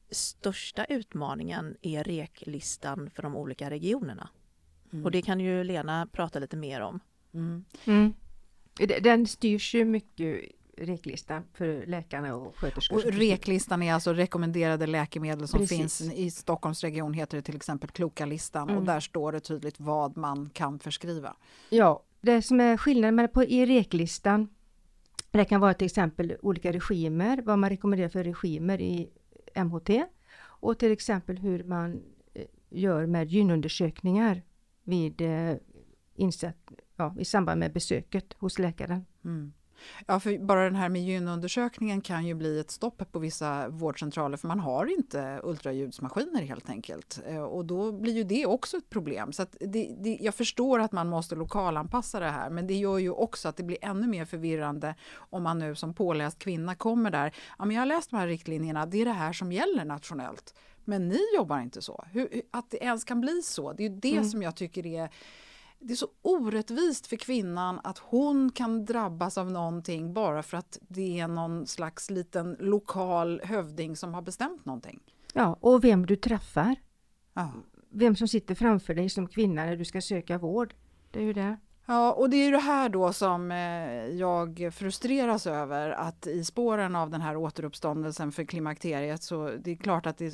största 0.09 0.85
utmaningen 0.85 1.77
är 1.81 2.03
reklistan 2.03 3.09
för 3.09 3.23
de 3.23 3.35
olika 3.35 3.69
regionerna. 3.69 4.29
Mm. 4.93 5.05
Och 5.05 5.11
det 5.11 5.21
kan 5.21 5.39
ju 5.39 5.63
Lena 5.63 6.07
prata 6.11 6.39
lite 6.39 6.57
mer 6.57 6.81
om. 6.81 6.99
Mm. 7.33 7.65
Mm. 7.85 8.13
Den 9.01 9.27
styrs 9.27 9.75
ju 9.75 9.85
mycket 9.85 10.51
reklistan 10.77 11.43
för 11.53 11.85
läkarna 11.85 12.35
och 12.35 12.55
sköterskor. 12.55 12.97
Och 12.97 13.13
reklistan 13.13 13.83
är 13.83 13.93
alltså 13.93 14.13
rekommenderade 14.13 14.87
läkemedel 14.87 15.47
som 15.47 15.59
Precis. 15.59 15.77
finns 15.77 16.13
i 16.13 16.31
Stockholmsregion 16.31 17.13
heter 17.13 17.37
det 17.37 17.43
till 17.43 17.55
exempel 17.55 17.89
Kloka-listan 17.89 18.69
mm. 18.69 18.77
och 18.77 18.85
där 18.85 18.99
står 18.99 19.31
det 19.31 19.39
tydligt 19.39 19.79
vad 19.79 20.17
man 20.17 20.49
kan 20.49 20.79
förskriva. 20.79 21.35
Ja, 21.69 22.03
det 22.21 22.41
som 22.41 22.59
är 22.61 22.77
skillnaden 22.77 23.29
på 23.33 23.43
i 23.43 23.65
reklistan 23.65 24.49
det 25.31 25.45
kan 25.45 25.61
vara 25.61 25.73
till 25.73 25.85
exempel 25.85 26.35
olika 26.41 26.71
regimer, 26.71 27.41
vad 27.41 27.59
man 27.59 27.69
rekommenderar 27.69 28.09
för 28.09 28.23
regimer 28.23 28.81
i 28.81 29.09
MHT 29.55 29.89
och 30.43 30.79
till 30.79 30.91
exempel 30.91 31.37
hur 31.37 31.63
man 31.63 32.03
eh, 32.33 32.45
gör 32.69 33.05
med 33.05 33.31
gynundersökningar 33.31 34.41
vid 34.83 35.21
eh, 35.21 35.55
insatt, 36.15 36.71
ja, 36.95 37.15
i 37.19 37.25
samband 37.25 37.59
med 37.59 37.73
besöket 37.73 38.33
hos 38.33 38.59
läkaren. 38.59 39.05
Mm. 39.25 39.53
Ja, 40.07 40.19
för 40.19 40.37
bara 40.37 40.63
den 40.63 40.75
här 40.75 40.89
med 40.89 41.01
gynundersökningen 41.01 42.01
kan 42.01 42.25
ju 42.25 42.33
bli 42.33 42.59
ett 42.59 42.71
stopp 42.71 43.11
på 43.11 43.19
vissa 43.19 43.69
vårdcentraler 43.69 44.37
för 44.37 44.47
man 44.47 44.59
har 44.59 44.85
inte 44.85 45.39
ultraljudsmaskiner 45.43 46.41
helt 46.41 46.69
enkelt. 46.69 47.21
Eh, 47.27 47.43
och 47.43 47.65
då 47.65 47.91
blir 47.91 48.13
ju 48.13 48.23
det 48.23 48.45
också 48.45 48.77
ett 48.77 48.89
problem. 48.89 49.33
Så 49.33 49.45
det, 49.59 49.95
det, 49.99 50.17
jag 50.21 50.35
förstår 50.35 50.79
att 50.79 50.91
man 50.91 51.07
måste 51.07 51.35
lokalanpassa 51.35 52.19
det 52.19 52.29
här 52.29 52.49
men 52.49 52.67
det 52.67 52.75
gör 52.75 52.97
ju 52.97 53.11
också 53.11 53.49
att 53.49 53.57
det 53.57 53.63
blir 53.63 53.77
ännu 53.81 54.07
mer 54.07 54.25
förvirrande 54.25 54.95
om 55.15 55.43
man 55.43 55.59
nu 55.59 55.75
som 55.75 55.93
påläst 55.93 56.39
kvinna 56.39 56.75
kommer 56.75 57.11
där. 57.11 57.35
Ja, 57.59 57.65
men 57.65 57.75
jag 57.75 57.81
har 57.81 57.85
läst 57.85 58.09
de 58.09 58.17
här 58.17 58.27
riktlinjerna, 58.27 58.85
det 58.85 59.01
är 59.01 59.05
det 59.05 59.11
här 59.11 59.33
som 59.33 59.51
gäller 59.51 59.85
nationellt. 59.85 60.53
Men 60.85 61.07
ni 61.07 61.19
jobbar 61.35 61.59
inte 61.59 61.81
så. 61.81 62.05
Hur, 62.11 62.41
att 62.51 62.71
det 62.71 62.77
ens 62.77 63.03
kan 63.03 63.21
bli 63.21 63.41
så, 63.41 63.73
det 63.73 63.85
är 63.85 63.89
ju 63.89 63.95
det 63.95 64.11
mm. 64.11 64.29
som 64.29 64.41
jag 64.41 64.55
tycker 64.55 64.85
är 64.85 65.09
det 65.81 65.93
är 65.93 65.97
så 65.97 66.07
orättvist 66.21 67.07
för 67.07 67.15
kvinnan 67.15 67.79
att 67.83 67.97
hon 67.97 68.51
kan 68.51 68.85
drabbas 68.85 69.37
av 69.37 69.51
någonting 69.51 70.13
bara 70.13 70.43
för 70.43 70.57
att 70.57 70.77
det 70.87 71.19
är 71.19 71.27
någon 71.27 71.67
slags 71.67 72.09
liten 72.09 72.57
lokal 72.59 73.41
hövding 73.43 73.95
som 73.95 74.13
har 74.13 74.21
bestämt 74.21 74.65
någonting. 74.65 74.99
Ja, 75.33 75.57
och 75.61 75.83
vem 75.83 76.05
du 76.05 76.15
träffar. 76.15 76.75
Ja. 77.33 77.51
Vem 77.89 78.15
som 78.15 78.27
sitter 78.27 78.55
framför 78.55 78.93
dig 78.93 79.09
som 79.09 79.27
kvinna 79.27 79.65
när 79.65 79.77
du 79.77 79.85
ska 79.85 80.01
söka 80.01 80.37
vård. 80.37 80.73
Det 81.11 81.19
är 81.19 81.23
ju 81.23 81.33
det. 81.33 81.57
Ja, 81.85 82.11
och 82.11 82.29
det 82.29 82.37
är 82.37 82.51
det 82.51 82.57
här 82.57 82.89
då 82.89 83.13
som 83.13 83.51
eh, 83.51 83.57
jag 84.05 84.69
frustreras 84.73 85.47
över 85.47 85.89
att 85.89 86.27
i 86.27 86.43
spåren 86.43 86.95
av 86.95 87.09
den 87.09 87.21
här 87.21 87.35
återuppståndelsen 87.37 88.31
för 88.31 88.43
klimakteriet 88.43 89.23
så 89.23 89.51
det 89.59 89.71
är 89.71 89.75
klart 89.75 90.05
att 90.05 90.17
det, 90.17 90.33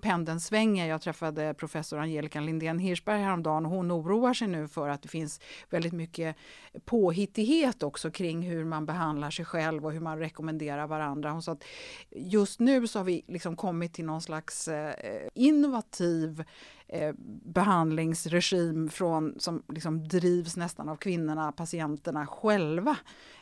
pendeln 0.00 0.40
svänger. 0.40 0.86
Jag 0.86 1.02
träffade 1.02 1.54
professor 1.54 1.98
Angelica 1.98 2.40
Lindén 2.40 2.78
Hirschberg 2.78 3.20
häromdagen 3.20 3.66
och 3.66 3.72
hon 3.72 3.92
oroar 3.92 4.34
sig 4.34 4.48
nu 4.48 4.68
för 4.68 4.88
att 4.88 5.02
det 5.02 5.08
finns 5.08 5.40
väldigt 5.70 5.92
mycket 5.92 6.36
påhittighet 6.84 7.82
också 7.82 8.10
kring 8.10 8.42
hur 8.42 8.64
man 8.64 8.86
behandlar 8.86 9.30
sig 9.30 9.44
själv 9.44 9.86
och 9.86 9.92
hur 9.92 10.00
man 10.00 10.18
rekommenderar 10.18 10.86
varandra. 10.86 11.30
Hon 11.30 11.42
sa 11.42 11.52
att 11.52 11.64
just 12.10 12.60
nu 12.60 12.86
så 12.86 12.98
har 12.98 13.04
vi 13.04 13.22
liksom 13.26 13.56
kommit 13.56 13.94
till 13.94 14.04
någon 14.04 14.22
slags 14.22 14.68
eh, 14.68 14.94
innovativ 15.34 16.44
eh, 16.88 17.14
behandlingsregim 17.44 18.88
från, 18.88 19.34
som 19.38 19.62
liksom 19.68 20.08
drivs 20.08 20.56
nästan 20.56 20.88
av 20.88 20.96
kvinnorna, 20.96 21.52
patienterna 21.52 22.26
själva. 22.26 22.96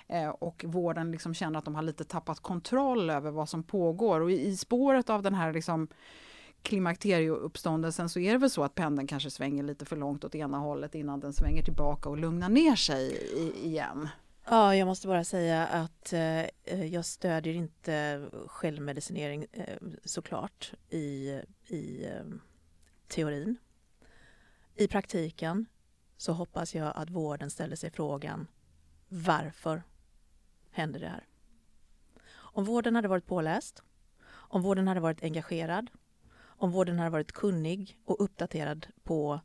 Eh, 0.09 0.29
och 0.29 0.65
vården 0.69 1.11
liksom 1.11 1.35
känner 1.35 1.59
att 1.59 1.65
de 1.65 1.75
har 1.75 1.83
lite 1.83 2.05
tappat 2.05 2.41
kontroll 2.41 3.11
över 3.11 3.31
vad 3.31 3.49
som 3.49 3.63
pågår. 3.63 4.21
Och 4.21 4.31
i, 4.31 4.47
i 4.47 4.57
spåret 4.57 5.11
av 5.11 5.23
den 5.23 5.35
här 5.35 5.53
liksom, 5.53 5.89
klimakterieuppståndelsen 6.63 8.09
så 8.09 8.21
är 8.21 8.33
det 8.33 8.39
väl 8.39 8.51
så 8.51 8.65
att 8.65 8.75
pendeln 8.75 9.07
kanske 9.07 9.31
svänger 9.31 9.63
lite 9.63 9.85
för 9.85 9.97
långt 9.97 10.25
åt 10.25 10.35
ena 10.35 10.59
hållet 10.59 10.95
innan 10.95 11.21
den 11.21 11.33
svänger 11.33 11.63
tillbaka 11.63 12.09
och 12.09 12.19
lugnar 12.19 12.49
ner 12.49 12.77
sig 12.77 13.13
i, 13.13 13.67
igen. 13.67 14.09
Ja, 14.51 14.77
jag 14.77 14.87
måste 14.87 15.07
bara 15.07 15.25
säga 15.25 15.67
att 15.67 16.13
eh, 16.13 16.85
jag 16.85 17.05
stödjer 17.05 17.55
inte 17.55 18.25
självmedicinering 18.47 19.47
eh, 19.53 19.77
såklart 20.05 20.73
i, 20.91 21.41
i 21.67 22.05
eh, 22.05 22.25
teorin. 23.09 23.57
I 24.75 24.89
praktiken 24.89 25.67
så 26.17 26.33
hoppas 26.33 26.75
jag 26.75 26.93
att 26.97 27.11
vården 27.11 27.51
ställer 27.51 27.77
sig 27.77 27.91
frågan 27.91 28.47
varför 29.09 29.83
händer 30.71 31.01
det 31.01 31.09
här? 31.09 31.27
Om 32.35 32.65
vården 32.65 32.97
hade 32.97 33.09
varit 33.09 33.27
påläst, 33.27 33.83
om 34.27 34.63
vården 34.63 34.89
hade 34.89 35.01
varit 35.01 35.23
engagerad, 35.23 35.91
om 36.37 36.71
vården 36.71 36.99
hade 36.99 37.11
varit 37.11 37.33
kunnig 37.33 37.99
och 38.05 38.25
uppdaterad 38.25 38.87
på 39.03 39.41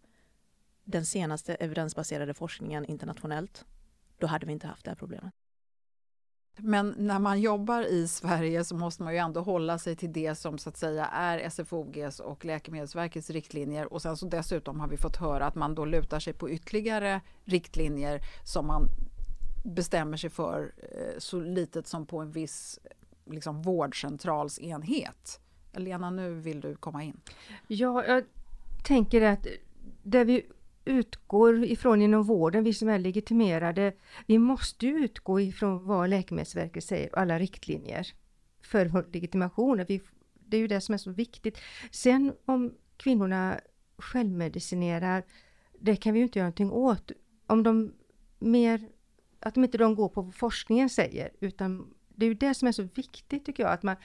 den 0.83 1.05
senaste 1.05 1.55
evidensbaserade 1.55 2.33
forskningen 2.33 2.85
internationellt, 2.85 3.65
då 4.17 4.27
hade 4.27 4.45
vi 4.45 4.53
inte 4.53 4.67
haft 4.67 4.85
det 4.85 4.91
här 4.91 4.95
problemet. 4.95 5.33
Men 6.61 6.95
när 6.97 7.19
man 7.19 7.41
jobbar 7.41 7.81
i 7.81 8.07
Sverige 8.07 8.63
så 8.63 8.75
måste 8.75 9.03
man 9.03 9.13
ju 9.13 9.19
ändå 9.19 9.41
hålla 9.41 9.77
sig 9.77 9.95
till 9.95 10.13
det 10.13 10.35
som 10.35 10.57
så 10.57 10.69
att 10.69 10.77
säga 10.77 11.05
är 11.05 11.49
SFOGs 11.49 12.19
och 12.19 12.45
Läkemedelsverkets 12.45 13.29
riktlinjer 13.29 13.93
och 13.93 14.01
sen 14.01 14.17
så 14.17 14.25
dessutom 14.25 14.79
har 14.79 14.87
vi 14.87 14.97
fått 14.97 15.17
höra 15.17 15.45
att 15.45 15.55
man 15.55 15.75
då 15.75 15.85
lutar 15.85 16.19
sig 16.19 16.33
på 16.33 16.49
ytterligare 16.49 17.21
riktlinjer 17.45 18.21
som 18.43 18.67
man 18.67 18.87
bestämmer 19.63 20.17
sig 20.17 20.29
för 20.29 20.71
eh, 20.77 21.17
så 21.17 21.39
litet 21.39 21.87
som 21.87 22.05
på 22.05 22.19
en 22.19 22.31
viss 22.31 22.79
liksom, 23.25 23.61
vårdcentralsenhet. 23.61 25.39
Lena, 25.73 26.09
nu 26.09 26.33
vill 26.33 26.61
du 26.61 26.75
komma 26.75 27.03
in. 27.03 27.19
Ja, 27.67 28.05
jag 28.05 28.23
tänker 28.83 29.21
att 29.21 29.47
det 30.03 30.23
vi 30.23 30.45
utgår 30.85 31.63
ifrån 31.63 32.01
inom 32.01 32.23
vården, 32.23 32.63
vi 32.63 32.73
som 32.73 32.89
är 32.89 32.99
legitimerade, 32.99 33.93
vi 34.25 34.37
måste 34.37 34.87
utgå 34.87 35.39
ifrån 35.39 35.85
vad 35.85 36.09
Läkemedelsverket 36.09 36.83
säger 36.83 37.11
och 37.11 37.17
alla 37.17 37.39
riktlinjer 37.39 38.07
för 38.61 39.05
legitimation. 39.13 39.77
det 40.47 40.57
är 40.57 40.61
ju 40.61 40.67
det 40.67 40.81
som 40.81 40.93
är 40.93 40.97
så 40.97 41.11
viktigt. 41.11 41.57
Sen 41.91 42.33
om 42.45 42.73
kvinnorna 42.97 43.59
självmedicinerar, 43.97 45.23
det 45.79 45.95
kan 45.95 46.13
vi 46.13 46.19
ju 46.19 46.25
inte 46.25 46.39
göra 46.39 46.45
någonting 46.47 46.71
åt. 46.71 47.11
Om 47.47 47.63
de 47.63 47.93
mer, 48.39 48.89
att 49.39 49.53
de 49.53 49.63
inte 49.63 49.77
de 49.77 49.95
går 49.95 50.09
på 50.09 50.21
vad 50.21 50.35
forskningen 50.35 50.89
säger, 50.89 51.31
utan 51.39 51.93
det 52.07 52.25
är 52.25 52.27
ju 52.27 52.33
det 52.33 52.53
som 52.53 52.67
är 52.67 52.71
så 52.71 52.83
viktigt 52.83 53.45
tycker 53.45 53.63
jag, 53.63 53.71
att 53.71 53.83
man 53.83 53.95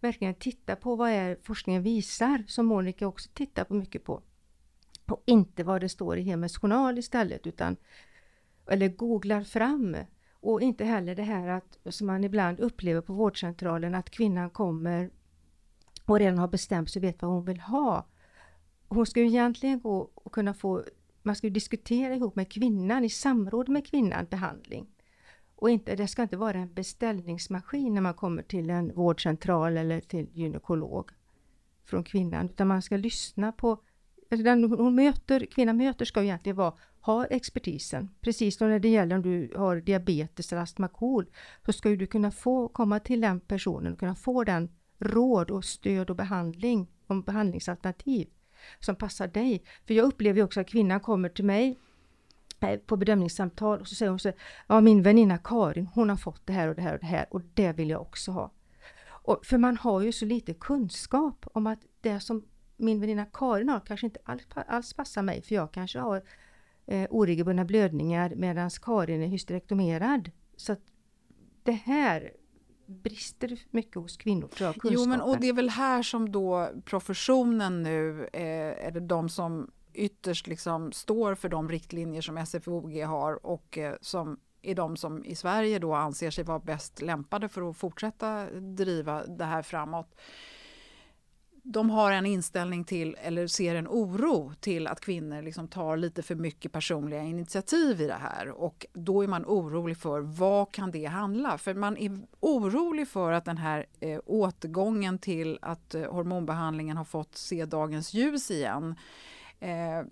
verkligen 0.00 0.34
tittar 0.34 0.76
på 0.76 0.96
vad 0.96 1.10
är 1.10 1.38
forskningen 1.42 1.82
visar, 1.82 2.44
som 2.46 2.66
Monica 2.66 3.06
också 3.06 3.30
tittar 3.34 3.64
på 3.64 3.74
mycket 3.74 4.04
på 4.04 4.22
och 5.10 5.22
inte 5.26 5.64
vad 5.64 5.80
det 5.80 5.88
står 5.88 6.18
i 6.18 6.22
Hemmets 6.22 6.58
journal 6.58 6.98
istället 6.98 7.46
utan 7.46 7.76
eller 8.66 8.88
googlar 8.88 9.42
fram 9.42 9.96
och 10.40 10.62
inte 10.62 10.84
heller 10.84 11.14
det 11.14 11.22
här 11.22 11.48
att 11.48 11.78
som 11.94 12.06
man 12.06 12.24
ibland 12.24 12.60
upplever 12.60 13.00
på 13.00 13.12
vårdcentralen 13.12 13.94
att 13.94 14.10
kvinnan 14.10 14.50
kommer 14.50 15.10
och 16.04 16.18
redan 16.18 16.38
har 16.38 16.48
bestämt 16.48 16.90
sig 16.90 17.00
och 17.00 17.04
vet 17.04 17.22
vad 17.22 17.30
hon 17.30 17.44
vill 17.44 17.60
ha. 17.60 18.06
Hon 18.88 19.06
ska 19.06 19.20
ju 19.20 19.26
egentligen 19.26 19.80
gå 19.80 20.10
och 20.14 20.32
kunna 20.32 20.54
få, 20.54 20.84
man 21.22 21.36
ska 21.36 21.46
ju 21.46 21.52
diskutera 21.52 22.14
ihop 22.14 22.36
med 22.36 22.52
kvinnan 22.52 23.04
i 23.04 23.10
samråd 23.10 23.68
med 23.68 23.86
kvinnan 23.86 24.26
behandling. 24.30 24.86
Och 25.54 25.70
inte, 25.70 25.96
det 25.96 26.06
ska 26.06 26.22
inte 26.22 26.36
vara 26.36 26.58
en 26.58 26.74
beställningsmaskin 26.74 27.94
när 27.94 28.00
man 28.00 28.14
kommer 28.14 28.42
till 28.42 28.70
en 28.70 28.94
vårdcentral 28.94 29.76
eller 29.76 30.00
till 30.00 30.28
gynekolog 30.32 31.10
från 31.84 32.04
kvinnan, 32.04 32.46
utan 32.46 32.68
man 32.68 32.82
ska 32.82 32.96
lyssna 32.96 33.52
på 33.52 33.78
Alltså 34.30 34.44
den 34.44 34.64
hon 34.64 34.94
möter, 34.94 35.46
kvinnan 35.46 35.76
möter 35.76 36.04
ska 36.04 36.22
egentligen 36.22 36.56
vara, 36.56 36.72
ha 37.00 37.26
expertisen. 37.26 38.10
Precis 38.20 38.56
som 38.56 38.68
när 38.68 38.78
det 38.78 38.88
gäller 38.88 39.16
om 39.16 39.22
du 39.22 39.52
har 39.56 39.76
diabetes 39.76 40.52
eller 40.52 40.62
astma 40.62 40.88
KOL, 40.88 41.26
så 41.66 41.72
ska 41.72 41.90
ju 41.90 41.96
du 41.96 42.06
kunna 42.06 42.30
få 42.30 42.68
komma 42.68 43.00
till 43.00 43.20
den 43.20 43.40
personen 43.40 43.92
och 43.92 43.98
kunna 43.98 44.14
få 44.14 44.44
den 44.44 44.70
råd 44.98 45.50
och 45.50 45.64
stöd 45.64 46.10
och 46.10 46.16
behandling 46.16 46.86
om 47.06 47.22
behandlingsalternativ 47.22 48.28
som 48.80 48.96
passar 48.96 49.28
dig. 49.28 49.62
För 49.86 49.94
jag 49.94 50.06
upplever 50.06 50.42
också 50.42 50.60
att 50.60 50.68
kvinnan 50.68 51.00
kommer 51.00 51.28
till 51.28 51.44
mig 51.44 51.78
eh, 52.60 52.78
på 52.78 52.96
bedömningssamtal 52.96 53.80
och 53.80 53.88
så 53.88 53.94
säger 53.94 54.10
hon 54.10 54.18
så 54.18 54.32
ja 54.66 54.80
min 54.80 55.02
väninna 55.02 55.38
Karin 55.38 55.86
hon 55.86 56.08
har 56.08 56.16
fått 56.16 56.46
det 56.46 56.52
här 56.52 56.68
och 56.68 56.74
det 56.74 56.82
här 56.82 56.94
och 56.94 57.00
det 57.00 57.06
här 57.06 57.26
och 57.30 57.42
det 57.54 57.72
vill 57.72 57.90
jag 57.90 58.00
också 58.00 58.30
ha. 58.30 58.50
Och, 59.28 59.46
för 59.46 59.58
man 59.58 59.76
har 59.76 60.00
ju 60.00 60.12
så 60.12 60.24
lite 60.24 60.54
kunskap 60.54 61.46
om 61.52 61.66
att 61.66 61.78
det 62.00 62.20
som 62.20 62.44
min 62.78 63.00
väninna 63.00 63.26
Karin 63.32 63.68
har 63.68 63.80
kanske 63.80 64.06
inte 64.06 64.20
alls, 64.24 64.42
alls 64.54 64.92
passar 64.92 65.22
mig 65.22 65.42
för 65.42 65.54
jag 65.54 65.72
kanske 65.72 65.98
har 65.98 66.22
eh, 66.86 67.06
oregelbundna 67.10 67.64
blödningar 67.64 68.32
medan 68.36 68.70
Karin 68.70 69.22
är 69.22 69.26
hysterektomerad. 69.26 70.30
Så 70.56 70.72
att 70.72 70.82
det 71.62 71.72
här 71.72 72.32
brister 72.86 73.60
mycket 73.70 73.94
hos 73.94 74.16
kvinnor 74.16 74.48
tror 74.48 74.66
jag, 74.66 74.92
Jo 74.92 75.06
men 75.06 75.20
och 75.20 75.40
det 75.40 75.48
är 75.48 75.52
väl 75.52 75.70
här 75.70 76.02
som 76.02 76.32
då 76.32 76.68
professionen 76.84 77.82
nu, 77.82 78.28
eh, 78.32 78.86
eller 78.86 79.00
de 79.00 79.28
som 79.28 79.70
ytterst 79.94 80.46
liksom 80.46 80.92
står 80.92 81.34
för 81.34 81.48
de 81.48 81.68
riktlinjer 81.68 82.22
som 82.22 82.46
SFOG 82.46 83.02
har 83.02 83.46
och 83.46 83.78
eh, 83.78 83.94
som 84.00 84.40
är 84.62 84.74
de 84.74 84.96
som 84.96 85.24
i 85.24 85.34
Sverige 85.34 85.78
då 85.78 85.94
anser 85.94 86.30
sig 86.30 86.44
vara 86.44 86.58
bäst 86.58 87.02
lämpade 87.02 87.48
för 87.48 87.70
att 87.70 87.76
fortsätta 87.76 88.46
driva 88.50 89.26
det 89.26 89.44
här 89.44 89.62
framåt 89.62 90.20
de 91.62 91.90
har 91.90 92.12
en 92.12 92.26
inställning 92.26 92.84
till, 92.84 93.16
eller 93.22 93.46
ser 93.46 93.74
en 93.74 93.88
oro 93.88 94.52
till 94.60 94.86
att 94.86 95.00
kvinnor 95.00 95.42
liksom 95.42 95.68
tar 95.68 95.96
lite 95.96 96.22
för 96.22 96.34
mycket 96.34 96.72
personliga 96.72 97.22
initiativ 97.22 98.00
i 98.00 98.06
det 98.06 98.18
här. 98.20 98.48
Och 98.48 98.86
då 98.92 99.22
är 99.22 99.26
man 99.26 99.44
orolig 99.44 99.96
för 99.96 100.20
vad 100.20 100.72
kan 100.72 100.90
det 100.90 101.04
handla? 101.04 101.58
För 101.58 101.74
man 101.74 101.96
är 101.96 102.20
orolig 102.40 103.08
för 103.08 103.32
att 103.32 103.44
den 103.44 103.58
här 103.58 103.86
eh, 104.00 104.20
återgången 104.26 105.18
till 105.18 105.58
att 105.62 105.94
eh, 105.94 106.12
hormonbehandlingen 106.12 106.96
har 106.96 107.04
fått 107.04 107.36
se 107.36 107.64
dagens 107.64 108.14
ljus 108.14 108.50
igen 108.50 108.94
eh, 109.60 110.02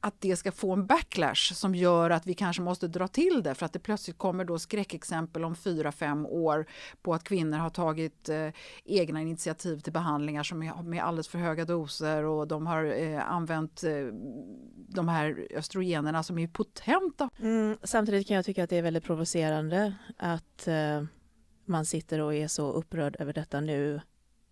att 0.00 0.20
det 0.20 0.36
ska 0.36 0.52
få 0.52 0.72
en 0.72 0.86
backlash 0.86 1.54
som 1.54 1.74
gör 1.74 2.10
att 2.10 2.26
vi 2.26 2.34
kanske 2.34 2.62
måste 2.62 2.88
dra 2.88 3.08
till 3.08 3.42
det 3.42 3.54
för 3.54 3.66
att 3.66 3.72
det 3.72 3.78
plötsligt 3.78 4.18
kommer 4.18 4.44
då 4.44 4.58
skräckexempel 4.58 5.44
om 5.44 5.56
fyra, 5.56 5.92
fem 5.92 6.26
år 6.26 6.66
på 7.02 7.14
att 7.14 7.24
kvinnor 7.24 7.58
har 7.58 7.70
tagit 7.70 8.28
eh, 8.28 8.48
egna 8.84 9.22
initiativ 9.22 9.80
till 9.80 9.92
behandlingar 9.92 10.42
som 10.42 10.62
är 10.62 10.82
med 10.82 11.04
alldeles 11.04 11.28
för 11.28 11.38
höga 11.38 11.64
doser 11.64 12.24
och 12.24 12.48
de 12.48 12.66
har 12.66 12.84
eh, 12.84 13.30
använt 13.30 13.84
eh, 13.84 14.06
de 14.88 15.08
här 15.08 15.46
östrogenerna 15.54 16.22
som 16.22 16.38
är 16.38 16.48
potenta. 16.48 17.30
Mm, 17.38 17.76
samtidigt 17.82 18.28
kan 18.28 18.36
jag 18.36 18.44
tycka 18.44 18.64
att 18.64 18.70
det 18.70 18.76
är 18.76 18.82
väldigt 18.82 19.04
provocerande 19.04 19.94
att 20.16 20.68
eh, 20.68 21.04
man 21.64 21.84
sitter 21.84 22.20
och 22.20 22.34
är 22.34 22.48
så 22.48 22.72
upprörd 22.72 23.16
över 23.18 23.32
detta 23.32 23.60
nu 23.60 24.00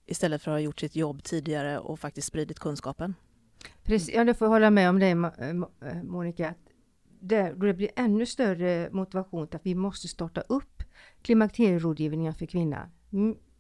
istället 0.07 0.43
för 0.43 0.51
att 0.51 0.55
ha 0.55 0.61
gjort 0.61 0.81
sitt 0.81 0.97
jobb 0.97 1.23
tidigare 1.23 1.79
och 1.79 2.01
faktiskt 2.01 2.29
spridit 2.29 2.59
kunskapen. 2.59 3.15
Precis, 3.83 4.15
ja, 4.15 4.25
du 4.25 4.35
får 4.35 4.47
hålla 4.47 4.71
med 4.71 4.91
om 4.91 4.99
det 4.99 5.07
eh, 5.07 5.91
eh, 5.91 6.03
Monica. 6.03 6.55
Det, 7.21 7.53
det 7.53 7.75
blir 7.75 7.91
ännu 7.97 8.27
större 8.27 8.91
motivation 8.93 9.49
till 9.49 9.57
att 9.57 9.67
vi 9.67 9.75
måste 9.75 10.09
starta 10.09 10.41
upp 10.41 10.83
klimakterierådgivningen 11.23 12.35
för 12.35 12.47
kvinnan 12.47 12.91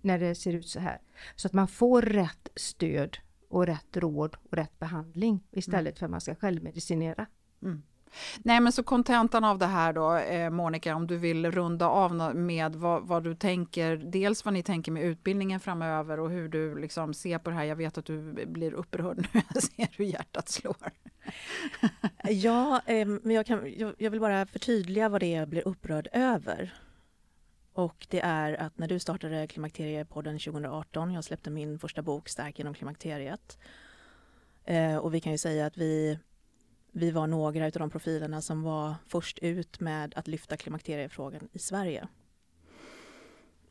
när 0.00 0.18
det 0.18 0.34
ser 0.34 0.52
ut 0.52 0.68
så 0.68 0.80
här. 0.80 1.00
Så 1.36 1.48
att 1.48 1.52
man 1.52 1.68
får 1.68 2.02
rätt 2.02 2.48
stöd 2.56 3.16
och 3.48 3.66
rätt 3.66 3.96
råd 3.96 4.36
och 4.50 4.56
rätt 4.56 4.78
behandling 4.78 5.46
istället 5.50 5.92
mm. 5.92 5.98
för 5.98 6.06
att 6.06 6.10
man 6.10 6.20
ska 6.20 6.34
självmedicinera. 6.34 7.26
Mm. 7.62 7.82
Nej 8.42 8.60
men 8.60 8.72
så 8.72 8.82
kontentan 8.82 9.44
av 9.44 9.58
det 9.58 9.66
här 9.66 9.92
då, 9.92 10.16
eh, 10.16 10.50
Monica, 10.50 10.94
om 10.94 11.06
du 11.06 11.16
vill 11.16 11.50
runda 11.50 11.86
av 11.86 12.36
med 12.36 12.76
vad, 12.76 13.06
vad, 13.06 13.24
du 13.24 13.34
tänker, 13.34 13.96
dels 13.96 14.44
vad 14.44 14.54
ni 14.54 14.62
tänker 14.62 14.92
med 14.92 15.02
utbildningen 15.02 15.60
framöver 15.60 16.20
och 16.20 16.30
hur 16.30 16.48
du 16.48 16.78
liksom 16.78 17.14
ser 17.14 17.38
på 17.38 17.50
det 17.50 17.56
här. 17.56 17.64
Jag 17.64 17.76
vet 17.76 17.98
att 17.98 18.04
du 18.04 18.46
blir 18.46 18.72
upprörd 18.72 19.16
nu, 19.32 19.42
jag 19.54 19.62
ser 19.62 19.88
hur 19.96 20.04
hjärtat 20.04 20.48
slår. 20.48 20.90
ja, 22.24 22.80
eh, 22.86 23.06
men 23.06 23.30
jag, 23.30 23.46
kan, 23.46 23.74
jag, 23.76 23.94
jag 23.98 24.10
vill 24.10 24.20
bara 24.20 24.46
förtydliga 24.46 25.08
vad 25.08 25.20
det 25.20 25.34
är 25.34 25.38
jag 25.38 25.48
blir 25.48 25.68
upprörd 25.68 26.08
över. 26.12 26.74
Och 27.72 28.06
det 28.10 28.20
är 28.20 28.52
att 28.52 28.78
när 28.78 28.88
du 28.88 28.98
startade 28.98 29.46
Klimakteriepodden 29.46 30.38
2018, 30.38 31.12
jag 31.12 31.24
släppte 31.24 31.50
min 31.50 31.78
första 31.78 32.02
bok 32.02 32.28
Stark 32.28 32.58
genom 32.58 32.74
klimakteriet. 32.74 33.58
Eh, 34.64 34.96
och 34.96 35.14
vi 35.14 35.20
kan 35.20 35.32
ju 35.32 35.38
säga 35.38 35.66
att 35.66 35.76
vi 35.76 36.18
vi 36.96 37.10
var 37.10 37.26
några 37.26 37.64
av 37.64 37.70
de 37.70 37.90
profilerna 37.90 38.42
som 38.42 38.62
var 38.62 38.94
först 39.06 39.38
ut 39.38 39.80
med 39.80 40.14
att 40.16 40.28
lyfta 40.28 40.56
klimakteriefrågan 40.56 41.48
i 41.52 41.58
Sverige. 41.58 42.08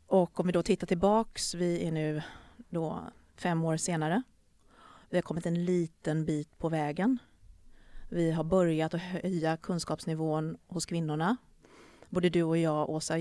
Och 0.08 0.40
om 0.40 0.46
vi 0.48 0.52
då 0.52 0.64
tittar 0.64 0.88
tillbaks, 0.88 1.54
vi 1.54 1.88
är 1.88 1.92
nu 1.92 2.22
då 2.70 3.04
fem 3.36 3.64
år 3.64 3.78
senare. 3.78 4.24
Vi 5.10 5.18
har 5.18 5.22
kommit 5.22 5.46
en 5.46 5.66
liten 5.66 6.26
bit 6.26 6.58
på 6.58 6.70
vägen. 6.70 7.18
Vi 8.10 8.32
har 8.32 8.44
börjat 8.44 8.94
att 8.94 9.02
höja 9.02 9.58
kunskapsnivån 9.58 10.58
hos 10.68 10.86
kvinnorna. 10.86 11.38
Både 12.10 12.30
du 12.30 12.44
och 12.44 12.58
jag, 12.58 12.90
Åsa 12.90 13.16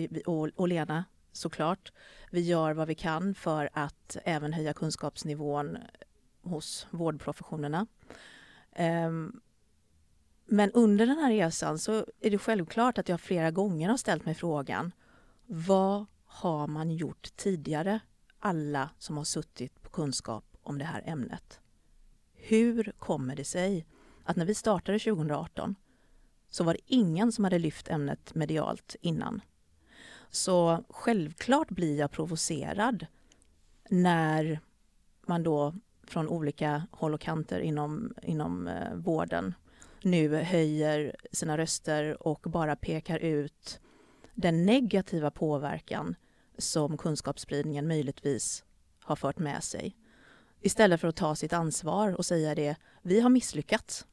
och 0.57 0.69
Lena 0.69 1.05
såklart. 1.33 1.93
Vi 2.31 2.41
gör 2.41 2.73
vad 2.73 2.89
vi 2.89 2.95
kan 2.95 3.35
för 3.35 3.71
att 3.73 4.17
även 4.25 4.53
höja 4.53 4.75
kunskapsnivån 4.75 5.79
hos 6.43 6.87
vårdprofessionerna. 6.91 7.87
Um, 8.79 9.41
men 10.53 10.73
under 10.73 11.07
den 11.07 11.19
här 11.19 11.31
resan 11.31 11.79
så 11.79 12.07
är 12.21 12.31
det 12.31 12.39
självklart 12.39 12.99
att 12.99 13.09
jag 13.09 13.21
flera 13.21 13.51
gånger 13.51 13.89
har 13.89 13.97
ställt 13.97 14.25
mig 14.25 14.35
frågan 14.35 14.93
vad 15.47 16.07
har 16.25 16.67
man 16.67 16.91
gjort 16.91 17.37
tidigare? 17.37 18.01
Alla 18.39 18.91
som 18.99 19.17
har 19.17 19.25
suttit 19.25 19.83
på 19.83 19.91
kunskap 19.91 20.45
om 20.63 20.79
det 20.79 20.85
här 20.85 21.03
ämnet. 21.07 21.61
Hur 22.35 22.93
kommer 22.99 23.37
det 23.37 23.45
sig 23.45 23.87
att 24.25 24.37
när 24.37 24.47
vi 24.47 24.55
startade 24.55 24.99
2018 24.99 25.75
så 26.51 26.65
var 26.65 26.75
det 26.75 26.81
ingen 26.87 27.33
som 27.33 27.45
hade 27.45 27.59
lyft 27.59 27.89
ämnet 27.89 28.35
medialt 28.35 28.97
innan. 29.01 29.41
Så 30.31 30.85
självklart 30.89 31.69
blir 31.69 31.99
jag 31.99 32.11
provocerad 32.11 33.07
när 33.91 34.61
man 35.27 35.43
då 35.43 35.75
från 36.07 36.29
olika 36.29 36.83
håll 36.91 37.15
och 37.15 37.21
kanter 37.21 37.61
inom, 37.61 38.15
inom 38.23 38.69
eh, 38.69 38.95
vården 38.95 39.55
nu 40.05 40.35
höjer 40.37 41.17
sina 41.33 41.59
röster 41.59 42.27
och 42.27 42.41
bara 42.41 42.77
pekar 42.77 43.19
ut 43.19 43.81
den 44.35 44.67
negativa 44.67 45.31
påverkan 45.31 46.15
som 46.59 46.97
kunskapsspridningen 46.97 47.89
möjligtvis 47.89 48.65
har 49.01 49.17
fört 49.17 49.39
med 49.39 49.65
sig. 49.65 49.97
Istället 50.61 51.01
för 51.01 51.09
att 51.09 51.17
ta 51.17 51.35
sitt 51.35 51.53
ansvar 51.53 52.13
och 52.13 52.27
säga 52.27 52.55
det, 52.55 52.77
vi 53.03 53.21
har 53.21 53.31
misslyckats. 53.31 54.07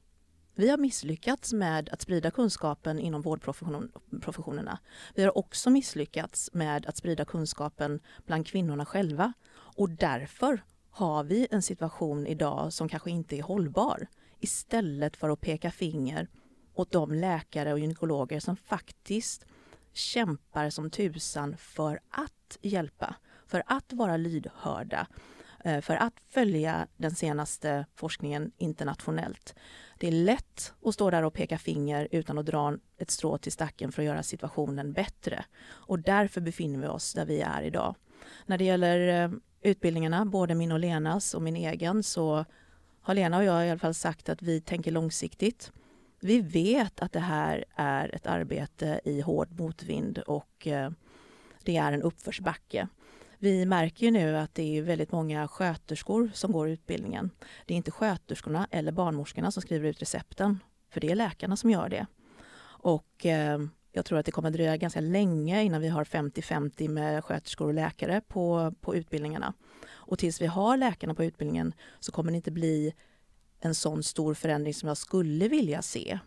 Vi 0.55 0.69
har 0.69 0.77
misslyckats 0.77 1.53
med 1.53 1.89
att 1.89 2.01
sprida 2.01 2.31
kunskapen 2.31 2.99
inom 2.99 3.21
vårdprofessionerna. 3.21 4.79
Vi 5.15 5.23
har 5.23 5.37
också 5.37 5.69
misslyckats 5.69 6.49
med 6.53 6.85
att 6.85 6.97
sprida 6.97 7.25
kunskapen 7.25 7.99
bland 8.25 8.47
kvinnorna 8.47 8.85
själva. 8.85 9.33
Och 9.51 9.89
därför 9.89 10.63
har 10.89 11.23
vi 11.23 11.47
en 11.51 11.61
situation 11.61 12.27
idag 12.27 12.73
som 12.73 12.89
kanske 12.89 13.11
inte 13.11 13.35
är 13.37 13.43
hållbar 13.43 14.07
istället 14.39 15.17
för 15.17 15.29
att 15.29 15.41
peka 15.41 15.71
finger 15.71 16.27
åt 16.73 16.91
de 16.91 17.13
läkare 17.13 17.73
och 17.73 17.79
gynekologer 17.79 18.39
som 18.39 18.55
faktiskt 18.55 19.45
kämpar 19.93 20.69
som 20.69 20.89
tusan 20.89 21.57
för 21.57 21.99
att 22.09 22.57
hjälpa, 22.61 23.15
för 23.47 23.63
att 23.65 23.93
vara 23.93 24.17
lydhörda, 24.17 25.07
eh, 25.63 25.81
för 25.81 25.95
att 25.95 26.13
följa 26.29 26.87
den 26.97 27.15
senaste 27.15 27.85
forskningen 27.95 28.51
internationellt. 28.57 29.55
Det 29.97 30.07
är 30.07 30.11
lätt 30.11 30.73
att 30.85 30.93
stå 30.93 31.09
där 31.09 31.23
och 31.23 31.33
peka 31.33 31.57
finger 31.57 32.07
utan 32.11 32.37
att 32.37 32.45
dra 32.45 32.77
ett 32.97 33.11
strå 33.11 33.37
till 33.37 33.51
stacken 33.51 33.91
för 33.91 34.01
att 34.01 34.05
göra 34.05 34.23
situationen 34.23 34.93
bättre. 34.93 35.45
Och 35.67 35.99
därför 35.99 36.41
befinner 36.41 36.79
vi 36.79 36.87
oss 36.87 37.13
där 37.13 37.25
vi 37.25 37.41
är 37.41 37.61
idag. 37.61 37.95
När 38.45 38.57
det 38.57 38.63
gäller 38.63 39.23
eh, 39.23 39.31
utbildningarna, 39.61 40.25
både 40.25 40.55
min 40.55 40.71
och 40.71 40.79
Lenas 40.79 41.33
och 41.33 41.41
min 41.41 41.55
egen, 41.55 42.03
så 42.03 42.45
har 43.01 43.13
Lena 43.13 43.37
och 43.37 43.43
jag 43.43 43.67
i 43.67 43.69
alla 43.69 43.79
fall 43.79 43.93
sagt 43.93 44.29
att 44.29 44.41
vi 44.41 44.61
tänker 44.61 44.91
långsiktigt. 44.91 45.71
Vi 46.19 46.41
vet 46.41 46.99
att 46.99 47.11
det 47.11 47.19
här 47.19 47.65
är 47.75 48.15
ett 48.15 48.27
arbete 48.27 49.01
i 49.03 49.21
hård 49.21 49.59
motvind 49.59 50.17
och 50.17 50.67
eh, 50.67 50.91
det 51.63 51.77
är 51.77 51.91
en 51.91 52.01
uppförsbacke. 52.01 52.87
Vi 53.37 53.65
märker 53.65 54.05
ju 54.05 54.11
nu 54.11 54.37
att 54.37 54.55
det 54.55 54.77
är 54.77 54.81
väldigt 54.81 55.11
många 55.11 55.47
sköterskor 55.47 56.31
som 56.33 56.51
går 56.51 56.69
utbildningen. 56.69 57.29
Det 57.65 57.73
är 57.73 57.77
inte 57.77 57.91
sköterskorna 57.91 58.67
eller 58.71 58.91
barnmorskorna 58.91 59.51
som 59.51 59.61
skriver 59.61 59.89
ut 59.89 60.01
recepten, 60.01 60.59
för 60.89 61.01
det 61.01 61.11
är 61.11 61.15
läkarna 61.15 61.57
som 61.57 61.69
gör 61.69 61.89
det. 61.89 62.05
Och 62.61 63.25
eh, 63.25 63.59
jag 63.91 64.05
tror 64.05 64.19
att 64.19 64.25
det 64.25 64.31
kommer 64.31 64.51
dröja 64.51 64.77
ganska 64.77 65.01
länge 65.01 65.63
innan 65.63 65.81
vi 65.81 65.87
har 65.87 66.03
50-50 66.03 66.89
med 66.89 67.25
sköterskor 67.25 67.67
och 67.67 67.73
läkare 67.73 68.21
på, 68.27 68.73
på 68.81 68.95
utbildningarna. 68.95 69.53
Och 69.89 70.19
tills 70.19 70.41
vi 70.41 70.45
har 70.45 70.77
läkarna 70.77 71.13
på 71.13 71.23
utbildningen 71.23 71.73
så 71.99 72.11
kommer 72.11 72.31
det 72.31 72.35
inte 72.35 72.51
bli 72.51 72.93
en 73.59 73.75
sån 73.75 74.03
stor 74.03 74.33
förändring 74.33 74.73
som 74.73 74.87
jag 74.87 74.97
skulle 74.97 75.47
vilja 75.47 75.81
se. 75.81 76.19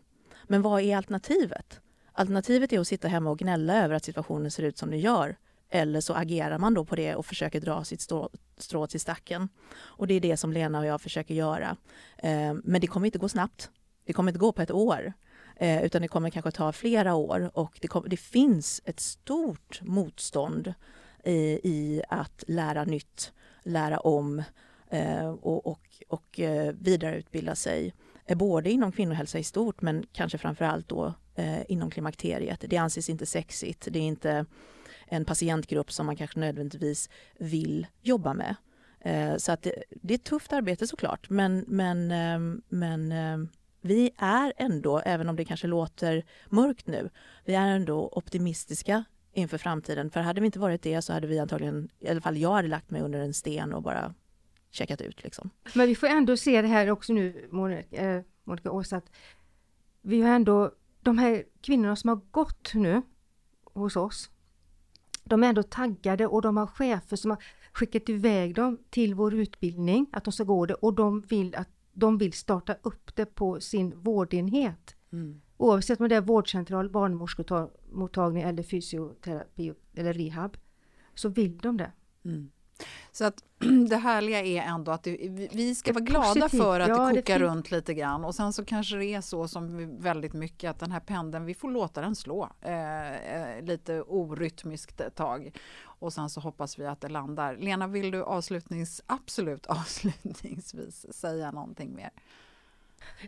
Men 0.45 0.63
vad 0.63 0.83
är 0.83 0.97
alternativet? 0.97 1.81
Alternativet 2.13 2.73
är 2.73 2.81
att 2.81 2.89
sitta 2.89 3.09
hemma 3.09 3.31
och 3.31 3.39
gnälla 3.39 3.85
över 3.85 3.95
att 3.95 4.05
situationen 4.05 4.51
ser 4.51 4.63
ut 4.63 4.79
som 4.79 4.91
den 4.91 5.01
gör. 5.01 5.37
Eller 5.71 6.01
så 6.01 6.15
agerar 6.15 6.59
man 6.59 6.75
då 6.75 6.85
på 6.85 6.97
det 6.97 7.15
och 7.15 7.27
försöker 7.27 7.61
dra 7.61 7.85
sitt 7.85 8.01
strå, 8.01 8.31
strå 8.57 8.87
till 8.87 9.01
stacken. 9.01 9.49
Och 9.75 10.07
det 10.07 10.15
är 10.15 10.21
det 10.21 10.37
som 10.37 10.53
Lena 10.53 10.79
och 10.79 10.87
jag 10.87 11.01
försöker 11.01 11.35
göra. 11.35 11.77
Eh, 12.19 12.55
men 12.65 12.81
det 12.81 12.87
kommer 12.87 13.07
inte 13.07 13.19
gå 13.19 13.29
snabbt. 13.29 13.71
Det 14.05 14.13
kommer 14.13 14.31
inte 14.31 14.41
gå 14.41 14.53
på 14.53 14.63
ett 14.63 14.71
år. 14.71 15.13
Eh, 15.57 15.85
utan 15.85 16.03
det 16.03 16.09
kommer 16.09 16.31
kanske 16.31 16.51
ta 16.51 16.73
flera 16.73 17.15
år 17.15 17.51
och 17.55 17.79
det, 17.81 17.89
kom, 17.89 18.05
det 18.09 18.17
finns 18.17 18.83
ett 18.85 19.01
stort 19.01 19.81
motstånd 19.83 20.75
i, 21.25 21.61
i 21.63 22.03
att 22.09 22.45
lära 22.47 22.85
nytt 22.85 23.33
lära 23.63 23.99
om 23.99 24.43
eh, 24.91 25.29
och, 25.29 25.67
och, 25.67 25.81
och 26.09 26.41
eh, 26.41 26.73
vidareutbilda 26.73 27.55
sig. 27.55 27.95
Eh, 28.27 28.37
både 28.37 28.71
inom 28.71 28.93
kvinnohälsa 28.93 29.39
i 29.39 29.45
stort 29.45 29.83
men 29.83 30.07
kanske 30.13 30.39
framförallt 30.39 30.89
då 30.89 31.15
eh, 31.35 31.63
inom 31.69 31.91
klimakteriet. 31.91 32.65
Det 32.69 32.77
anses 32.77 33.09
inte 33.09 33.27
sexigt. 33.27 33.89
Det 33.91 33.99
är 33.99 34.03
inte 34.03 34.47
en 35.07 35.25
patientgrupp 35.25 35.93
som 35.93 36.07
man 36.07 36.17
kanske 36.17 36.41
nödvändigtvis 36.41 37.11
vill 37.39 37.87
jobba 38.01 38.35
med. 38.35 38.57
Så 39.37 39.53
att 39.53 39.63
det, 39.63 39.83
det 39.91 40.15
är 40.15 40.19
ett 40.19 40.25
tufft 40.25 40.53
arbete 40.53 40.87
såklart 40.87 41.31
men, 41.31 41.65
men, 41.69 42.09
men 42.69 43.13
vi 43.83 44.11
är 44.17 44.53
ändå, 44.57 44.99
även 44.99 45.29
om 45.29 45.37
det 45.37 45.45
kanske 45.45 45.67
låter 45.67 46.25
mörkt 46.49 46.87
nu, 46.87 47.11
vi 47.45 47.55
är 47.55 47.67
ändå 47.67 48.09
optimistiska 48.13 49.05
inför 49.33 49.59
framtiden. 49.59 50.11
För 50.11 50.21
hade 50.21 50.41
vi 50.41 50.47
inte 50.47 50.59
varit 50.59 50.83
det 50.83 51.03
så 51.03 51.13
hade 51.13 51.27
vi 51.27 51.39
antagligen, 51.39 51.89
i 51.99 52.09
alla 52.09 52.21
fall 52.21 52.37
jag 52.37 52.53
hade 52.53 52.69
lagt 52.69 52.91
mig 52.91 53.03
under 53.03 53.19
en 53.19 53.35
sten 53.35 53.73
och 53.73 53.83
bara 53.83 54.15
checkat 54.71 55.01
ut. 55.01 55.25
Liksom. 55.25 55.51
Men 55.75 55.87
vi 55.87 55.95
får 55.95 56.07
ändå 56.07 56.37
se 56.37 56.63
det 56.63 56.69
här 56.69 56.91
också 56.91 57.13
nu, 57.13 57.49
Monica, 57.51 57.97
eh, 57.97 58.23
Monica 58.45 58.71
Åsa, 58.71 58.97
att 58.97 59.11
vi 60.03 60.23
har 60.23 60.31
ändå, 60.31 60.71
de 61.01 61.19
här 61.19 61.45
kvinnorna 61.61 61.97
som 61.97 62.09
har 62.09 62.21
gått 62.31 62.75
nu 62.75 63.03
hos 63.65 63.97
oss, 63.97 64.31
de 65.25 65.43
är 65.45 65.49
ändå 65.49 65.63
taggade 65.63 66.27
och 66.27 66.43
de 66.43 66.57
har 66.57 66.67
chefer 66.67 67.17
som 67.17 67.31
har 67.31 67.45
skickat 67.73 68.09
iväg 68.09 68.55
dem 68.55 68.79
till 68.91 69.15
vår 69.15 69.35
utbildning, 69.35 70.07
att 70.13 70.25
de 70.25 70.33
ska 70.33 70.45
gå 70.45 70.67
det 70.67 70.75
och 70.75 70.95
de 70.95 71.21
vill 71.21 71.55
att 71.55 71.69
de 71.93 72.19
vill 72.19 72.33
starta 72.33 72.77
upp 72.83 73.17
det 73.17 73.27
på 73.27 73.61
sin 73.61 74.01
vårdenhet. 74.01 74.97
Mm. 75.13 75.41
Oavsett 75.57 76.01
om 76.01 76.09
det 76.09 76.17
är 76.17 76.21
vårdcentral, 76.21 76.91
barnmorskemottagning 76.91 78.43
eller 78.43 78.63
fysioterapi 78.63 79.75
eller 79.95 80.13
rehab, 80.13 80.57
så 81.15 81.29
vill 81.29 81.59
de 81.59 81.77
det. 81.77 81.93
Mm. 82.25 82.51
Så 83.13 83.25
att 83.25 83.45
det 83.89 83.97
härliga 83.97 84.41
är 84.41 84.63
ändå 84.63 84.93
att 84.93 85.03
det, 85.03 85.17
vi 85.53 85.75
ska 85.75 85.93
vara 85.93 86.05
glada 86.05 86.41
positivt. 86.41 86.63
för 86.63 86.81
att 86.81 86.89
ja, 86.89 87.07
det 87.07 87.15
kokar 87.15 87.39
det 87.39 87.45
runt 87.45 87.71
lite 87.71 87.95
grann 87.95 88.25
och 88.25 88.35
sen 88.35 88.53
så 88.53 88.65
kanske 88.65 88.97
det 88.97 89.07
är 89.07 89.21
så 89.21 89.49
som 89.49 89.97
väldigt 89.99 90.33
mycket 90.33 90.71
att 90.71 90.79
den 90.79 90.91
här 90.91 91.01
pendeln, 91.01 91.45
vi 91.45 91.55
får 91.55 91.71
låta 91.71 92.01
den 92.01 92.17
slå 92.17 92.49
eh, 92.61 93.13
eh, 93.13 93.63
lite 93.65 94.03
orytmiskt 94.03 95.01
ett 95.01 95.15
tag 95.15 95.57
och 95.85 96.13
sen 96.13 96.31
så 96.31 96.41
hoppas 96.41 96.79
vi 96.79 96.87
att 96.87 97.01
det 97.01 97.09
landar. 97.09 97.57
Lena, 97.57 97.87
vill 97.87 98.11
du 98.11 98.23
avslutnings, 98.23 99.03
absolut 99.07 99.67
avslutningsvis 99.67 101.07
säga 101.15 101.51
någonting 101.51 101.95
mer? 101.95 102.11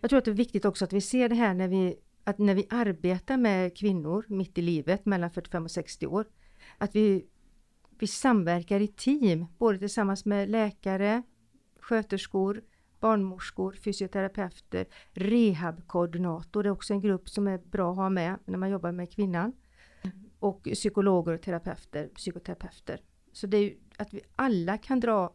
Jag 0.01 0.11
tror 0.11 0.19
att 0.19 0.25
det 0.25 0.31
är 0.31 0.33
viktigt 0.33 0.65
också 0.65 0.85
att 0.85 0.93
vi 0.93 1.01
ser 1.01 1.29
det 1.29 1.35
här 1.35 1.55
när 1.55 1.69
vi, 1.69 1.97
att 2.25 2.39
när 2.39 2.55
vi 2.55 2.67
arbetar 2.71 3.37
med 3.37 3.77
kvinnor 3.77 4.25
mitt 4.29 4.59
i 4.59 4.63
livet 4.63 5.07
mellan 5.07 5.31
45 5.31 5.65
och 5.65 5.71
60 5.71 6.07
år, 6.07 6.27
att 6.79 6.95
vi 6.95 7.25
vi 8.05 8.09
samverkar 8.09 8.81
i 8.81 8.87
team, 8.87 9.47
både 9.59 9.79
tillsammans 9.79 10.25
med 10.25 10.51
läkare, 10.51 11.23
sköterskor, 11.81 12.63
barnmorskor, 13.01 13.73
fysioterapeuter, 13.73 14.87
rehabkoordinator, 15.13 16.63
det 16.63 16.69
är 16.69 16.71
också 16.71 16.93
en 16.93 17.01
grupp 17.01 17.29
som 17.29 17.47
är 17.47 17.59
bra 17.59 17.91
att 17.91 17.97
ha 17.97 18.09
med 18.09 18.39
när 18.45 18.59
man 18.59 18.71
jobbar 18.71 18.93
med 18.93 19.13
kvinnan. 19.13 19.53
Och 20.39 20.63
psykologer 20.63 21.33
och 21.33 21.43
terapeuter, 21.43 22.09
psykoterapeuter. 22.15 23.01
Så 23.33 23.47
det 23.47 23.57
är 23.57 23.63
ju 23.63 23.77
att 23.97 24.15
vi 24.15 24.21
alla 24.37 24.79
kan 24.79 25.01
dra 25.01 25.33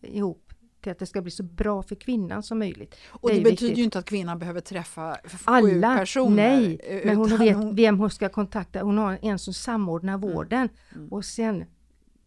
ihop 0.00 0.52
till 0.80 0.92
att 0.92 0.98
det 0.98 1.06
ska 1.06 1.22
bli 1.22 1.30
så 1.30 1.42
bra 1.42 1.82
för 1.82 1.94
kvinnan 1.94 2.42
som 2.42 2.58
möjligt. 2.58 2.94
Och 3.08 3.28
det, 3.28 3.34
det 3.34 3.40
betyder 3.40 3.62
viktigt. 3.62 3.78
ju 3.78 3.82
inte 3.82 3.98
att 3.98 4.04
kvinnan 4.04 4.38
behöver 4.38 4.60
träffa 4.60 5.16
alla, 5.44 5.96
personer. 5.96 6.36
Nej, 6.36 7.02
men 7.04 7.16
hon 7.16 7.36
vet 7.38 7.56
hon... 7.56 7.74
vem 7.74 7.98
hon 7.98 8.10
ska 8.10 8.28
kontakta. 8.28 8.82
Hon 8.82 8.98
har 8.98 9.18
en 9.22 9.38
som 9.38 9.54
samordnar 9.54 10.14
mm. 10.14 10.30
vården 10.30 10.68
mm. 10.94 11.08
och 11.08 11.24
sen 11.24 11.64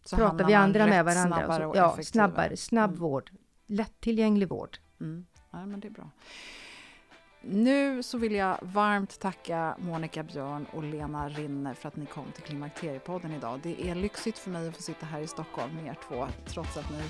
så 0.08 0.16
pratar 0.16 0.44
vi 0.44 0.54
andra 0.54 0.86
med 0.86 1.04
varandra. 1.04 1.36
Snabbare 1.36 1.66
och 1.66 1.76
ja, 1.76 1.98
snabbare, 2.02 2.56
snabb 2.56 2.90
mm. 2.90 3.00
vård, 3.00 3.30
lättillgänglig 3.66 4.48
vård. 4.48 4.78
Mm. 5.00 5.26
Ja, 5.50 5.66
men 5.66 5.80
det 5.80 5.88
är 5.88 5.92
bra. 5.92 6.10
Nu 7.48 8.02
så 8.02 8.18
vill 8.18 8.34
jag 8.34 8.58
varmt 8.62 9.20
tacka 9.20 9.76
Monica 9.78 10.22
Björn 10.22 10.66
och 10.72 10.82
Lena 10.82 11.28
Rinner 11.28 11.74
för 11.74 11.88
att 11.88 11.96
ni 11.96 12.06
kom 12.06 12.24
till 12.32 12.42
Klimakteriepodden 12.42 13.32
idag. 13.32 13.60
Det 13.62 13.88
är 13.88 13.94
lyxigt 13.94 14.38
för 14.38 14.50
mig 14.50 14.68
att 14.68 14.76
få 14.76 14.82
sitta 14.82 15.06
här 15.06 15.20
i 15.20 15.26
Stockholm 15.26 15.74
med 15.74 15.86
er 15.86 15.98
två, 16.08 16.26
trots 16.46 16.76
att 16.76 16.90
ni 16.90 17.02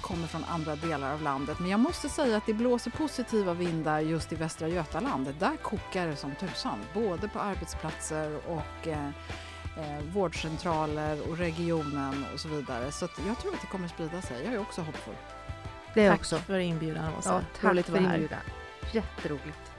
kommer 0.00 0.26
från 0.26 0.44
andra 0.44 0.76
delar 0.76 1.14
av 1.14 1.22
landet. 1.22 1.60
Men 1.60 1.70
jag 1.70 1.80
måste 1.80 2.08
säga 2.08 2.36
att 2.36 2.46
det 2.46 2.54
blåser 2.54 2.90
positiva 2.90 3.54
vindar 3.54 4.00
just 4.00 4.32
i 4.32 4.36
Västra 4.36 4.68
Götaland. 4.68 5.34
Där 5.38 5.56
kokar 5.56 6.06
det 6.06 6.16
som 6.16 6.34
tusan, 6.34 6.78
både 6.94 7.28
på 7.28 7.38
arbetsplatser 7.38 8.40
och 8.48 8.88
eh, 9.78 10.02
vårdcentraler 10.14 11.30
och 11.30 11.38
regionen 11.38 12.24
och 12.34 12.40
så 12.40 12.48
vidare. 12.48 12.92
Så 12.92 13.08
jag 13.26 13.38
tror 13.38 13.54
att 13.54 13.60
det 13.60 13.66
kommer 13.66 13.88
sprida 13.88 14.22
sig. 14.22 14.44
Jag 14.44 14.54
är 14.54 14.60
också 14.60 14.80
hoppfull. 14.80 15.14
Det 15.94 16.04
är 16.04 16.10
tack 16.10 16.20
också. 16.20 16.38
för 16.38 16.58
inbjudan 16.58 17.14
Åsa. 17.18 17.32
Ja, 17.32 17.40
tack 17.60 17.70
Roligt 17.70 17.86
för 17.86 17.98
inbjudan. 17.98 18.40
Jätteroligt. 18.92 19.72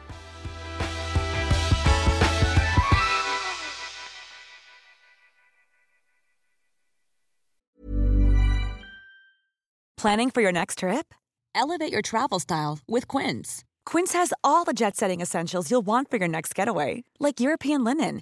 Planning 10.01 10.31
for 10.31 10.41
your 10.41 10.53
next 10.53 10.79
trip? 10.79 11.13
Elevate 11.53 11.91
your 11.91 12.01
travel 12.01 12.39
style 12.39 12.79
with 12.87 13.17
Quince. 13.17 13.65
Quince 13.85 14.13
has 14.13 14.33
all 14.43 14.63
the 14.63 14.71
jet 14.71 14.95
setting 14.95 15.19
essentials 15.21 15.69
you'll 15.69 15.85
want 15.85 16.09
for 16.09 16.17
your 16.17 16.29
next 16.29 16.55
getaway. 16.57 17.03
Like 17.19 17.41
European 17.41 17.83
linen 17.83 18.21